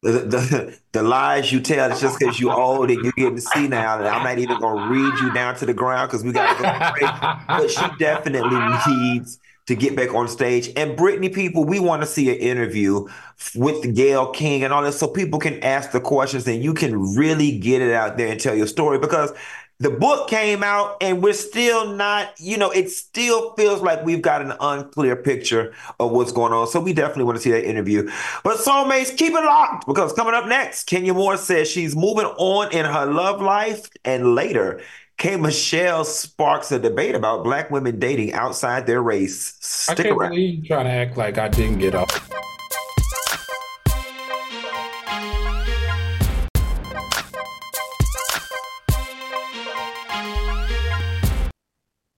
the, 0.03 0.11
the, 0.11 0.79
the 0.93 1.03
lies 1.03 1.51
you 1.51 1.61
tell 1.61 1.91
it's 1.91 2.01
just 2.01 2.19
because 2.19 2.39
you 2.39 2.51
old 2.51 2.91
and 2.91 3.03
you're 3.03 3.13
getting 3.13 3.37
to 3.37 3.41
see 3.41 3.69
now, 3.69 3.99
and 3.99 4.07
I'm 4.07 4.23
not 4.23 4.39
even 4.39 4.61
gonna 4.61 4.91
read 4.91 5.19
you 5.21 5.33
down 5.33 5.57
to 5.57 5.67
the 5.67 5.75
ground 5.75 6.11
because 6.11 6.23
we 6.23 6.33
got 6.33 6.55
to 6.59 6.63
go. 6.63 7.09
but 7.49 7.71
she 7.71 7.87
definitely 7.99 8.59
needs 8.87 9.39
to 9.71 9.77
get 9.77 9.95
back 9.95 10.13
on 10.13 10.27
stage. 10.27 10.69
And 10.77 10.99
Britney, 10.99 11.33
people, 11.33 11.65
we 11.65 11.79
want 11.79 12.03
to 12.03 12.07
see 12.07 12.29
an 12.29 12.37
interview 12.37 13.07
with 13.55 13.95
Gayle 13.95 14.31
King 14.33 14.65
and 14.65 14.73
all 14.73 14.83
this 14.83 14.99
so 14.99 15.07
people 15.07 15.39
can 15.39 15.63
ask 15.63 15.93
the 15.93 16.01
questions 16.01 16.47
and 16.49 16.61
you 16.61 16.75
can 16.75 17.15
really 17.15 17.57
get 17.57 17.81
it 17.81 17.93
out 17.93 18.19
there 18.19 18.27
and 18.27 18.41
tell 18.41 18.55
your 18.55 18.67
story 18.67 18.99
because 18.99 19.33
the 19.79 19.91
book 19.91 20.29
came 20.29 20.65
out 20.65 20.97
and 21.01 21.23
we're 21.23 21.33
still 21.33 21.87
not, 21.95 22.35
you 22.41 22.59
know, 22.59 22.73
it 22.73 22.91
still 22.91 23.55
feels 23.55 23.81
like 23.81 24.05
we've 24.05 24.21
got 24.21 24.43
an 24.43 24.55
unclear 24.61 25.15
picture 25.15 25.73
of 26.01 26.11
what's 26.11 26.33
going 26.33 26.53
on. 26.53 26.67
So 26.67 26.81
we 26.81 26.93
definitely 26.93 27.25
want 27.25 27.39
to 27.39 27.43
see 27.43 27.53
that 27.53 27.65
interview. 27.65 28.11
But 28.43 28.59
soulmates, 28.59 29.17
keep 29.17 29.33
it 29.33 29.45
locked 29.45 29.87
because 29.87 30.13
coming 30.13 30.35
up 30.35 30.47
next, 30.47 30.85
Kenya 30.85 31.15
Moore 31.15 31.37
says 31.37 31.71
she's 31.71 31.95
moving 31.95 32.27
on 32.27 32.73
in 32.73 32.85
her 32.85 33.07
love 33.07 33.41
life 33.41 33.89
and 34.05 34.35
later 34.35 34.83
K. 35.21 35.37
Michelle 35.37 36.07
sparks 36.07 36.73
a 36.73 36.79
debate 36.79 37.15
about 37.15 37.45
black 37.45 37.71
women 37.71 37.99
dating 37.99 38.33
outside 38.33 38.87
their 38.87 39.03
race. 39.03 39.55
Stick 39.61 40.01
I 40.01 40.03
can't 40.05 40.17
around. 40.17 40.31
believe 40.31 40.61
you 40.61 40.67
trying 40.67 40.87
to 40.87 40.91
act 40.91 41.19
like 41.19 41.37
I 41.37 41.49
didn't 41.49 41.77
get 41.77 41.95
up. 41.95 42.09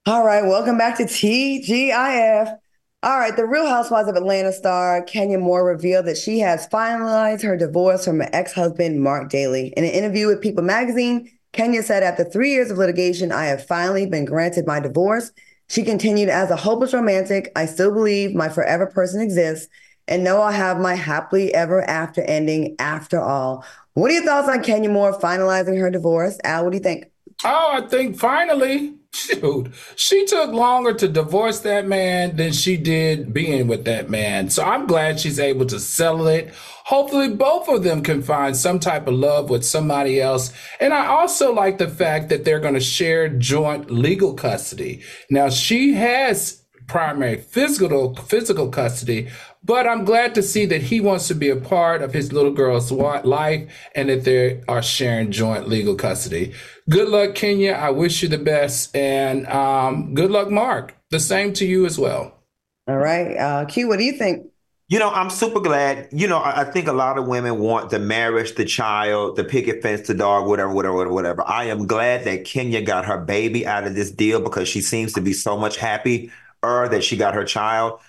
All 0.06 0.24
right, 0.24 0.44
welcome 0.44 0.78
back 0.78 0.96
to 0.98 1.02
TGIF. 1.02 2.56
All 3.02 3.18
right, 3.18 3.34
the 3.34 3.46
Real 3.46 3.66
Housewives 3.66 4.08
of 4.08 4.14
Atlanta 4.14 4.52
star 4.52 5.02
Kenya 5.02 5.38
Moore 5.38 5.66
revealed 5.66 6.06
that 6.06 6.18
she 6.18 6.38
has 6.38 6.68
finalized 6.68 7.42
her 7.42 7.56
divorce 7.56 8.04
from 8.04 8.20
her 8.20 8.30
ex-husband 8.32 9.02
Marc 9.02 9.28
Daly. 9.28 9.72
In 9.76 9.82
an 9.82 9.90
interview 9.90 10.28
with 10.28 10.40
People 10.40 10.62
magazine, 10.62 11.28
Kenya 11.52 11.82
said, 11.82 12.02
after 12.02 12.24
three 12.24 12.52
years 12.52 12.70
of 12.70 12.78
litigation, 12.78 13.30
I 13.30 13.44
have 13.46 13.66
finally 13.66 14.06
been 14.06 14.24
granted 14.24 14.66
my 14.66 14.80
divorce. 14.80 15.32
She 15.68 15.82
continued, 15.82 16.28
as 16.28 16.50
a 16.50 16.56
hopeless 16.56 16.94
romantic, 16.94 17.52
I 17.56 17.66
still 17.66 17.92
believe 17.92 18.34
my 18.34 18.48
forever 18.48 18.86
person 18.86 19.20
exists 19.20 19.68
and 20.08 20.24
know 20.24 20.40
I'll 20.40 20.52
have 20.52 20.80
my 20.80 20.94
happily 20.94 21.54
ever 21.54 21.82
after 21.88 22.22
ending 22.22 22.74
after 22.78 23.20
all. 23.20 23.64
What 23.94 24.10
are 24.10 24.14
your 24.14 24.24
thoughts 24.24 24.48
on 24.48 24.62
Kenya 24.62 24.88
Moore 24.88 25.18
finalizing 25.18 25.78
her 25.78 25.90
divorce? 25.90 26.38
Al, 26.44 26.64
what 26.64 26.70
do 26.70 26.76
you 26.76 26.82
think? 26.82 27.06
Oh, 27.44 27.82
I 27.82 27.86
think 27.86 28.18
finally, 28.18 28.94
shoot, 29.12 29.72
she 29.96 30.26
took 30.26 30.52
longer 30.52 30.94
to 30.94 31.08
divorce 31.08 31.60
that 31.60 31.86
man 31.86 32.36
than 32.36 32.52
she 32.52 32.76
did 32.76 33.32
being 33.32 33.68
with 33.68 33.84
that 33.84 34.10
man. 34.10 34.50
So 34.50 34.64
I'm 34.64 34.86
glad 34.86 35.20
she's 35.20 35.38
able 35.38 35.66
to 35.66 35.80
settle 35.80 36.26
it 36.26 36.52
hopefully 36.84 37.28
both 37.28 37.68
of 37.68 37.82
them 37.82 38.02
can 38.02 38.22
find 38.22 38.56
some 38.56 38.78
type 38.78 39.06
of 39.06 39.14
love 39.14 39.50
with 39.50 39.64
somebody 39.64 40.20
else. 40.20 40.52
And 40.80 40.92
I 40.92 41.06
also 41.06 41.52
like 41.52 41.78
the 41.78 41.88
fact 41.88 42.28
that 42.28 42.44
they're 42.44 42.60
going 42.60 42.74
to 42.74 42.80
share 42.80 43.28
joint 43.28 43.90
legal 43.90 44.34
custody. 44.34 45.02
Now 45.30 45.48
she 45.48 45.94
has 45.94 46.62
primary 46.88 47.36
physical 47.36 48.14
physical 48.16 48.68
custody, 48.68 49.28
but 49.64 49.86
I'm 49.86 50.04
glad 50.04 50.34
to 50.34 50.42
see 50.42 50.66
that 50.66 50.82
he 50.82 51.00
wants 51.00 51.28
to 51.28 51.34
be 51.34 51.48
a 51.48 51.56
part 51.56 52.02
of 52.02 52.12
his 52.12 52.32
little 52.32 52.50
girl's 52.50 52.90
life 52.90 53.72
and 53.94 54.08
that 54.08 54.24
they 54.24 54.62
are 54.66 54.82
sharing 54.82 55.30
joint 55.30 55.68
legal 55.68 55.94
custody. 55.94 56.52
Good 56.90 57.08
luck, 57.08 57.34
Kenya. 57.34 57.72
I 57.72 57.90
wish 57.90 58.22
you 58.22 58.28
the 58.28 58.38
best. 58.38 58.94
And 58.94 59.46
um, 59.46 60.14
good 60.14 60.30
luck, 60.30 60.50
Marc. 60.50 60.96
The 61.10 61.20
same 61.20 61.52
to 61.54 61.64
you 61.64 61.86
as 61.86 61.98
well. 61.98 62.42
All 62.88 62.96
right. 62.96 63.36
Uh, 63.36 63.64
Q, 63.66 63.88
what 63.88 63.98
do 63.98 64.04
you 64.04 64.12
think? 64.12 64.46
You 64.88 64.98
know, 64.98 65.10
I'm 65.10 65.30
super 65.30 65.60
glad. 65.60 66.08
You 66.10 66.26
know, 66.26 66.38
I, 66.38 66.62
I, 66.62 66.64
think 66.64 66.88
a 66.88 66.92
lot 66.92 67.16
of 67.16 67.26
women 67.26 67.58
want 67.58 67.90
the 67.90 67.98
marriage, 67.98 68.56
the 68.56 68.64
child, 68.64 69.36
the 69.36 69.44
picket 69.44 69.80
fence, 69.80 70.06
the 70.06 70.12
dog, 70.14 70.46
whatever, 70.46 70.70
whatever, 70.74 71.08
whatever. 71.10 71.48
I 71.48 71.64
am 71.64 71.86
glad 71.86 72.24
that 72.24 72.44
Kenya 72.44 72.82
got 72.82 73.06
her 73.06 73.16
baby 73.16 73.66
out 73.66 73.86
of 73.86 73.94
this 73.94 74.10
deal 74.10 74.40
because 74.40 74.68
she 74.68 74.82
seems 74.82 75.12
to 75.14 75.22
be 75.22 75.32
so 75.32 75.56
much 75.56 75.78
happier 75.78 76.28
that 76.62 77.02
she 77.02 77.16
got 77.16 77.34
her 77.34 77.44
child. 77.44 78.00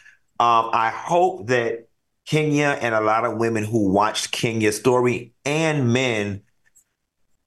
Um, 0.43 0.71
I 0.73 0.89
hope 0.89 1.47
that 1.47 1.87
Kenya 2.25 2.77
and 2.81 2.93
a 2.93 2.99
lot 2.99 3.23
of 3.23 3.37
women 3.37 3.63
who 3.63 3.89
watched 3.89 4.33
Kenya's 4.33 4.75
story 4.75 5.31
and 5.45 5.93
men 5.93 6.41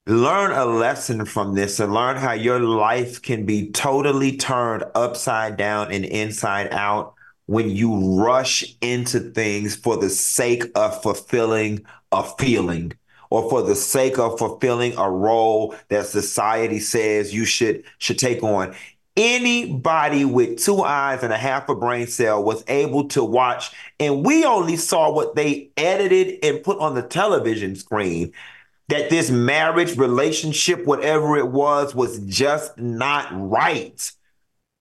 learn 0.07 0.49
a 0.49 0.65
lesson 0.65 1.23
from 1.25 1.53
this 1.53 1.79
and 1.79 1.93
learn 1.93 2.17
how 2.17 2.31
your 2.31 2.59
life 2.59 3.21
can 3.21 3.45
be 3.45 3.69
totally 3.69 4.35
turned 4.35 4.83
upside 4.95 5.57
down 5.57 5.91
and 5.91 6.05
inside 6.05 6.73
out 6.73 7.13
when 7.45 7.69
you 7.69 8.19
rush 8.19 8.65
into 8.81 9.19
things 9.19 9.75
for 9.75 9.97
the 9.97 10.09
sake 10.09 10.63
of 10.73 10.99
fulfilling 11.03 11.85
a 12.11 12.23
feeling 12.23 12.93
or 13.29 13.47
for 13.47 13.61
the 13.61 13.75
sake 13.75 14.17
of 14.17 14.39
fulfilling 14.39 14.97
a 14.97 15.07
role 15.07 15.75
that 15.89 16.07
society 16.07 16.79
says 16.79 17.31
you 17.31 17.45
should 17.45 17.83
should 17.99 18.17
take 18.17 18.41
on 18.41 18.73
anybody 19.17 20.23
with 20.23 20.63
two 20.63 20.81
eyes 20.83 21.23
and 21.23 21.33
a 21.33 21.37
half 21.37 21.67
a 21.67 21.75
brain 21.75 22.07
cell 22.07 22.43
was 22.43 22.63
able 22.67 23.07
to 23.09 23.23
watch 23.23 23.71
and 23.99 24.25
we 24.25 24.45
only 24.45 24.77
saw 24.77 25.11
what 25.11 25.35
they 25.35 25.71
edited 25.75 26.37
and 26.43 26.63
put 26.63 26.77
on 26.79 26.93
the 26.95 27.01
television 27.01 27.75
screen 27.75 28.31
that 28.89 29.09
this 29.09 29.29
marriage 29.29 29.97
relationship 29.97 30.85
whatever 30.85 31.35
it 31.35 31.49
was 31.49 31.95
was 31.95 32.19
just 32.19 32.77
not 32.77 33.27
right 33.31 34.11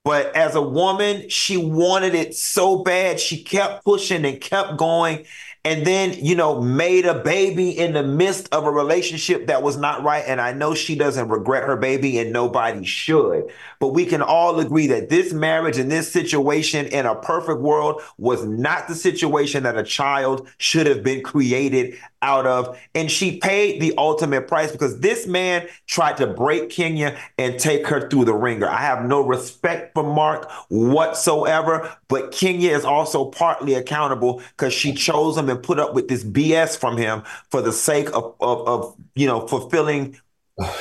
but 0.07 0.37
as 0.37 0.55
a 0.55 0.62
woman, 0.62 1.28
she 1.28 1.57
wanted 1.57 2.14
it 2.14 2.37
so 2.37 2.84
bad. 2.84 3.18
She 3.18 3.43
kept 3.43 3.84
pushing 3.84 4.24
and 4.24 4.41
kept 4.41 4.76
going. 4.76 5.26
And 5.66 5.84
then, 5.84 6.12
you 6.12 6.36
know, 6.36 6.62
made 6.62 7.06
a 7.06 7.14
baby 7.24 7.76
in 7.76 7.92
the 7.92 8.04
midst 8.04 8.48
of 8.54 8.66
a 8.66 8.70
relationship 8.70 9.48
that 9.48 9.64
was 9.64 9.76
not 9.76 10.04
right. 10.04 10.22
And 10.24 10.40
I 10.40 10.52
know 10.52 10.76
she 10.76 10.94
doesn't 10.94 11.28
regret 11.28 11.64
her 11.64 11.76
baby 11.76 12.20
and 12.20 12.32
nobody 12.32 12.84
should, 12.84 13.50
but 13.80 13.88
we 13.88 14.06
can 14.06 14.22
all 14.22 14.60
agree 14.60 14.86
that 14.86 15.08
this 15.08 15.32
marriage 15.32 15.76
and 15.76 15.90
this 15.90 16.12
situation 16.12 16.86
in 16.86 17.04
a 17.04 17.16
perfect 17.16 17.58
world 17.58 18.00
was 18.16 18.46
not 18.46 18.86
the 18.86 18.94
situation 18.94 19.64
that 19.64 19.76
a 19.76 19.82
child 19.82 20.48
should 20.58 20.86
have 20.86 21.02
been 21.02 21.20
created 21.24 21.98
out 22.22 22.46
of. 22.46 22.78
And 22.94 23.10
she 23.10 23.38
paid 23.38 23.80
the 23.80 23.94
ultimate 23.98 24.48
price 24.48 24.72
because 24.72 25.00
this 25.00 25.26
man 25.26 25.68
tried 25.86 26.16
to 26.18 26.26
break 26.26 26.70
Kenya 26.70 27.16
and 27.38 27.58
take 27.58 27.86
her 27.86 28.08
through 28.08 28.24
the 28.24 28.34
ringer. 28.34 28.68
I 28.68 28.80
have 28.80 29.04
no 29.04 29.20
respect 29.20 29.94
for 29.94 30.02
Marc 30.02 30.50
whatsoever, 30.68 31.96
but 32.08 32.32
Kenya 32.32 32.70
is 32.76 32.84
also 32.84 33.26
partly 33.26 33.74
accountable 33.74 34.42
because 34.56 34.72
she 34.72 34.92
chose 34.92 35.36
him 35.36 35.48
and 35.48 35.62
put 35.62 35.78
up 35.78 35.94
with 35.94 36.08
this 36.08 36.24
BS 36.24 36.78
from 36.78 36.96
him 36.96 37.22
for 37.50 37.62
the 37.62 37.72
sake 37.72 38.08
of, 38.14 38.34
of, 38.40 38.66
of 38.66 38.96
you 39.14 39.26
know, 39.26 39.46
fulfilling 39.46 40.18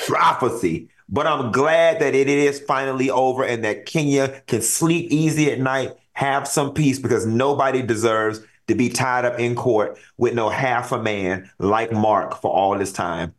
prophecy. 0.06 0.90
But 1.08 1.28
I'm 1.28 1.52
glad 1.52 2.00
that 2.00 2.16
it 2.16 2.28
is 2.28 2.60
finally 2.60 3.10
over 3.10 3.44
and 3.44 3.64
that 3.64 3.86
Kenya 3.86 4.42
can 4.48 4.62
sleep 4.62 5.12
easy 5.12 5.52
at 5.52 5.60
night, 5.60 5.96
have 6.14 6.48
some 6.48 6.74
peace 6.74 6.98
because 6.98 7.26
nobody 7.26 7.82
deserves 7.82 8.42
to 8.68 8.76
be 8.76 8.90
tied 8.90 9.26
up 9.26 9.40
in 9.40 9.56
court 9.56 9.98
with 10.18 10.34
no 10.34 10.50
half 10.50 10.92
a 10.92 11.02
man 11.02 11.50
like 11.60 11.92
Marc 11.92 12.42
for 12.42 12.52
all 12.52 12.78
this 12.78 12.92
time. 12.92 13.34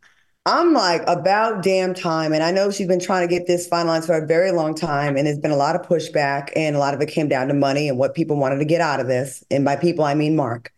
I'm 0.45 0.71
like, 0.71 1.03
about 1.07 1.61
damn 1.61 1.93
time. 1.93 2.31
And 2.31 2.41
I 2.41 2.51
know 2.51 2.71
she's 2.71 2.87
been 2.87 3.01
trying 3.01 3.27
to 3.27 3.33
get 3.33 3.47
this 3.47 3.67
finalized 3.67 4.05
for 4.05 4.13
a 4.13 4.25
very 4.25 4.51
long 4.51 4.75
time. 4.75 5.17
And 5.17 5.27
there's 5.27 5.39
been 5.39 5.51
a 5.51 5.57
lot 5.57 5.75
of 5.75 5.81
pushback, 5.81 6.51
and 6.55 6.73
a 6.73 6.79
lot 6.79 6.93
of 6.93 7.01
it 7.01 7.09
came 7.09 7.27
down 7.27 7.49
to 7.49 7.53
money 7.53 7.89
and 7.89 7.97
what 7.97 8.15
people 8.15 8.37
wanted 8.37 8.59
to 8.59 8.65
get 8.65 8.79
out 8.79 9.01
of 9.01 9.07
this. 9.07 9.43
And 9.51 9.65
by 9.65 9.75
people, 9.75 10.05
I 10.05 10.13
mean 10.13 10.37
Marc. 10.37 10.71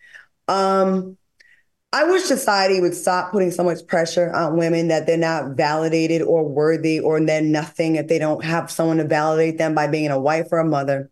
Um, 0.47 1.17
I 1.93 2.03
wish 2.03 2.23
society 2.23 2.81
would 2.81 2.95
stop 2.95 3.31
putting 3.31 3.51
so 3.51 3.63
much 3.63 3.85
pressure 3.85 4.31
on 4.33 4.57
women 4.57 4.87
that 4.87 5.05
they're 5.05 5.17
not 5.17 5.55
validated 5.55 6.23
or 6.23 6.47
worthy 6.47 6.99
or 6.99 7.23
they're 7.23 7.41
nothing 7.41 7.95
if 7.95 8.07
they 8.07 8.19
don't 8.19 8.43
have 8.43 8.71
someone 8.71 8.97
to 8.97 9.05
validate 9.05 9.57
them 9.59 9.75
by 9.75 9.87
being 9.87 10.09
a 10.09 10.19
wife 10.19 10.47
or 10.51 10.59
a 10.59 10.65
mother 10.65 11.11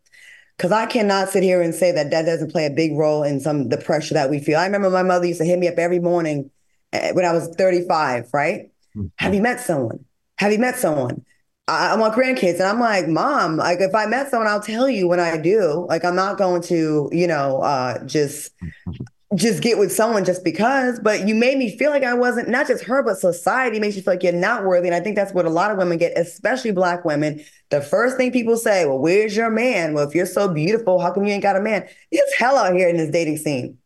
because 0.57 0.71
I 0.71 0.87
cannot 0.87 1.29
sit 1.29 1.43
here 1.43 1.61
and 1.61 1.73
say 1.73 1.91
that 1.91 2.09
that 2.09 2.25
doesn't 2.25 2.51
play 2.51 2.65
a 2.65 2.71
big 2.71 2.97
role 2.97 3.23
in 3.23 3.39
some 3.39 3.69
the 3.69 3.77
pressure 3.77 4.15
that 4.15 4.29
we 4.29 4.39
feel. 4.39 4.57
I 4.57 4.65
remember 4.65 4.89
my 4.89 5.03
mother 5.03 5.25
used 5.25 5.39
to 5.39 5.45
hit 5.45 5.59
me 5.59 5.67
up 5.67 5.77
every 5.77 5.99
morning 5.99 6.49
eh, 6.93 7.11
when 7.11 7.25
I 7.25 7.31
was 7.31 7.47
35, 7.57 8.29
right? 8.33 8.71
Mm-hmm. 8.95 9.07
Have 9.17 9.35
you 9.35 9.41
met 9.41 9.59
someone? 9.59 10.03
Have 10.37 10.51
you 10.51 10.59
met 10.59 10.77
someone? 10.77 11.23
I, 11.67 11.93
I 11.93 11.95
want 11.95 12.15
grandkids. 12.15 12.55
And 12.55 12.63
I'm 12.63 12.79
like, 12.79 13.07
mom, 13.07 13.57
like 13.57 13.81
if 13.81 13.93
I 13.93 14.07
met 14.07 14.31
someone, 14.31 14.47
I'll 14.47 14.61
tell 14.61 14.89
you 14.89 15.07
when 15.07 15.19
I 15.19 15.37
do. 15.37 15.85
Like 15.87 16.03
I'm 16.03 16.15
not 16.15 16.37
going 16.37 16.63
to, 16.63 17.09
you 17.11 17.27
know, 17.27 17.61
uh, 17.61 18.03
just 18.05 18.51
just 19.35 19.61
get 19.61 19.77
with 19.77 19.91
someone 19.91 20.23
just 20.23 20.43
because, 20.43 20.99
but 21.01 21.27
you 21.27 21.35
made 21.35 21.57
me 21.57 21.77
feel 21.77 21.89
like 21.89 22.03
I 22.03 22.13
wasn't, 22.13 22.47
not 22.47 22.67
just 22.67 22.85
her, 22.85 23.03
but 23.03 23.17
society 23.17 23.77
makes 23.77 23.97
you 23.97 24.01
feel 24.01 24.13
like 24.13 24.23
you're 24.23 24.31
not 24.31 24.63
worthy. 24.63 24.87
And 24.87 24.95
I 24.95 25.01
think 25.01 25.17
that's 25.17 25.33
what 25.33 25.45
a 25.45 25.49
lot 25.49 25.69
of 25.69 25.77
women 25.77 25.97
get, 25.97 26.17
especially 26.17 26.71
black 26.71 27.03
women. 27.03 27.43
The 27.69 27.81
first 27.81 28.15
thing 28.15 28.31
people 28.31 28.55
say, 28.55 28.85
well, 28.85 28.99
where's 28.99 29.35
your 29.35 29.49
man? 29.49 29.93
Well, 29.93 30.07
if 30.07 30.15
you're 30.15 30.25
so 30.25 30.47
beautiful, 30.47 31.01
how 31.01 31.11
come 31.11 31.25
you 31.25 31.33
ain't 31.33 31.43
got 31.43 31.57
a 31.57 31.61
man? 31.61 31.87
It's 32.09 32.33
hell 32.35 32.57
out 32.57 32.73
here 32.73 32.87
in 32.87 32.95
this 32.95 33.09
dating 33.09 33.37
scene. 33.37 33.77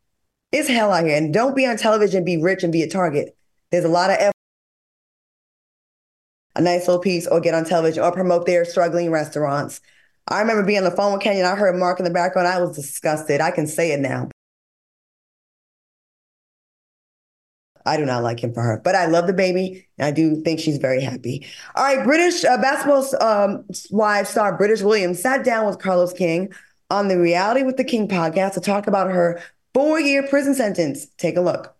It's 0.51 0.67
hell 0.67 0.91
out 0.91 1.05
here. 1.05 1.17
And 1.17 1.33
don't 1.33 1.55
be 1.55 1.65
on 1.65 1.77
television, 1.77 2.23
be 2.23 2.37
rich 2.37 2.63
and 2.63 2.71
be 2.71 2.83
a 2.83 2.89
target. 2.89 3.35
There's 3.71 3.85
a 3.85 3.89
lot 3.89 4.11
of 4.11 4.17
effort. 4.19 4.33
A 6.55 6.61
nice 6.61 6.87
little 6.87 7.01
piece 7.01 7.25
or 7.25 7.39
get 7.39 7.55
on 7.55 7.65
television 7.65 8.03
or 8.03 8.11
promote 8.11 8.45
their 8.45 8.63
struggling 8.63 9.09
restaurants. 9.09 9.81
I 10.27 10.41
remember 10.41 10.63
being 10.63 10.79
on 10.79 10.83
the 10.83 10.91
phone 10.91 11.13
with 11.13 11.23
Kenya 11.23 11.43
and 11.43 11.51
I 11.51 11.55
heard 11.55 11.75
Marc 11.77 11.97
in 11.97 12.05
the 12.05 12.11
background. 12.11 12.47
I 12.47 12.61
was 12.61 12.75
disgusted. 12.75 13.41
I 13.41 13.49
can 13.49 13.65
say 13.65 13.91
it 13.91 14.01
now. 14.01 14.29
I 17.85 17.97
do 17.97 18.05
not 18.05 18.23
like 18.23 18.43
him 18.43 18.53
for 18.53 18.61
her, 18.61 18.81
but 18.83 18.95
I 18.95 19.05
love 19.05 19.27
the 19.27 19.33
baby. 19.33 19.87
And 19.97 20.05
I 20.05 20.11
do 20.11 20.41
think 20.41 20.59
she's 20.59 20.77
very 20.77 21.01
happy. 21.01 21.45
All 21.75 21.83
right, 21.83 22.05
Brittish 22.05 22.45
uh, 22.45 22.57
basketball 22.57 23.05
um, 23.21 23.65
wife 23.89 24.27
star 24.27 24.57
Brittish 24.57 24.83
Williams 24.83 25.21
sat 25.21 25.43
down 25.43 25.65
with 25.65 25.79
Carlos 25.79 26.13
King 26.13 26.51
on 26.89 27.07
the 27.07 27.19
Reality 27.19 27.63
with 27.63 27.77
the 27.77 27.83
King 27.83 28.07
podcast 28.07 28.53
to 28.53 28.59
talk 28.59 28.87
about 28.87 29.11
her 29.11 29.41
four 29.73 29.99
year 29.99 30.27
prison 30.27 30.53
sentence. 30.53 31.07
Take 31.17 31.37
a 31.37 31.41
look. 31.41 31.75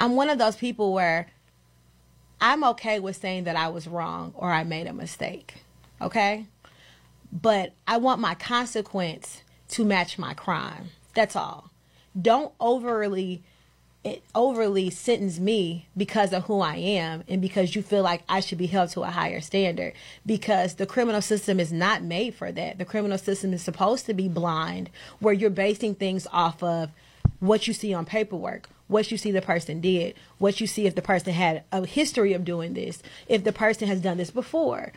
I'm 0.00 0.16
one 0.16 0.30
of 0.30 0.38
those 0.38 0.56
people 0.56 0.92
where 0.92 1.28
I'm 2.40 2.64
okay 2.64 2.98
with 2.98 3.16
saying 3.16 3.44
that 3.44 3.54
I 3.54 3.68
was 3.68 3.86
wrong 3.86 4.32
or 4.34 4.50
I 4.50 4.64
made 4.64 4.88
a 4.88 4.92
mistake. 4.92 5.62
Okay. 6.00 6.46
But 7.32 7.74
I 7.86 7.98
want 7.98 8.20
my 8.20 8.34
consequence 8.34 9.42
to 9.68 9.84
match 9.84 10.18
my 10.18 10.34
crime. 10.34 10.90
That's 11.14 11.36
all. 11.36 11.70
Don't 12.20 12.52
overly 12.58 13.44
it 14.04 14.22
overly 14.34 14.90
sentence 14.90 15.38
me 15.38 15.86
because 15.96 16.32
of 16.32 16.44
who 16.44 16.60
I 16.60 16.76
am 16.76 17.22
and 17.28 17.40
because 17.40 17.76
you 17.76 17.82
feel 17.82 18.02
like 18.02 18.22
I 18.28 18.40
should 18.40 18.58
be 18.58 18.66
held 18.66 18.90
to 18.90 19.02
a 19.02 19.06
higher 19.06 19.40
standard 19.40 19.92
because 20.26 20.74
the 20.74 20.86
criminal 20.86 21.22
system 21.22 21.60
is 21.60 21.72
not 21.72 22.02
made 22.02 22.34
for 22.34 22.50
that. 22.50 22.78
The 22.78 22.84
criminal 22.84 23.18
system 23.18 23.52
is 23.52 23.62
supposed 23.62 24.06
to 24.06 24.14
be 24.14 24.28
blind 24.28 24.90
where 25.20 25.34
you're 25.34 25.50
basing 25.50 25.94
things 25.94 26.26
off 26.32 26.62
of 26.62 26.90
what 27.38 27.68
you 27.68 27.74
see 27.74 27.94
on 27.94 28.04
paperwork, 28.04 28.68
what 28.88 29.12
you 29.12 29.16
see 29.16 29.30
the 29.30 29.42
person 29.42 29.80
did, 29.80 30.14
what 30.38 30.60
you 30.60 30.66
see 30.66 30.86
if 30.86 30.96
the 30.96 31.02
person 31.02 31.32
had 31.32 31.62
a 31.70 31.86
history 31.86 32.32
of 32.32 32.44
doing 32.44 32.74
this, 32.74 33.02
if 33.28 33.44
the 33.44 33.52
person 33.52 33.86
has 33.86 34.00
done 34.00 34.16
this 34.16 34.30
before. 34.30 34.92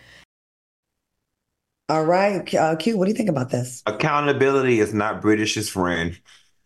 All 1.88 2.04
right, 2.04 2.52
uh, 2.56 2.76
Q, 2.78 2.98
what 2.98 3.06
do 3.06 3.12
you 3.12 3.18
think 3.18 3.30
about 3.30 3.52
this? 3.52 3.84
Accountability 3.86 4.80
is 4.80 4.92
not 4.92 5.22
Brittish's 5.22 5.70
friend. 5.70 6.20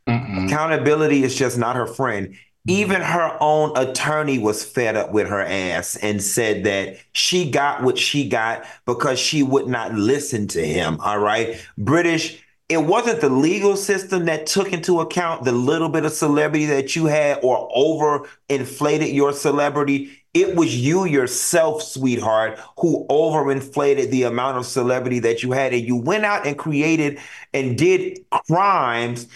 Mm-mm. 0.09 0.45
Accountability 0.47 1.23
is 1.23 1.35
just 1.35 1.57
not 1.57 1.75
her 1.75 1.87
friend. 1.87 2.35
Even 2.67 3.01
her 3.01 3.37
own 3.39 3.75
attorney 3.77 4.37
was 4.37 4.63
fed 4.63 4.95
up 4.95 5.11
with 5.11 5.27
her 5.27 5.41
ass 5.41 5.95
and 5.97 6.21
said 6.21 6.65
that 6.65 6.97
she 7.13 7.49
got 7.49 7.83
what 7.83 7.97
she 7.97 8.27
got 8.27 8.65
because 8.85 9.17
she 9.17 9.41
would 9.41 9.67
not 9.67 9.93
listen 9.93 10.47
to 10.49 10.65
him. 10.65 10.99
All 10.99 11.19
right. 11.19 11.59
Brittish, 11.79 12.39
it 12.67 12.77
wasn't 12.77 13.21
the 13.21 13.29
legal 13.29 13.75
system 13.75 14.25
that 14.25 14.45
took 14.45 14.71
into 14.71 14.99
account 14.99 15.45
the 15.45 15.51
little 15.51 15.89
bit 15.89 16.05
of 16.05 16.11
celebrity 16.11 16.65
that 16.67 16.95
you 16.95 17.07
had 17.07 17.39
or 17.41 17.67
over 17.73 18.27
inflated 18.49 19.09
your 19.09 19.33
celebrity. 19.33 20.11
It 20.35 20.55
was 20.55 20.75
you 20.77 21.05
yourself, 21.05 21.81
sweetheart, 21.81 22.59
who 22.77 23.07
overinflated 23.09 24.11
the 24.11 24.23
amount 24.23 24.57
of 24.57 24.67
celebrity 24.67 25.17
that 25.19 25.41
you 25.41 25.53
had. 25.53 25.73
And 25.73 25.87
you 25.87 25.95
went 25.95 26.25
out 26.25 26.45
and 26.45 26.55
created 26.55 27.17
and 27.51 27.75
did 27.75 28.19
crimes 28.47 29.27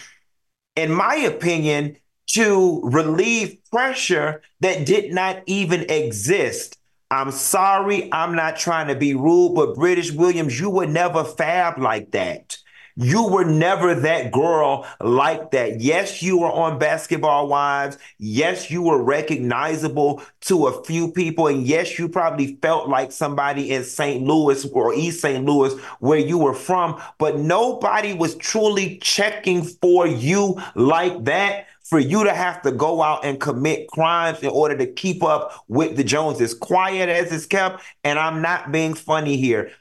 in 0.76 0.92
my 0.92 1.16
opinion, 1.16 1.96
to 2.26 2.80
relieve 2.84 3.58
pressure 3.70 4.42
that 4.60 4.86
did 4.86 5.12
not 5.12 5.42
even 5.46 5.88
exist. 5.90 6.78
I'm 7.10 7.30
sorry, 7.30 8.12
I'm 8.12 8.34
not 8.34 8.56
trying 8.56 8.88
to 8.88 8.94
be 8.94 9.14
rude, 9.14 9.54
but 9.54 9.76
Brittish 9.76 10.14
Williams, 10.14 10.58
you 10.58 10.70
were 10.70 10.86
never 10.86 11.22
fab 11.22 11.78
like 11.78 12.10
that. 12.12 12.56
You 12.96 13.26
were 13.26 13.44
never 13.44 13.92
that 13.92 14.30
girl 14.30 14.86
like 15.00 15.50
that. 15.50 15.80
Yes, 15.80 16.22
you 16.22 16.38
were 16.38 16.52
on 16.52 16.78
Basketball 16.78 17.48
Wives. 17.48 17.98
Yes, 18.18 18.70
you 18.70 18.82
were 18.82 19.02
recognizable 19.02 20.22
to 20.42 20.68
a 20.68 20.84
few 20.84 21.10
people. 21.10 21.48
And 21.48 21.66
yes, 21.66 21.98
you 21.98 22.08
probably 22.08 22.56
felt 22.62 22.88
like 22.88 23.10
somebody 23.10 23.72
in 23.72 23.82
St. 23.82 24.22
Louis 24.22 24.64
or 24.66 24.94
East 24.94 25.20
St. 25.20 25.44
Louis 25.44 25.74
where 25.98 26.20
you 26.20 26.38
were 26.38 26.54
from, 26.54 27.02
but 27.18 27.36
nobody 27.38 28.12
was 28.12 28.36
truly 28.36 28.98
checking 28.98 29.64
for 29.64 30.06
you 30.06 30.62
like 30.76 31.24
that 31.24 31.66
for 31.82 31.98
you 31.98 32.24
to 32.24 32.32
have 32.32 32.62
to 32.62 32.72
go 32.72 33.02
out 33.02 33.24
and 33.24 33.40
commit 33.40 33.88
crimes 33.88 34.40
in 34.42 34.48
order 34.48 34.76
to 34.76 34.86
keep 34.86 35.22
up 35.22 35.64
with 35.68 35.96
the 35.96 36.04
Joneses. 36.04 36.54
Quiet 36.54 37.08
as 37.08 37.32
it's 37.32 37.44
kept, 37.44 37.82
and 38.04 38.18
I'm 38.18 38.40
not 38.40 38.70
being 38.70 38.94
funny 38.94 39.36
here. 39.36 39.72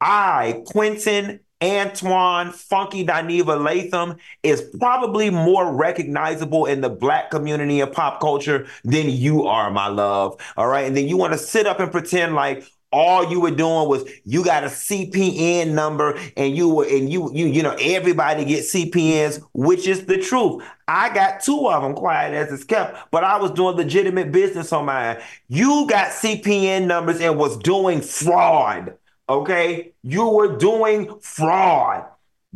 I, 0.00 0.62
Quentin 0.66 1.40
Antoine 1.62 2.52
Funky 2.52 3.04
Dineva 3.04 3.58
Latham 3.62 4.16
is 4.42 4.60
probably 4.78 5.30
more 5.30 5.74
recognizable 5.74 6.66
in 6.66 6.82
the 6.82 6.90
black 6.90 7.30
community 7.30 7.80
and 7.80 7.90
pop 7.92 8.20
culture 8.20 8.66
than 8.84 9.08
you 9.08 9.46
are, 9.46 9.70
my 9.70 9.88
love. 9.88 10.38
All 10.56 10.68
right. 10.68 10.86
And 10.86 10.96
then 10.96 11.08
you 11.08 11.16
want 11.16 11.32
to 11.32 11.38
sit 11.38 11.66
up 11.66 11.80
and 11.80 11.90
pretend 11.90 12.34
like 12.34 12.64
all 12.92 13.30
you 13.30 13.40
were 13.40 13.50
doing 13.50 13.88
was 13.88 14.08
you 14.24 14.44
got 14.44 14.64
a 14.64 14.68
CPN 14.68 15.72
number 15.72 16.18
and 16.36 16.56
you 16.56 16.68
were 16.68 16.84
and 16.84 17.10
you 17.10 17.30
you 17.34 17.46
you 17.46 17.62
know 17.62 17.76
everybody 17.80 18.44
gets 18.44 18.72
CPNs, 18.72 19.42
which 19.54 19.86
is 19.86 20.06
the 20.06 20.18
truth. 20.18 20.62
I 20.88 21.12
got 21.12 21.40
two 21.40 21.68
of 21.68 21.82
them, 21.82 21.94
quiet 21.94 22.32
as 22.34 22.52
it's 22.52 22.64
kept, 22.64 23.10
but 23.10 23.24
I 23.24 23.38
was 23.38 23.50
doing 23.50 23.76
legitimate 23.76 24.30
business 24.30 24.72
on 24.72 24.84
mine. 24.84 25.20
You 25.48 25.86
got 25.88 26.12
CPN 26.12 26.86
numbers 26.86 27.20
and 27.20 27.38
was 27.38 27.56
doing 27.56 28.00
fraud. 28.02 28.96
Okay. 29.28 29.92
You 30.02 30.28
were 30.28 30.56
doing 30.56 31.18
fraud. 31.20 32.04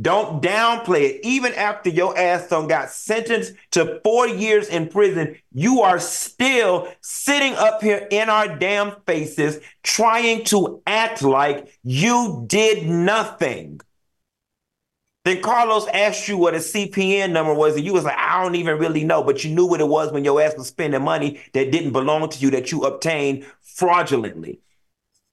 Don't 0.01 0.43
downplay 0.43 1.11
it. 1.11 1.21
Even 1.25 1.53
after 1.55 1.91
your 1.91 2.17
ass 2.17 2.49
done 2.49 2.69
got 2.69 2.91
sentenced 2.91 3.53
to 3.73 4.01
four 4.03 4.27
years 4.27 4.69
in 4.69 4.89
prison, 4.89 5.37
you 5.53 5.83
are 5.83 5.99
still 5.99 6.89
sitting 7.03 7.55
up 7.55 7.83
here 7.83 8.07
in 8.11 8.31
our 8.31 8.57
damn 8.57 8.93
faces 9.07 9.61
trying 9.83 10.45
to 10.45 10.81
act 10.87 11.23
like 11.23 11.79
you 11.83 12.45
did 12.47 12.89
nothing. 12.89 13.81
Then 15.27 15.43
Carlos 15.43 15.87
asked 15.89 16.29
you 16.29 16.39
what 16.39 16.55
a 16.55 16.61
CPN 16.61 17.33
number 17.33 17.53
was, 17.53 17.77
and 17.77 17.85
you 17.85 17.93
was 17.93 18.05
like, 18.05 18.17
I 18.17 18.43
don't 18.43 18.55
even 18.55 18.79
really 18.79 19.05
know, 19.05 19.23
but 19.23 19.45
you 19.45 19.55
knew 19.55 19.67
what 19.67 19.83
it 19.83 19.89
was 19.89 20.11
when 20.13 20.25
your 20.25 20.41
ass 20.41 20.55
was 20.57 20.69
spending 20.69 21.03
money 21.03 21.41
that 21.53 21.71
didn't 21.71 21.93
belong 21.93 22.27
to 22.31 22.39
you 22.39 22.51
that 22.53 22.73
you 22.73 22.85
obtained 22.85 23.45
fraudulently. 23.61 24.61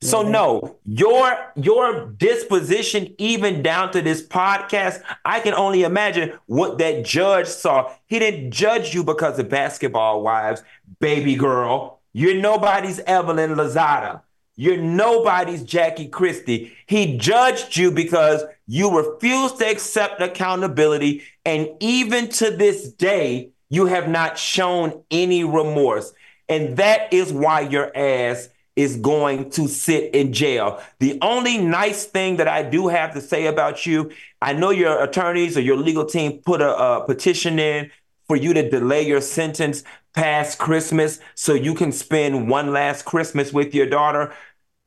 So 0.02 0.22
mm-hmm. 0.22 0.32
no, 0.32 0.78
your 0.86 1.52
your 1.56 2.12
disposition, 2.12 3.16
even 3.18 3.64
down 3.64 3.92
to 3.94 4.02
this 4.02 4.26
podcast, 4.26 5.02
I 5.26 5.40
can 5.40 5.54
only 5.54 5.84
imagine 5.84 6.34
what 6.46 6.78
that 6.78 7.04
judge 7.04 7.48
saw. 7.48 7.92
He 8.06 8.20
didn't 8.20 8.52
judge 8.52 8.94
you 8.94 9.04
because 9.04 9.40
of 9.40 9.50
basketball 9.50 10.22
wives, 10.22 10.62
baby 11.00 11.36
girl. 11.36 12.00
You're 12.14 12.40
nobody's 12.40 13.00
Evelyn 13.02 13.56
Lozada. 13.56 14.22
You're 14.56 14.78
nobody's 14.78 15.64
Jackie 15.64 16.08
Christie. 16.08 16.76
He 16.88 17.18
judged 17.18 17.78
you 17.78 17.92
because 17.92 18.44
you 18.68 18.96
refused 18.96 19.60
to 19.60 19.70
accept 19.70 20.22
accountability, 20.22 21.24
and 21.46 21.70
even 21.80 22.28
to 22.30 22.52
this 22.52 22.92
day, 22.92 23.50
you 23.70 23.88
have 23.88 24.08
not 24.08 24.38
shown 24.38 25.04
any 25.10 25.44
remorse. 25.44 26.14
And 26.50 26.78
that 26.78 27.14
is 27.14 27.34
why 27.34 27.62
your 27.62 27.96
ass 27.96 28.50
is 28.78 28.96
going 28.96 29.50
to 29.50 29.68
sit 29.68 30.14
in 30.14 30.32
jail. 30.32 30.80
The 31.00 31.18
only 31.22 31.58
nice 31.58 32.06
thing 32.06 32.38
that 32.38 32.48
I 32.48 32.62
do 32.62 32.88
have 32.88 33.14
to 33.16 33.22
say 33.22 33.48
about 33.48 33.88
you, 33.88 34.12
I 34.40 34.54
know 34.54 34.70
your 34.70 35.04
attorneys 35.04 35.58
or 35.58 35.62
your 35.62 35.78
legal 35.78 36.06
team 36.06 36.40
put 36.46 36.62
a, 36.62 36.78
a 36.78 37.06
petition 37.06 37.58
in 37.58 37.92
for 38.28 38.36
you 38.36 38.54
to 38.54 38.70
delay 38.70 39.02
your 39.02 39.20
sentence 39.20 39.84
past 40.14 40.60
Christmas 40.60 41.20
so 41.34 41.56
you 41.56 41.74
can 41.74 41.92
spend 41.92 42.50
one 42.50 42.72
last 42.72 43.04
Christmas 43.04 43.52
with 43.52 43.74
your 43.74 43.88
daughter. 43.88 44.32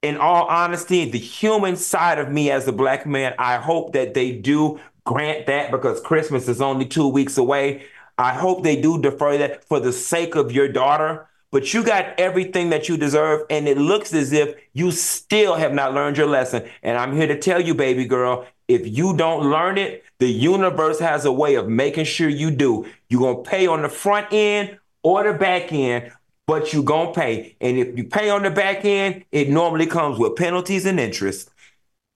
In 0.03 0.17
all 0.17 0.47
honesty, 0.47 1.11
the 1.11 1.19
human 1.19 1.75
side 1.77 2.21
of 2.21 2.31
me 2.31 2.51
as 2.51 2.69
a 2.69 2.73
black 2.73 3.07
man, 3.07 3.35
I 3.39 3.57
hope 3.57 3.93
that 3.95 4.15
they 4.15 4.31
do 4.31 4.79
grant 5.05 5.47
that 5.47 5.73
because 5.73 6.01
Christmas 6.01 6.49
is 6.49 6.61
only 6.61 6.87
two 6.87 7.09
weeks 7.09 7.37
away. 7.37 7.87
I 8.19 8.35
hope 8.35 8.63
they 8.63 8.81
do 8.81 9.03
defer 9.03 9.37
that 9.39 9.65
for 9.65 9.81
the 9.81 9.93
sake 9.93 10.37
of 10.37 10.53
your 10.53 10.69
daughter 10.69 11.27
but 11.51 11.75
you 11.75 11.83
got 11.83 12.19
everything 12.19 12.71
that 12.71 12.89
you 12.89 12.97
deserve. 12.97 13.43
And 13.51 13.69
it 13.69 13.77
looks 13.77 14.13
as 14.15 14.33
if 14.33 14.55
you 14.73 14.91
still 14.91 15.57
have 15.57 15.73
not 15.73 15.95
learned 15.95 16.17
your 16.17 16.27
lesson. 16.27 16.69
And 16.83 16.97
I'm 16.97 17.17
here 17.17 17.27
to 17.27 17.39
tell 17.39 17.61
you, 17.61 17.75
baby 17.75 18.05
girl, 18.05 18.47
if 18.69 18.87
you 18.87 19.17
don't 19.17 19.51
learn 19.51 19.79
it, 19.79 20.05
the 20.19 20.29
universe 20.29 21.01
has 21.01 21.25
a 21.25 21.33
way 21.33 21.57
of 21.57 21.69
making 21.69 22.05
sure 22.05 22.29
you 22.29 22.51
do. 22.51 22.87
You're 23.09 23.21
going 23.21 23.45
to 23.45 23.51
pay 23.51 23.67
on 23.67 23.83
the 23.83 23.89
front 23.89 24.29
end 24.33 24.79
or 25.03 25.25
the 25.25 25.37
back 25.37 25.73
end, 25.73 26.13
but 26.47 26.73
you're 26.73 26.85
going 26.85 27.13
to 27.13 27.21
pay. 27.21 27.57
And 27.61 27.79
if 27.79 27.97
you 27.97 28.05
pay 28.05 28.31
on 28.31 28.43
the 28.43 28.51
back 28.51 28.85
end, 28.85 29.25
it 29.33 29.49
normally 29.49 29.87
comes 29.87 30.19
with 30.19 30.37
penalties 30.37 30.87
and 30.87 31.01
interest. 31.01 31.51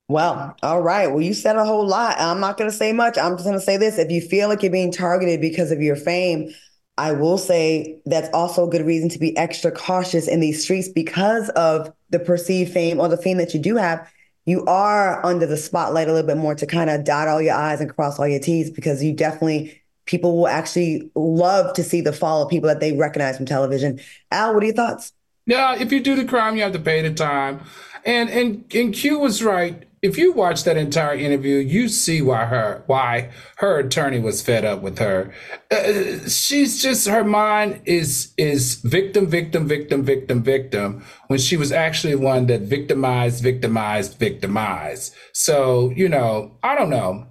Well, 0.07 0.55
all 0.63 0.83
right. 0.83 1.07
Well, 1.07 1.23
you 1.23 1.33
said 1.33 1.57
a 1.57 1.65
whole 1.65 1.87
lot. 1.87 2.17
I'm 2.21 2.39
not 2.39 2.59
going 2.59 2.71
to 2.71 2.77
say 2.77 2.93
much. 2.93 3.17
I'm 3.17 3.33
just 3.33 3.45
going 3.45 3.59
to 3.59 3.65
say 3.65 3.79
this. 3.79 3.99
If 3.99 4.11
you 4.11 4.21
feel 4.21 4.49
like 4.49 4.63
you're 4.63 4.71
being 4.71 4.93
targeted 4.93 5.41
because 5.41 5.73
of 5.73 5.81
your 5.81 5.97
fame, 5.97 6.53
I 6.97 7.13
will 7.13 7.39
say 7.39 8.01
that's 8.07 8.29
also 8.33 8.67
a 8.67 8.71
good 8.71 8.87
reason 8.87 9.09
to 9.11 9.19
be 9.19 9.37
extra 9.37 9.73
cautious 9.73 10.29
in 10.29 10.41
these 10.41 10.63
streets 10.63 10.89
because 10.89 11.49
of 11.51 11.93
the 12.11 12.21
perceived 12.21 12.73
fame 12.73 13.01
or 13.01 13.09
the 13.09 13.17
fame 13.17 13.39
that 13.39 13.53
you 13.53 13.61
do 13.61 13.77
have. 13.77 14.09
You 14.47 14.65
are 14.67 15.25
under 15.25 15.47
the 15.47 15.57
spotlight 15.57 16.09
a 16.09 16.13
little 16.13 16.27
bit 16.27 16.37
more 16.37 16.55
to 16.55 16.67
kind 16.67 16.91
of 16.91 17.05
dot 17.05 17.29
all 17.29 17.43
your 17.43 17.55
I's 17.55 17.81
and 17.81 17.95
cross 17.95 18.19
all 18.19 18.29
your 18.29 18.41
T's 18.41 18.71
because 18.71 19.03
you 19.03 19.13
definitely, 19.13 19.83
people 20.07 20.37
will 20.37 20.49
actually 20.49 21.11
love 21.15 21.75
to 21.75 21.83
see 21.83 22.01
the 22.01 22.13
fall 22.13 22.43
of 22.43 22.51
people 22.51 22.69
that 22.69 22.79
they 22.79 22.93
recognize 22.93 23.37
from 23.37 23.47
television. 23.47 23.99
Al, 24.31 24.55
what 24.55 24.63
are 24.63 24.67
your 24.67 24.75
thoughts? 24.75 25.13
Yeah, 25.47 25.77
if 25.77 25.93
you 25.93 26.01
do 26.01 26.15
the 26.15 26.25
crime, 26.25 26.57
you 26.57 26.63
have 26.63 26.73
to 26.73 26.79
pay 26.79 27.03
the 27.03 27.13
time. 27.13 27.61
And 28.05 28.31
and 28.31 28.65
and 28.75 28.95
Q 28.95 29.19
was 29.19 29.43
right 29.43 29.87
if 30.05 30.19
you 30.19 30.35
watch 30.35 30.65
that 30.65 30.77
entire 30.77 31.15
interview, 31.15 31.57
you 31.57 31.89
see 31.89 32.21
why 32.21 32.45
her 32.45 32.83
why 32.87 33.31
her 33.57 33.79
attorney 33.79 34.21
was 34.21 34.43
fed 34.43 34.63
up 34.63 34.83
with 34.83 34.99
her. 34.99 35.33
Uh, 35.71 36.29
she's 36.29 36.83
just 36.83 37.09
her 37.09 37.25
mind 37.25 37.81
is 37.87 38.35
is 38.37 38.75
victim, 38.83 39.27
victim, 39.27 39.67
victim, 39.67 40.05
victim, 40.05 40.43
victim. 40.43 41.03
When 41.29 41.39
she 41.39 41.57
was 41.57 41.73
actually 41.73 42.17
one 42.17 42.49
that 42.49 42.61
victimized, 42.61 43.43
victimized, 43.43 44.19
victimized. 44.19 45.15
So 45.33 45.91
you 45.97 46.11
know, 46.11 46.59
I 46.63 46.75
don't 46.75 46.91
know. 46.91 47.27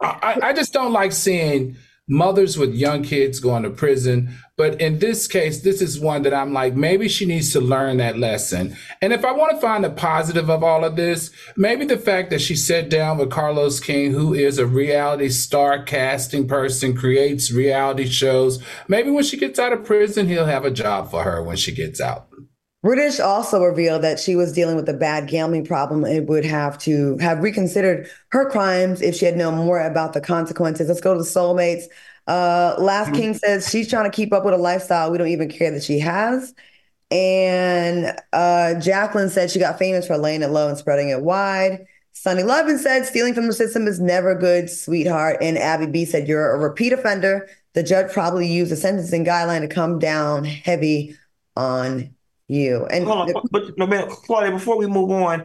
I, 0.00 0.38
I 0.42 0.52
just 0.54 0.72
don't 0.72 0.94
like 0.94 1.12
seeing 1.12 1.76
mothers 2.08 2.56
with 2.56 2.74
young 2.74 3.02
kids 3.02 3.40
going 3.40 3.64
to 3.64 3.70
prison. 3.70 4.32
But 4.56 4.80
in 4.80 5.00
this 5.00 5.26
case, 5.26 5.60
this 5.60 5.82
is 5.82 6.00
one 6.00 6.22
that 6.22 6.32
I'm 6.32 6.52
like, 6.52 6.74
maybe 6.74 7.08
she 7.08 7.26
needs 7.26 7.52
to 7.52 7.60
learn 7.60 7.96
that 7.98 8.18
lesson. 8.18 8.76
And 9.02 9.12
if 9.12 9.24
I 9.24 9.32
want 9.32 9.52
to 9.52 9.60
find 9.60 9.84
the 9.84 9.90
positive 9.90 10.48
of 10.48 10.62
all 10.62 10.84
of 10.84 10.96
this, 10.96 11.30
maybe 11.56 11.84
the 11.84 11.98
fact 11.98 12.30
that 12.30 12.40
she 12.40 12.54
sat 12.54 12.88
down 12.88 13.18
with 13.18 13.30
Carlos 13.30 13.80
King, 13.80 14.12
who 14.12 14.32
is 14.32 14.58
a 14.58 14.66
reality 14.66 15.28
star 15.28 15.82
casting 15.82 16.46
person, 16.48 16.96
creates 16.96 17.50
reality 17.50 18.06
shows. 18.06 18.62
Maybe 18.88 19.10
when 19.10 19.24
she 19.24 19.36
gets 19.36 19.58
out 19.58 19.72
of 19.72 19.84
prison, 19.84 20.28
he'll 20.28 20.46
have 20.46 20.64
a 20.64 20.70
job 20.70 21.10
for 21.10 21.24
her 21.24 21.42
when 21.42 21.56
she 21.56 21.72
gets 21.72 22.00
out. 22.00 22.28
Brittish 22.84 23.24
also 23.24 23.62
revealed 23.62 24.02
that 24.02 24.20
she 24.20 24.36
was 24.36 24.52
dealing 24.52 24.76
with 24.76 24.88
a 24.88 24.94
bad 24.94 25.28
gambling 25.28 25.64
problem 25.64 26.04
and 26.04 26.28
would 26.28 26.44
have 26.44 26.78
to 26.78 27.16
have 27.18 27.42
reconsidered 27.42 28.08
her 28.30 28.48
crimes 28.48 29.02
if 29.02 29.16
she 29.16 29.24
had 29.24 29.36
known 29.36 29.56
more 29.56 29.80
about 29.80 30.12
the 30.12 30.20
consequences. 30.20 30.88
Let's 30.88 31.00
go 31.00 31.14
to 31.14 31.18
the 31.18 31.24
soulmates. 31.24 31.84
Uh, 32.26 32.76
Last 32.78 33.08
mm-hmm. 33.08 33.16
King 33.16 33.34
says 33.34 33.68
she's 33.68 33.88
trying 33.88 34.10
to 34.10 34.14
keep 34.14 34.32
up 34.32 34.44
with 34.44 34.54
a 34.54 34.58
lifestyle 34.58 35.10
we 35.10 35.18
don't 35.18 35.28
even 35.28 35.48
care 35.48 35.70
that 35.70 35.82
she 35.82 35.98
has. 35.98 36.54
And 37.10 38.16
uh, 38.32 38.74
Jacqueline 38.74 39.30
said 39.30 39.50
she 39.50 39.58
got 39.58 39.78
famous 39.78 40.06
for 40.06 40.18
laying 40.18 40.42
it 40.42 40.48
low 40.48 40.68
and 40.68 40.76
spreading 40.76 41.08
it 41.08 41.22
wide. 41.22 41.86
Sunny 42.12 42.42
Lovin 42.42 42.78
said 42.78 43.04
stealing 43.04 43.34
from 43.34 43.46
the 43.46 43.52
system 43.52 43.86
is 43.86 44.00
never 44.00 44.34
good, 44.34 44.70
sweetheart. 44.70 45.38
And 45.40 45.58
Abby 45.58 45.86
B 45.86 46.04
said 46.04 46.26
you're 46.26 46.52
a 46.52 46.58
repeat 46.58 46.92
offender. 46.92 47.48
The 47.74 47.82
judge 47.82 48.12
probably 48.12 48.48
used 48.48 48.72
a 48.72 48.76
sentencing 48.76 49.24
guideline 49.24 49.60
to 49.60 49.68
come 49.68 49.98
down 49.98 50.44
heavy 50.44 51.16
on 51.56 52.15
you. 52.48 52.86
And 52.86 53.04
Hold 53.06 53.34
on, 53.34 53.42
but 53.50 53.78
no 53.78 53.86
man, 53.86 54.08
Claudia, 54.08 54.52
before 54.52 54.78
we 54.78 54.86
move 54.86 55.10
on, 55.10 55.44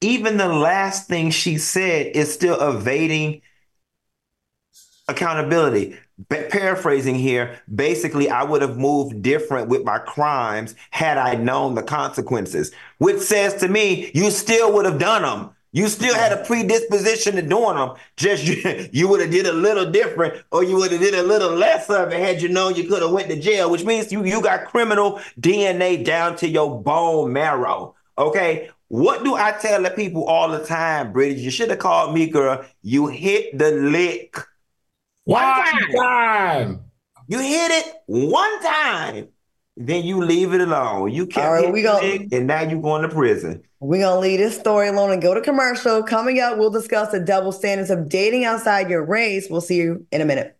even 0.00 0.36
the 0.36 0.48
last 0.48 1.08
thing 1.08 1.30
she 1.30 1.56
said 1.58 2.14
is 2.14 2.32
still 2.32 2.60
evading 2.60 3.42
accountability. 5.08 5.96
paraphrasing 6.28 7.16
here, 7.16 7.60
basically, 7.74 8.30
I 8.30 8.44
would 8.44 8.62
have 8.62 8.78
moved 8.78 9.22
different 9.22 9.68
with 9.68 9.84
my 9.84 9.98
crimes 9.98 10.74
had 10.90 11.18
I 11.18 11.34
known 11.34 11.74
the 11.74 11.82
consequences, 11.82 12.72
which 12.98 13.18
says 13.18 13.54
to 13.56 13.68
me, 13.68 14.10
you 14.14 14.30
still 14.30 14.72
would 14.74 14.84
have 14.84 14.98
done 14.98 15.22
them. 15.22 15.53
You 15.74 15.88
still 15.88 16.14
had 16.14 16.30
a 16.30 16.44
predisposition 16.44 17.34
to 17.34 17.42
doing 17.42 17.74
them. 17.74 17.94
Just 18.16 18.44
you, 18.64 18.88
you 18.92 19.08
would 19.08 19.20
have 19.20 19.32
did 19.32 19.46
a 19.46 19.52
little 19.52 19.90
different, 19.90 20.44
or 20.52 20.62
you 20.62 20.76
would 20.76 20.92
have 20.92 21.00
did 21.00 21.14
a 21.14 21.22
little 21.22 21.50
less 21.50 21.90
of 21.90 22.12
it 22.12 22.20
had 22.20 22.40
you 22.40 22.48
known 22.48 22.76
you 22.76 22.84
could 22.84 23.02
have 23.02 23.10
went 23.10 23.28
to 23.28 23.40
jail. 23.40 23.68
Which 23.68 23.84
means 23.84 24.12
you 24.12 24.24
you 24.24 24.40
got 24.40 24.66
criminal 24.66 25.20
DNA 25.38 26.04
down 26.04 26.36
to 26.36 26.48
your 26.48 26.80
bone 26.80 27.32
marrow. 27.32 27.96
Okay, 28.16 28.70
what 28.86 29.24
do 29.24 29.34
I 29.34 29.50
tell 29.50 29.82
the 29.82 29.90
people 29.90 30.24
all 30.24 30.48
the 30.48 30.64
time, 30.64 31.12
Brittish? 31.12 31.40
You 31.40 31.50
should 31.50 31.70
have 31.70 31.80
called 31.80 32.14
me, 32.14 32.28
girl. 32.28 32.64
You 32.82 33.08
hit 33.08 33.58
the 33.58 33.72
lick. 33.72 34.38
One, 35.24 35.42
time. 35.42 35.92
time. 35.96 36.84
You 37.26 37.40
hit 37.40 37.72
it 37.72 37.94
one 38.06 38.62
time 38.62 39.28
then 39.76 40.04
you 40.04 40.22
leave 40.22 40.52
it 40.52 40.60
alone. 40.60 41.10
You 41.12 41.26
kept 41.26 41.46
All 41.46 41.52
right, 41.52 41.72
we 41.72 41.82
gonna, 41.82 42.26
and 42.32 42.46
now 42.46 42.62
you're 42.62 42.80
going 42.80 43.02
to 43.02 43.08
prison. 43.08 43.62
We're 43.80 44.02
going 44.02 44.14
to 44.14 44.20
leave 44.20 44.38
this 44.38 44.58
story 44.58 44.88
alone 44.88 45.10
and 45.10 45.20
go 45.20 45.34
to 45.34 45.40
commercial. 45.40 46.02
Coming 46.02 46.40
up, 46.40 46.58
we'll 46.58 46.70
discuss 46.70 47.10
the 47.10 47.20
double 47.20 47.52
standards 47.52 47.90
of 47.90 48.08
dating 48.08 48.44
outside 48.44 48.88
your 48.88 49.04
race. 49.04 49.48
We'll 49.50 49.60
see 49.60 49.76
you 49.76 50.06
in 50.12 50.20
a 50.20 50.24
minute. 50.24 50.56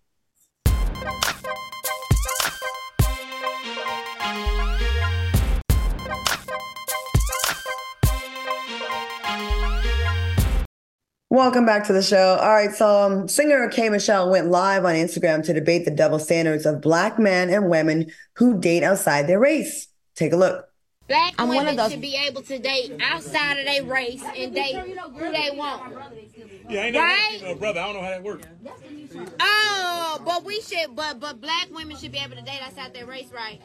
Welcome 11.34 11.66
back 11.66 11.82
to 11.88 11.92
the 11.92 12.00
show. 12.00 12.38
All 12.40 12.52
right, 12.52 12.70
so 12.72 12.86
um, 12.86 13.26
singer 13.26 13.68
K 13.68 13.88
Michelle 13.88 14.30
went 14.30 14.50
live 14.50 14.84
on 14.84 14.94
Instagram 14.94 15.44
to 15.46 15.52
debate 15.52 15.84
the 15.84 15.90
double 15.90 16.20
standards 16.20 16.64
of 16.64 16.80
black 16.80 17.18
men 17.18 17.50
and 17.50 17.68
women 17.68 18.12
who 18.34 18.60
date 18.60 18.84
outside 18.84 19.26
their 19.26 19.40
race. 19.40 19.88
Take 20.14 20.32
a 20.32 20.36
look. 20.36 20.68
Black 21.08 21.34
I'm 21.36 21.48
women 21.48 21.74
those... 21.74 21.90
should 21.90 22.00
be 22.00 22.14
able 22.14 22.42
to 22.42 22.58
date 22.60 22.92
outside 23.02 23.58
of 23.58 23.66
their 23.66 23.82
race 23.82 24.22
and 24.36 24.54
date 24.54 24.76
who 24.76 25.32
they 25.32 25.50
want. 25.52 25.92
Yeah, 26.70 26.82
I 26.82 26.84
ain't 26.84 26.96
right? 26.96 27.38
never 27.42 27.58
brother. 27.58 27.80
I 27.80 27.86
don't 27.86 27.94
know 27.94 28.02
how 28.02 28.10
that 28.10 28.22
works. 28.22 28.46
Oh, 29.40 30.22
but 30.24 30.44
we 30.44 30.60
should, 30.60 30.94
but 30.94 31.18
but 31.18 31.40
black 31.40 31.66
women 31.72 31.96
should 31.96 32.12
be 32.12 32.18
able 32.18 32.36
to 32.36 32.42
date 32.42 32.60
outside 32.62 32.94
their 32.94 33.06
race, 33.06 33.32
right? 33.34 33.60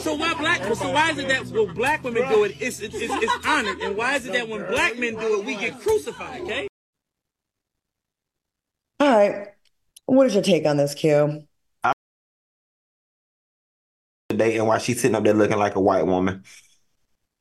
So 0.00 0.16
why 0.16 0.34
black? 0.34 0.62
So 0.74 0.92
why 0.92 1.12
is 1.12 1.16
it 1.16 1.28
that 1.28 1.46
when 1.46 1.72
black 1.72 2.04
women 2.04 2.28
do 2.28 2.44
it, 2.44 2.56
it's 2.60 2.80
it's, 2.80 2.94
it's, 2.94 3.10
it's 3.10 3.46
honored, 3.46 3.80
and 3.80 3.96
why 3.96 4.16
is 4.16 4.26
it 4.26 4.34
that 4.34 4.50
when 4.50 4.66
black 4.66 4.98
men 4.98 5.14
do 5.14 5.40
it, 5.40 5.46
we 5.46 5.56
get 5.56 5.80
crucified? 5.80 6.42
Okay. 6.42 6.69
All 9.00 9.08
right. 9.08 9.48
What 10.04 10.26
is 10.26 10.34
your 10.34 10.42
take 10.42 10.66
on 10.66 10.76
this, 10.76 10.94
Q? 10.94 11.46
Today 14.28 14.58
and 14.58 14.66
why 14.66 14.78
she's 14.78 15.00
sitting 15.00 15.14
up 15.14 15.24
there 15.24 15.34
looking 15.34 15.58
like 15.58 15.74
a 15.74 15.80
white 15.80 16.06
woman. 16.06 16.44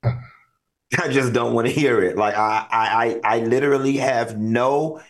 I 0.04 1.10
just 1.10 1.34
don't 1.34 1.54
want 1.54 1.68
to 1.68 1.74
hear 1.74 2.02
it. 2.02 2.18
Like 2.18 2.36
I, 2.36 2.66
I, 2.72 3.20
I 3.24 3.40
literally 3.42 3.98
have 3.98 4.38
no 4.38 5.02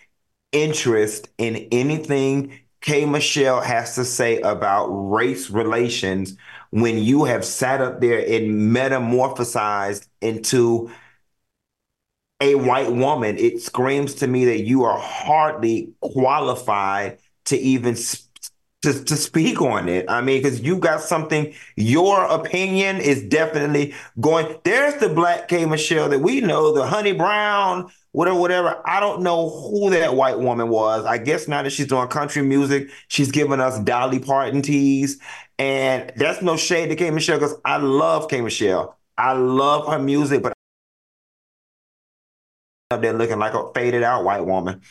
interest 0.51 1.29
in 1.37 1.67
anything 1.71 2.59
K 2.81 3.05
Michelle 3.05 3.61
has 3.61 3.95
to 3.95 4.05
say 4.05 4.39
about 4.41 4.87
race 4.87 5.49
relations 5.49 6.35
when 6.71 6.97
you 6.97 7.25
have 7.25 7.43
sat 7.45 7.81
up 7.81 7.99
there 7.99 8.19
and 8.19 8.75
metamorphosized 8.75 10.07
into 10.21 10.89
a 12.41 12.55
white 12.55 12.91
woman. 12.91 13.37
It 13.37 13.61
screams 13.61 14.15
to 14.15 14.27
me 14.27 14.45
that 14.45 14.61
you 14.61 14.83
are 14.83 14.97
hardly 14.97 15.93
qualified 16.01 17.19
to 17.45 17.57
even 17.57 17.95
to, 18.81 19.03
to 19.03 19.15
speak 19.15 19.61
on 19.61 19.89
it. 19.89 20.05
I 20.09 20.21
mean, 20.21 20.41
because 20.41 20.61
you 20.61 20.77
got 20.77 21.01
something, 21.01 21.53
your 21.75 22.23
opinion 22.25 22.97
is 22.97 23.23
definitely 23.23 23.93
going. 24.19 24.57
There's 24.63 24.95
the 24.95 25.09
black 25.09 25.47
K 25.47 25.65
Michelle 25.65 26.09
that 26.09 26.19
we 26.19 26.41
know, 26.41 26.73
the 26.73 26.85
honey 26.85 27.11
brown, 27.11 27.91
whatever, 28.11 28.39
whatever. 28.39 28.81
I 28.85 28.99
don't 28.99 29.21
know 29.21 29.49
who 29.49 29.89
that 29.89 30.15
white 30.15 30.39
woman 30.39 30.69
was. 30.69 31.05
I 31.05 31.17
guess 31.17 31.47
now 31.47 31.61
that 31.63 31.71
she's 31.71 31.87
doing 31.87 32.07
country 32.07 32.41
music, 32.41 32.89
she's 33.09 33.31
giving 33.31 33.59
us 33.59 33.79
Dolly 33.79 34.19
Parton 34.19 34.61
teas. 34.61 35.19
And 35.57 36.13
that's 36.15 36.41
no 36.41 36.55
shade 36.55 36.87
to 36.87 36.95
K 36.95 37.11
Michelle 37.11 37.37
because 37.37 37.55
I 37.65 37.77
love 37.77 38.29
K 38.29 38.39
Michelle. 38.39 38.97
I 39.17 39.33
love 39.33 39.91
her 39.91 39.99
music, 39.99 40.41
but 40.41 40.53
up 42.91 43.03
there 43.03 43.13
looking 43.13 43.37
like 43.37 43.53
a 43.53 43.71
faded 43.75 44.01
out 44.01 44.23
white 44.23 44.43
woman. 44.43 44.81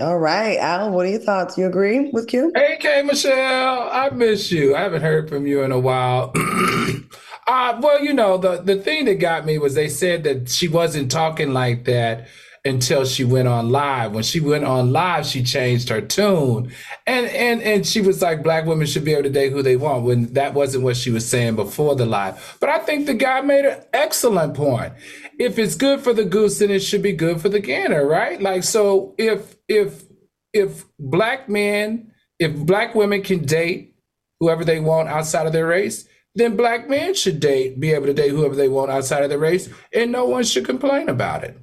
All 0.00 0.18
right, 0.18 0.56
Al, 0.56 0.90
what 0.92 1.04
are 1.04 1.10
your 1.10 1.20
thoughts? 1.20 1.58
You 1.58 1.66
agree 1.66 2.08
with 2.10 2.26
Q? 2.26 2.50
Hey, 2.54 2.78
K 2.80 3.02
Michelle, 3.02 3.90
I 3.92 4.08
miss 4.08 4.50
you. 4.50 4.74
I 4.74 4.80
haven't 4.80 5.02
heard 5.02 5.28
from 5.28 5.46
you 5.46 5.62
in 5.62 5.70
a 5.70 5.78
while. 5.78 6.32
uh, 7.46 7.78
well, 7.82 8.02
you 8.02 8.14
know, 8.14 8.38
the, 8.38 8.62
the 8.62 8.76
thing 8.76 9.04
that 9.04 9.16
got 9.16 9.44
me 9.44 9.58
was 9.58 9.74
they 9.74 9.90
said 9.90 10.24
that 10.24 10.48
she 10.48 10.68
wasn't 10.68 11.10
talking 11.10 11.52
like 11.52 11.84
that 11.84 12.28
until 12.64 13.04
she 13.04 13.24
went 13.24 13.46
on 13.46 13.70
live. 13.70 14.12
When 14.12 14.22
she 14.22 14.40
went 14.40 14.64
on 14.64 14.92
live, 14.92 15.26
she 15.26 15.42
changed 15.42 15.88
her 15.90 16.00
tune. 16.00 16.72
And 17.06 17.26
and 17.26 17.62
and 17.62 17.86
she 17.86 18.00
was 18.00 18.22
like, 18.22 18.42
black 18.42 18.66
women 18.66 18.86
should 18.86 19.04
be 19.04 19.12
able 19.12 19.24
to 19.24 19.30
date 19.30 19.52
who 19.52 19.62
they 19.62 19.76
want 19.76 20.04
when 20.04 20.32
that 20.32 20.54
wasn't 20.54 20.84
what 20.84 20.96
she 20.96 21.10
was 21.10 21.28
saying 21.28 21.56
before 21.56 21.94
the 21.94 22.06
live. 22.06 22.56
But 22.60 22.70
I 22.70 22.78
think 22.78 23.06
the 23.06 23.14
guy 23.14 23.40
made 23.42 23.64
an 23.64 23.82
excellent 23.92 24.54
point 24.54 24.92
if 25.38 25.58
it's 25.58 25.74
good 25.74 26.00
for 26.00 26.12
the 26.12 26.24
goose, 26.24 26.58
then 26.58 26.70
it 26.70 26.80
should 26.80 27.02
be 27.02 27.12
good 27.12 27.40
for 27.40 27.48
the 27.48 27.60
gander, 27.60 28.06
right? 28.06 28.40
Like 28.40 28.64
so 28.64 29.14
if 29.18 29.56
if 29.68 30.04
if 30.52 30.84
black 30.98 31.48
men, 31.48 32.12
if 32.38 32.54
black 32.54 32.94
women 32.94 33.22
can 33.22 33.44
date 33.44 33.94
whoever 34.40 34.64
they 34.64 34.80
want 34.80 35.08
outside 35.08 35.46
of 35.46 35.52
their 35.52 35.66
race, 35.66 36.06
then 36.34 36.56
black 36.56 36.88
men 36.88 37.14
should 37.14 37.40
date, 37.40 37.78
be 37.80 37.92
able 37.92 38.06
to 38.06 38.14
date 38.14 38.30
whoever 38.30 38.54
they 38.54 38.68
want 38.68 38.90
outside 38.90 39.22
of 39.22 39.30
their 39.30 39.38
race, 39.38 39.68
and 39.92 40.12
no 40.12 40.24
one 40.24 40.44
should 40.44 40.64
complain 40.64 41.08
about 41.08 41.44
it. 41.44 41.58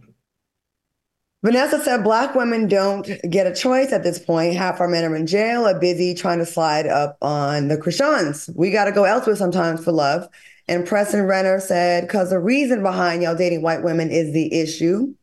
Vanessa 1.43 1.83
said 1.83 2.03
black 2.03 2.35
women 2.35 2.67
don't 2.67 3.07
get 3.27 3.47
a 3.47 3.55
choice 3.55 3.91
at 3.91 4.03
this 4.03 4.19
point. 4.19 4.55
Half 4.55 4.79
our 4.79 4.87
men 4.87 5.03
are 5.03 5.15
in 5.15 5.25
jail, 5.25 5.65
are 5.65 5.79
busy 5.79 6.13
trying 6.13 6.37
to 6.37 6.45
slide 6.45 6.85
up 6.85 7.17
on 7.19 7.67
the 7.67 7.77
Krishans. 7.77 8.53
We 8.55 8.69
got 8.69 8.85
to 8.85 8.91
go 8.91 9.05
elsewhere 9.05 9.35
sometimes 9.35 9.83
for 9.83 9.91
love. 9.91 10.27
And 10.67 10.85
Preston 10.85 11.23
Renner 11.23 11.59
said, 11.59 12.03
because 12.05 12.29
the 12.29 12.39
reason 12.39 12.83
behind 12.83 13.23
y'all 13.23 13.35
dating 13.35 13.63
white 13.63 13.83
women 13.83 14.11
is 14.11 14.33
the 14.33 14.53
issue. 14.53 15.15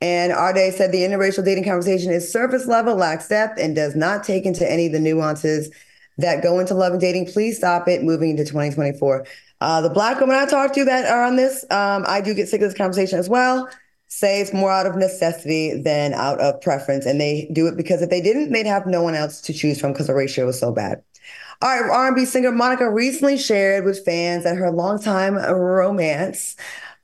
And 0.00 0.32
Arde 0.32 0.72
said 0.72 0.92
the 0.92 1.02
interracial 1.02 1.44
dating 1.44 1.64
conversation 1.64 2.12
is 2.12 2.30
surface 2.30 2.66
level, 2.66 2.94
lacks 2.94 3.28
depth, 3.28 3.58
and 3.58 3.74
does 3.74 3.96
not 3.96 4.22
take 4.22 4.46
into 4.46 4.70
any 4.70 4.86
of 4.86 4.92
the 4.92 5.00
nuances 5.00 5.74
that 6.18 6.44
go 6.44 6.60
into 6.60 6.74
love 6.74 6.92
and 6.92 7.00
dating. 7.00 7.26
Please 7.26 7.56
stop 7.56 7.88
it 7.88 8.04
moving 8.04 8.30
into 8.30 8.44
2024. 8.44 9.26
Uh, 9.60 9.80
the 9.80 9.90
black 9.90 10.20
women 10.20 10.36
I 10.36 10.46
talk 10.46 10.72
to 10.74 10.84
that 10.84 11.10
are 11.10 11.24
on 11.24 11.36
this, 11.36 11.64
um, 11.70 12.04
I 12.06 12.20
do 12.20 12.32
get 12.34 12.48
sick 12.48 12.62
of 12.62 12.68
this 12.68 12.78
conversation 12.78 13.18
as 13.18 13.28
well. 13.28 13.68
Say 14.12 14.40
it's 14.40 14.52
more 14.52 14.72
out 14.72 14.86
of 14.86 14.96
necessity 14.96 15.80
than 15.80 16.12
out 16.12 16.40
of 16.40 16.60
preference. 16.60 17.06
And 17.06 17.20
they 17.20 17.48
do 17.52 17.68
it 17.68 17.76
because 17.76 18.02
if 18.02 18.10
they 18.10 18.20
didn't, 18.20 18.52
they'd 18.52 18.66
have 18.66 18.86
no 18.86 19.02
one 19.02 19.14
else 19.14 19.40
to 19.42 19.52
choose 19.52 19.80
from 19.80 19.92
because 19.92 20.08
the 20.08 20.14
ratio 20.14 20.48
is 20.48 20.58
so 20.58 20.72
bad. 20.72 21.02
All 21.62 21.80
right, 21.80 21.90
R&B 21.90 22.24
singer 22.24 22.50
Monica 22.50 22.90
recently 22.90 23.38
shared 23.38 23.84
with 23.84 24.04
fans 24.04 24.44
that 24.44 24.56
her 24.56 24.70
longtime 24.70 25.36
romance 25.36 26.56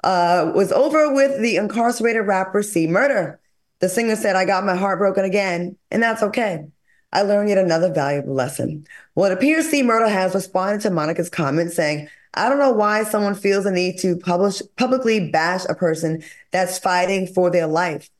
uh, 0.02 0.50
was 0.54 0.72
over 0.72 1.12
with 1.12 1.40
the 1.40 1.56
incarcerated 1.56 2.26
rapper 2.26 2.62
C 2.62 2.86
Murder. 2.86 3.38
The 3.80 3.88
singer 3.88 4.16
said, 4.16 4.34
I 4.34 4.46
got 4.46 4.64
my 4.64 4.74
heart 4.74 4.98
broken 4.98 5.24
again, 5.24 5.76
and 5.90 6.02
that's 6.02 6.22
okay. 6.22 6.64
I 7.12 7.22
learned 7.22 7.50
yet 7.50 7.58
another 7.58 7.92
valuable 7.92 8.34
lesson. 8.34 8.86
Well, 9.14 9.30
it 9.30 9.34
appears 9.34 9.68
C 9.68 9.82
Murder 9.82 10.08
has 10.08 10.34
responded 10.34 10.80
to 10.82 10.90
Monica's 10.90 11.30
comment 11.30 11.72
saying, 11.72 12.08
I 12.36 12.48
don't 12.48 12.58
know 12.58 12.72
why 12.72 13.04
someone 13.04 13.34
feels 13.34 13.64
the 13.64 13.70
need 13.70 13.98
to 14.00 14.16
publish 14.16 14.62
publicly 14.76 15.30
bash 15.30 15.64
a 15.68 15.74
person 15.74 16.22
that's 16.52 16.78
fighting 16.78 17.26
for 17.26 17.50
their 17.50 17.66
life. 17.66 18.10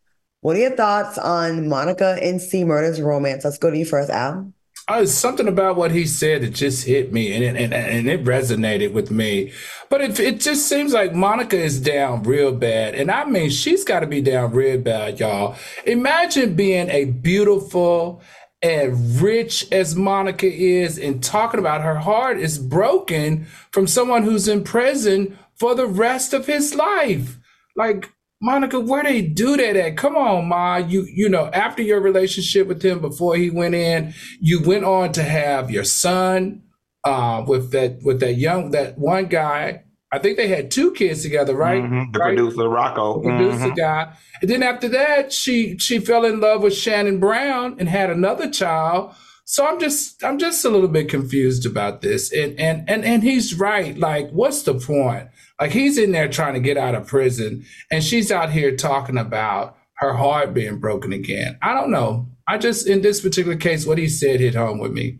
What 0.40 0.56
are 0.56 0.60
your 0.60 0.76
thoughts 0.76 1.18
on 1.18 1.68
Monica 1.68 2.18
and 2.22 2.40
C 2.40 2.64
Murder's 2.64 3.00
romance? 3.00 3.44
Let's 3.44 3.58
go 3.58 3.70
to 3.70 3.76
you 3.76 3.84
first, 3.84 4.10
Al 4.10 4.52
uh, 4.88 5.04
something 5.04 5.48
about 5.48 5.76
what 5.76 5.90
he 5.90 6.06
said 6.06 6.42
that 6.42 6.50
just 6.50 6.86
hit 6.86 7.12
me 7.12 7.32
and 7.32 7.42
it, 7.42 7.56
and, 7.56 7.74
and 7.74 8.08
it 8.08 8.24
resonated 8.24 8.92
with 8.92 9.10
me. 9.10 9.52
But 9.88 10.00
it, 10.00 10.20
it 10.20 10.40
just 10.40 10.68
seems 10.68 10.92
like 10.92 11.14
Monica 11.14 11.56
is 11.56 11.80
down 11.80 12.22
real 12.22 12.52
bad. 12.52 12.94
And 12.94 13.10
I 13.10 13.24
mean, 13.24 13.50
she's 13.50 13.84
got 13.84 14.00
to 14.00 14.06
be 14.06 14.20
down 14.20 14.52
real 14.52 14.78
bad, 14.78 15.18
y'all. 15.18 15.56
Imagine 15.86 16.54
being 16.54 16.88
a 16.90 17.06
beautiful 17.06 18.22
and 18.66 19.22
rich 19.22 19.70
as 19.70 19.94
Monica 19.94 20.52
is 20.52 20.98
and 20.98 21.22
talking 21.22 21.60
about 21.60 21.82
her 21.82 22.00
heart 22.00 22.36
is 22.36 22.58
broken 22.58 23.46
from 23.70 23.86
someone 23.86 24.24
who's 24.24 24.48
in 24.48 24.64
prison 24.64 25.38
for 25.54 25.76
the 25.76 25.86
rest 25.86 26.32
of 26.32 26.46
his 26.46 26.74
life. 26.74 27.38
Like, 27.76 28.10
Monica, 28.42 28.80
where 28.80 29.04
they 29.04 29.22
do 29.22 29.56
that 29.56 29.76
at? 29.76 29.96
Come 29.96 30.16
on, 30.16 30.48
Ma. 30.48 30.78
You 30.78 31.06
you 31.08 31.28
know, 31.28 31.48
after 31.52 31.80
your 31.80 32.00
relationship 32.00 32.66
with 32.66 32.82
him 32.82 32.98
before 32.98 33.36
he 33.36 33.50
went 33.50 33.76
in, 33.76 34.12
you 34.40 34.60
went 34.60 34.84
on 34.84 35.12
to 35.12 35.22
have 35.22 35.70
your 35.70 35.84
son 35.84 36.62
uh, 37.04 37.44
with 37.46 37.70
that 37.70 38.00
with 38.02 38.18
that 38.18 38.34
young 38.34 38.72
that 38.72 38.98
one 38.98 39.26
guy. 39.26 39.84
I 40.12 40.18
think 40.18 40.36
they 40.36 40.48
had 40.48 40.70
two 40.70 40.92
kids 40.92 41.22
together, 41.22 41.54
right? 41.54 41.82
Mm-hmm. 41.82 42.12
The 42.12 42.18
right? 42.18 42.36
producer 42.36 42.62
Rocko, 42.62 43.22
the 43.22 43.28
producer 43.30 43.66
mm-hmm. 43.66 43.74
guy. 43.74 44.12
And 44.40 44.50
then 44.50 44.62
after 44.62 44.88
that, 44.88 45.32
she 45.32 45.76
she 45.78 45.98
fell 45.98 46.24
in 46.24 46.40
love 46.40 46.62
with 46.62 46.74
Shannon 46.74 47.18
Brown 47.18 47.76
and 47.78 47.88
had 47.88 48.10
another 48.10 48.50
child. 48.50 49.14
So 49.44 49.66
I'm 49.66 49.80
just 49.80 50.22
I'm 50.22 50.38
just 50.38 50.64
a 50.64 50.70
little 50.70 50.88
bit 50.88 51.08
confused 51.08 51.66
about 51.66 52.02
this. 52.02 52.32
And 52.32 52.58
and 52.58 52.88
and 52.88 53.04
and 53.04 53.22
he's 53.22 53.58
right. 53.58 53.98
Like, 53.98 54.30
what's 54.30 54.62
the 54.62 54.74
point? 54.74 55.28
Like 55.60 55.72
he's 55.72 55.98
in 55.98 56.12
there 56.12 56.28
trying 56.28 56.54
to 56.54 56.60
get 56.60 56.76
out 56.76 56.94
of 56.94 57.06
prison, 57.06 57.64
and 57.90 58.04
she's 58.04 58.30
out 58.30 58.50
here 58.50 58.76
talking 58.76 59.18
about 59.18 59.76
her 59.96 60.12
heart 60.12 60.54
being 60.54 60.78
broken 60.78 61.12
again. 61.12 61.58
I 61.62 61.74
don't 61.74 61.90
know. 61.90 62.28
I 62.48 62.58
just, 62.58 62.86
in 62.86 63.02
this 63.02 63.20
particular 63.20 63.56
case, 63.56 63.86
what 63.86 63.98
he 63.98 64.08
said 64.08 64.40
hit 64.40 64.54
home 64.54 64.78
with 64.78 64.92
me. 64.92 65.18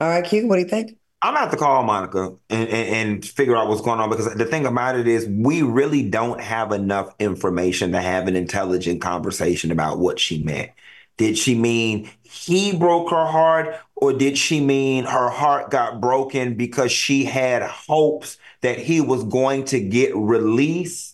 All 0.00 0.08
right, 0.08 0.24
Q, 0.24 0.46
what 0.46 0.56
do 0.56 0.62
you 0.62 0.68
think? 0.68 0.98
I'm 1.24 1.32
gonna 1.32 1.46
have 1.46 1.52
to 1.52 1.56
call 1.56 1.82
Monica 1.84 2.34
and, 2.50 2.68
and, 2.68 2.70
and, 2.70 3.24
figure 3.24 3.56
out 3.56 3.66
what's 3.66 3.80
going 3.80 3.98
on 3.98 4.10
because 4.10 4.34
the 4.34 4.44
thing 4.44 4.66
about 4.66 4.98
it 4.98 5.08
is 5.08 5.26
we 5.26 5.62
really 5.62 6.06
don't 6.06 6.38
have 6.38 6.70
enough 6.70 7.14
information 7.18 7.92
to 7.92 8.00
have 8.02 8.28
an 8.28 8.36
intelligent 8.36 9.00
conversation 9.00 9.72
about 9.72 9.98
what 9.98 10.20
she 10.20 10.42
meant. 10.42 10.70
Did 11.16 11.38
she 11.38 11.54
mean 11.54 12.10
he 12.24 12.76
broke 12.76 13.08
her 13.08 13.24
heart, 13.24 13.74
or 13.94 14.12
did 14.12 14.36
she 14.36 14.60
mean 14.60 15.04
her 15.04 15.30
heart 15.30 15.70
got 15.70 15.98
broken 15.98 16.56
because 16.56 16.92
she 16.92 17.24
had 17.24 17.62
hopes 17.62 18.36
that 18.60 18.78
he 18.78 19.00
was 19.00 19.24
going 19.24 19.64
to 19.66 19.80
get 19.80 20.14
released? 20.14 21.13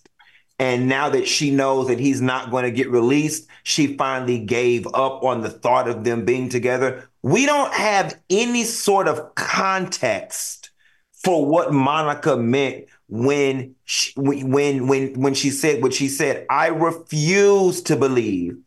And 0.61 0.91
now 0.91 1.09
that 1.09 1.27
she 1.27 1.51
knows 1.51 1.89
that 1.89 1.99
he's 1.99 2.21
not 2.21 2.51
going 2.51 2.65
to 2.65 2.71
get 2.71 2.91
released, 2.91 3.49
she 3.63 3.97
finally 3.97 4.39
gave 4.39 4.87
up 4.89 5.25
on 5.25 5.41
the 5.41 5.49
thought 5.49 5.89
of 5.89 6.05
them 6.05 6.27
being 6.27 6.51
together. 6.51 7.09
We 7.23 7.47
don't 7.47 7.73
have 7.73 8.21
any 8.29 8.65
sort 8.65 9.09
of 9.09 9.35
context 9.37 10.69
for 11.13 11.47
what 11.47 11.73
Monica 11.73 12.37
meant 12.37 12.85
when 13.09 13.75
she, 13.87 14.13
when 14.17 14.87
when 14.87 15.19
when 15.19 15.33
she 15.33 15.49
said 15.49 15.83
what 15.83 15.95
she 15.95 16.09
said. 16.09 16.45
I 16.51 16.67
refuse 16.69 17.81
to 17.85 17.97
believe 17.97 18.59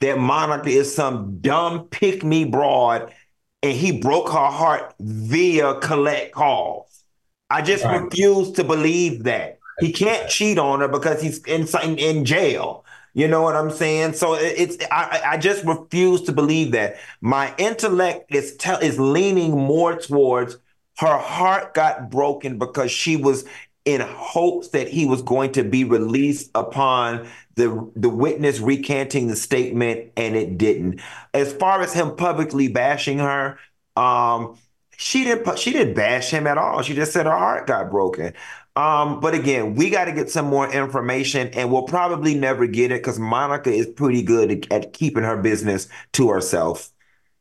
that 0.00 0.18
Monica 0.18 0.68
is 0.68 0.94
some 0.94 1.38
dumb 1.40 1.88
pick 1.88 2.22
me 2.22 2.44
broad 2.44 3.14
and 3.62 3.72
he 3.72 3.98
broke 3.98 4.28
her 4.28 4.50
heart 4.50 4.94
via 5.00 5.80
collect 5.80 6.32
calls. 6.32 7.02
I 7.48 7.62
just 7.62 7.82
right. 7.82 8.02
refuse 8.02 8.52
to 8.52 8.64
believe 8.64 9.24
that. 9.24 9.59
He 9.80 9.92
can't 9.92 10.28
cheat 10.28 10.58
on 10.58 10.80
her 10.80 10.88
because 10.88 11.22
he's 11.22 11.38
in, 11.44 11.66
in 11.98 12.24
jail. 12.24 12.84
You 13.14 13.26
know 13.26 13.42
what 13.42 13.56
I'm 13.56 13.70
saying? 13.70 14.12
So 14.14 14.34
it's 14.34 14.76
I, 14.90 15.20
I 15.26 15.36
just 15.38 15.64
refuse 15.64 16.22
to 16.22 16.32
believe 16.32 16.72
that. 16.72 16.96
My 17.20 17.54
intellect 17.58 18.32
is 18.34 18.56
te- 18.56 18.84
is 18.86 19.00
leaning 19.00 19.52
more 19.52 19.96
towards 19.96 20.56
her 20.98 21.18
heart 21.18 21.74
got 21.74 22.10
broken 22.10 22.58
because 22.58 22.92
she 22.92 23.16
was 23.16 23.44
in 23.84 24.00
hopes 24.02 24.68
that 24.68 24.88
he 24.88 25.06
was 25.06 25.22
going 25.22 25.52
to 25.52 25.64
be 25.64 25.84
released 25.84 26.50
upon 26.54 27.26
the 27.56 27.90
the 27.96 28.08
witness 28.10 28.60
recanting 28.60 29.26
the 29.28 29.36
statement 29.36 30.12
and 30.16 30.36
it 30.36 30.58
didn't 30.58 31.00
as 31.34 31.52
far 31.54 31.80
as 31.80 31.92
him 31.94 32.14
publicly 32.14 32.68
bashing 32.68 33.18
her 33.18 33.58
um 33.96 34.56
She 34.96 35.24
didn't 35.24 35.58
she 35.58 35.72
didn't 35.72 35.94
bash 35.94 36.30
him 36.30 36.46
at 36.46 36.58
all. 36.58 36.82
She 36.82 36.94
just 36.94 37.12
said 37.12 37.24
her 37.26 37.36
heart 37.36 37.66
got 37.66 37.90
broken. 37.90 38.34
Um, 38.80 39.20
but 39.20 39.34
again, 39.34 39.74
we 39.74 39.90
got 39.90 40.06
to 40.06 40.12
get 40.12 40.30
some 40.30 40.46
more 40.46 40.66
information, 40.72 41.48
and 41.48 41.70
we'll 41.70 41.82
probably 41.82 42.34
never 42.34 42.66
get 42.66 42.90
it 42.90 43.02
because 43.02 43.18
Monica 43.18 43.70
is 43.70 43.86
pretty 43.86 44.22
good 44.22 44.66
at 44.72 44.94
keeping 44.94 45.22
her 45.22 45.36
business 45.36 45.86
to 46.14 46.30
herself. 46.30 46.90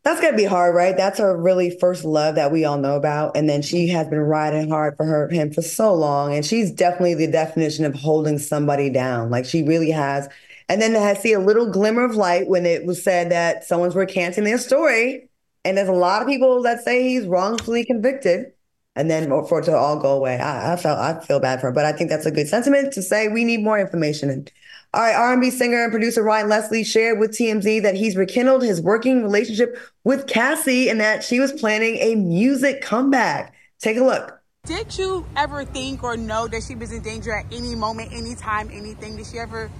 That's 0.03 0.19
gonna 0.19 0.35
be 0.35 0.43
hard, 0.43 0.75
right? 0.75 0.97
That's 0.97 1.19
her 1.19 1.37
really 1.37 1.77
first 1.79 2.03
love 2.03 2.35
that 2.35 2.51
we 2.51 2.65
all 2.65 2.77
know 2.77 2.97
about, 2.97 3.37
and 3.37 3.47
then 3.47 3.61
she 3.61 3.87
has 3.87 4.07
been 4.09 4.19
riding 4.19 4.69
hard 4.69 4.97
for 4.97 5.05
her 5.05 5.29
him 5.29 5.53
for 5.53 5.61
so 5.61 5.93
long, 5.93 6.33
and 6.33 6.45
she's 6.45 6.71
definitely 6.71 7.13
the 7.13 7.31
definition 7.31 7.85
of 7.85 7.95
holding 7.95 8.37
somebody 8.37 8.89
down. 8.89 9.29
Like 9.29 9.45
she 9.45 9.63
really 9.63 9.91
has. 9.91 10.27
And 10.67 10.81
then 10.81 10.93
I 10.95 11.13
see 11.13 11.31
a 11.31 11.39
little 11.39 11.71
glimmer 11.71 12.03
of 12.03 12.15
light 12.15 12.49
when 12.49 12.65
it 12.65 12.85
was 12.85 13.01
said 13.01 13.31
that 13.31 13.63
someone's 13.63 13.95
recanting 13.95 14.43
their 14.43 14.57
story, 14.57 15.29
and 15.63 15.77
there's 15.77 15.87
a 15.87 15.93
lot 15.93 16.21
of 16.21 16.27
people 16.27 16.63
that 16.63 16.83
say 16.83 17.07
he's 17.07 17.25
wrongfully 17.25 17.85
convicted, 17.85 18.51
and 18.95 19.09
then 19.09 19.29
for 19.45 19.59
it 19.59 19.65
to 19.65 19.75
all 19.75 19.99
go 19.99 20.13
away. 20.13 20.39
I, 20.39 20.73
I 20.73 20.75
felt 20.75 20.99
I 20.99 21.19
feel 21.19 21.39
bad 21.39 21.61
for 21.61 21.67
her, 21.67 21.73
but 21.73 21.85
I 21.85 21.91
think 21.91 22.09
that's 22.09 22.25
a 22.25 22.31
good 22.31 22.47
sentiment 22.47 22.93
to 22.93 23.01
say 23.01 23.27
we 23.27 23.43
need 23.43 23.63
more 23.63 23.79
information. 23.79 24.29
And 24.29 24.51
all 24.93 25.01
right, 25.01 25.15
R&B 25.15 25.51
singer 25.51 25.83
and 25.83 25.91
producer 25.91 26.23
Ryan 26.23 26.49
Leslie 26.49 26.83
shared 26.83 27.19
with 27.19 27.31
TMZ 27.31 27.83
that 27.83 27.95
he's 27.95 28.15
rekindled 28.15 28.63
his 28.63 28.81
working 28.81 29.21
relationship 29.21 29.77
with 30.03 30.27
Cassie 30.27 30.89
and 30.89 30.99
that 30.99 31.23
she 31.23 31.39
was 31.39 31.53
planning 31.53 31.95
a 31.97 32.15
music 32.15 32.81
comeback. 32.81 33.53
Take 33.79 33.97
a 33.97 34.03
look. 34.03 34.39
Did 34.65 34.97
you 34.97 35.25
ever 35.37 35.63
think 35.63 36.03
or 36.03 36.17
know 36.17 36.47
that 36.47 36.63
she 36.63 36.75
was 36.75 36.91
in 36.91 37.01
danger 37.01 37.31
at 37.31 37.45
any 37.51 37.75
moment, 37.75 38.11
anytime, 38.11 38.69
anything? 38.71 39.15
Did 39.15 39.27
she 39.27 39.39
ever? 39.39 39.71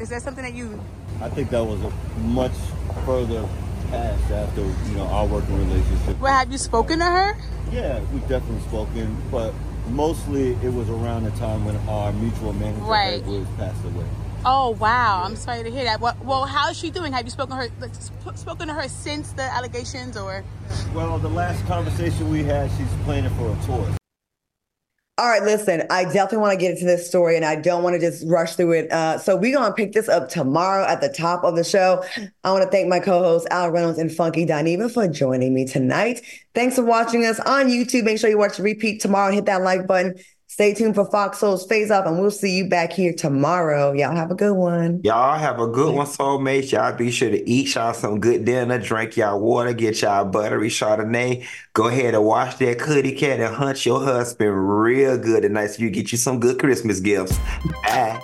Is 0.00 0.08
that 0.08 0.22
something 0.22 0.42
that 0.42 0.54
you? 0.54 0.82
I 1.20 1.28
think 1.28 1.50
that 1.50 1.64
was 1.64 1.80
a 1.82 1.90
much 2.20 2.52
further 3.04 3.46
past 3.88 4.30
after 4.30 4.62
you 4.62 4.96
know 4.96 5.06
our 5.06 5.26
working 5.26 5.56
relationship. 5.58 6.18
Well, 6.20 6.32
have 6.32 6.50
you 6.50 6.58
spoken 6.58 6.98
to 6.98 7.04
her? 7.04 7.36
Yeah, 7.70 8.00
we've 8.12 8.26
definitely 8.28 8.60
spoken, 8.68 9.16
but 9.30 9.52
mostly 9.88 10.52
it 10.62 10.72
was 10.72 10.88
around 10.90 11.24
the 11.24 11.30
time 11.32 11.64
when 11.64 11.76
our 11.88 12.12
mutual 12.12 12.52
manager 12.52 12.82
right. 12.82 13.22
Edwards 13.22 13.48
passed 13.56 13.84
away. 13.84 14.06
Oh 14.44 14.70
wow! 14.70 15.22
I'm 15.24 15.36
sorry 15.36 15.64
to 15.64 15.70
hear 15.70 15.84
that. 15.84 16.00
Well, 16.00 16.16
well, 16.22 16.44
how 16.44 16.70
is 16.70 16.76
she 16.76 16.90
doing? 16.90 17.12
Have 17.12 17.24
you 17.24 17.30
spoken 17.30 17.56
to 17.56 17.62
her 17.62 17.68
like, 17.80 17.92
spoken 18.36 18.68
to 18.68 18.74
her 18.74 18.88
since 18.88 19.32
the 19.32 19.42
allegations, 19.42 20.16
or? 20.16 20.44
Well, 20.94 21.18
the 21.18 21.28
last 21.28 21.64
conversation 21.66 22.30
we 22.30 22.44
had, 22.44 22.70
she's 22.72 22.86
planning 23.04 23.34
for 23.34 23.52
a 23.52 23.66
tour. 23.66 23.96
All 25.18 25.26
right, 25.26 25.42
listen, 25.42 25.82
I 25.88 26.04
definitely 26.04 26.38
want 26.38 26.52
to 26.52 26.58
get 26.58 26.72
into 26.72 26.84
this 26.84 27.08
story 27.08 27.36
and 27.36 27.44
I 27.44 27.56
don't 27.56 27.82
want 27.82 27.94
to 27.94 27.98
just 27.98 28.22
rush 28.26 28.54
through 28.54 28.72
it. 28.72 28.92
Uh, 28.92 29.16
so 29.16 29.34
we're 29.34 29.56
going 29.56 29.70
to 29.70 29.74
pick 29.74 29.92
this 29.92 30.10
up 30.10 30.28
tomorrow 30.28 30.84
at 30.84 31.00
the 31.00 31.08
top 31.08 31.42
of 31.42 31.56
the 31.56 31.64
show. 31.64 32.04
I 32.44 32.52
want 32.52 32.64
to 32.64 32.70
thank 32.70 32.86
my 32.88 33.00
co-hosts 33.00 33.48
Al 33.50 33.70
Reynolds 33.70 33.98
and 33.98 34.12
Funky 34.12 34.44
Dineva 34.44 34.92
for 34.92 35.08
joining 35.08 35.54
me 35.54 35.64
tonight. 35.64 36.20
Thanks 36.54 36.76
for 36.76 36.84
watching 36.84 37.24
us 37.24 37.40
on 37.40 37.68
YouTube. 37.68 38.04
Make 38.04 38.18
sure 38.18 38.28
you 38.28 38.36
watch 38.36 38.58
the 38.58 38.62
repeat 38.62 39.00
tomorrow 39.00 39.28
and 39.28 39.34
hit 39.34 39.46
that 39.46 39.62
like 39.62 39.86
button. 39.86 40.16
Stay 40.56 40.72
tuned 40.72 40.94
for 40.94 41.04
Fox 41.04 41.40
Soul's 41.40 41.66
Phase 41.66 41.90
Off, 41.90 42.06
and 42.06 42.18
we'll 42.18 42.30
see 42.30 42.56
you 42.56 42.66
back 42.66 42.90
here 42.90 43.12
tomorrow. 43.12 43.92
Y'all 43.92 44.16
have 44.16 44.30
a 44.30 44.34
good 44.34 44.54
one. 44.54 45.02
Y'all 45.04 45.38
have 45.38 45.60
a 45.60 45.66
good 45.66 45.94
one, 45.94 46.06
soulmates. 46.06 46.72
Y'all 46.72 46.96
be 46.96 47.10
sure 47.10 47.28
to 47.28 47.46
eat 47.46 47.74
y'all 47.74 47.92
some 47.92 48.20
good 48.20 48.46
dinner, 48.46 48.78
drink 48.78 49.18
y'all 49.18 49.38
water, 49.38 49.74
get 49.74 50.00
y'all 50.00 50.24
buttery 50.24 50.70
Chardonnay. 50.70 51.46
Go 51.74 51.88
ahead 51.88 52.14
and 52.14 52.24
wash 52.24 52.54
that 52.54 52.78
cootie 52.78 53.14
cat 53.14 53.38
and 53.38 53.54
hunt 53.54 53.84
your 53.84 54.02
husband 54.02 54.80
real 54.80 55.18
good 55.18 55.42
tonight 55.42 55.66
so 55.66 55.82
you 55.82 55.90
get 55.90 56.10
you 56.10 56.16
some 56.16 56.40
good 56.40 56.58
Christmas 56.58 57.00
gifts. 57.00 57.36
Bye. 57.82 58.18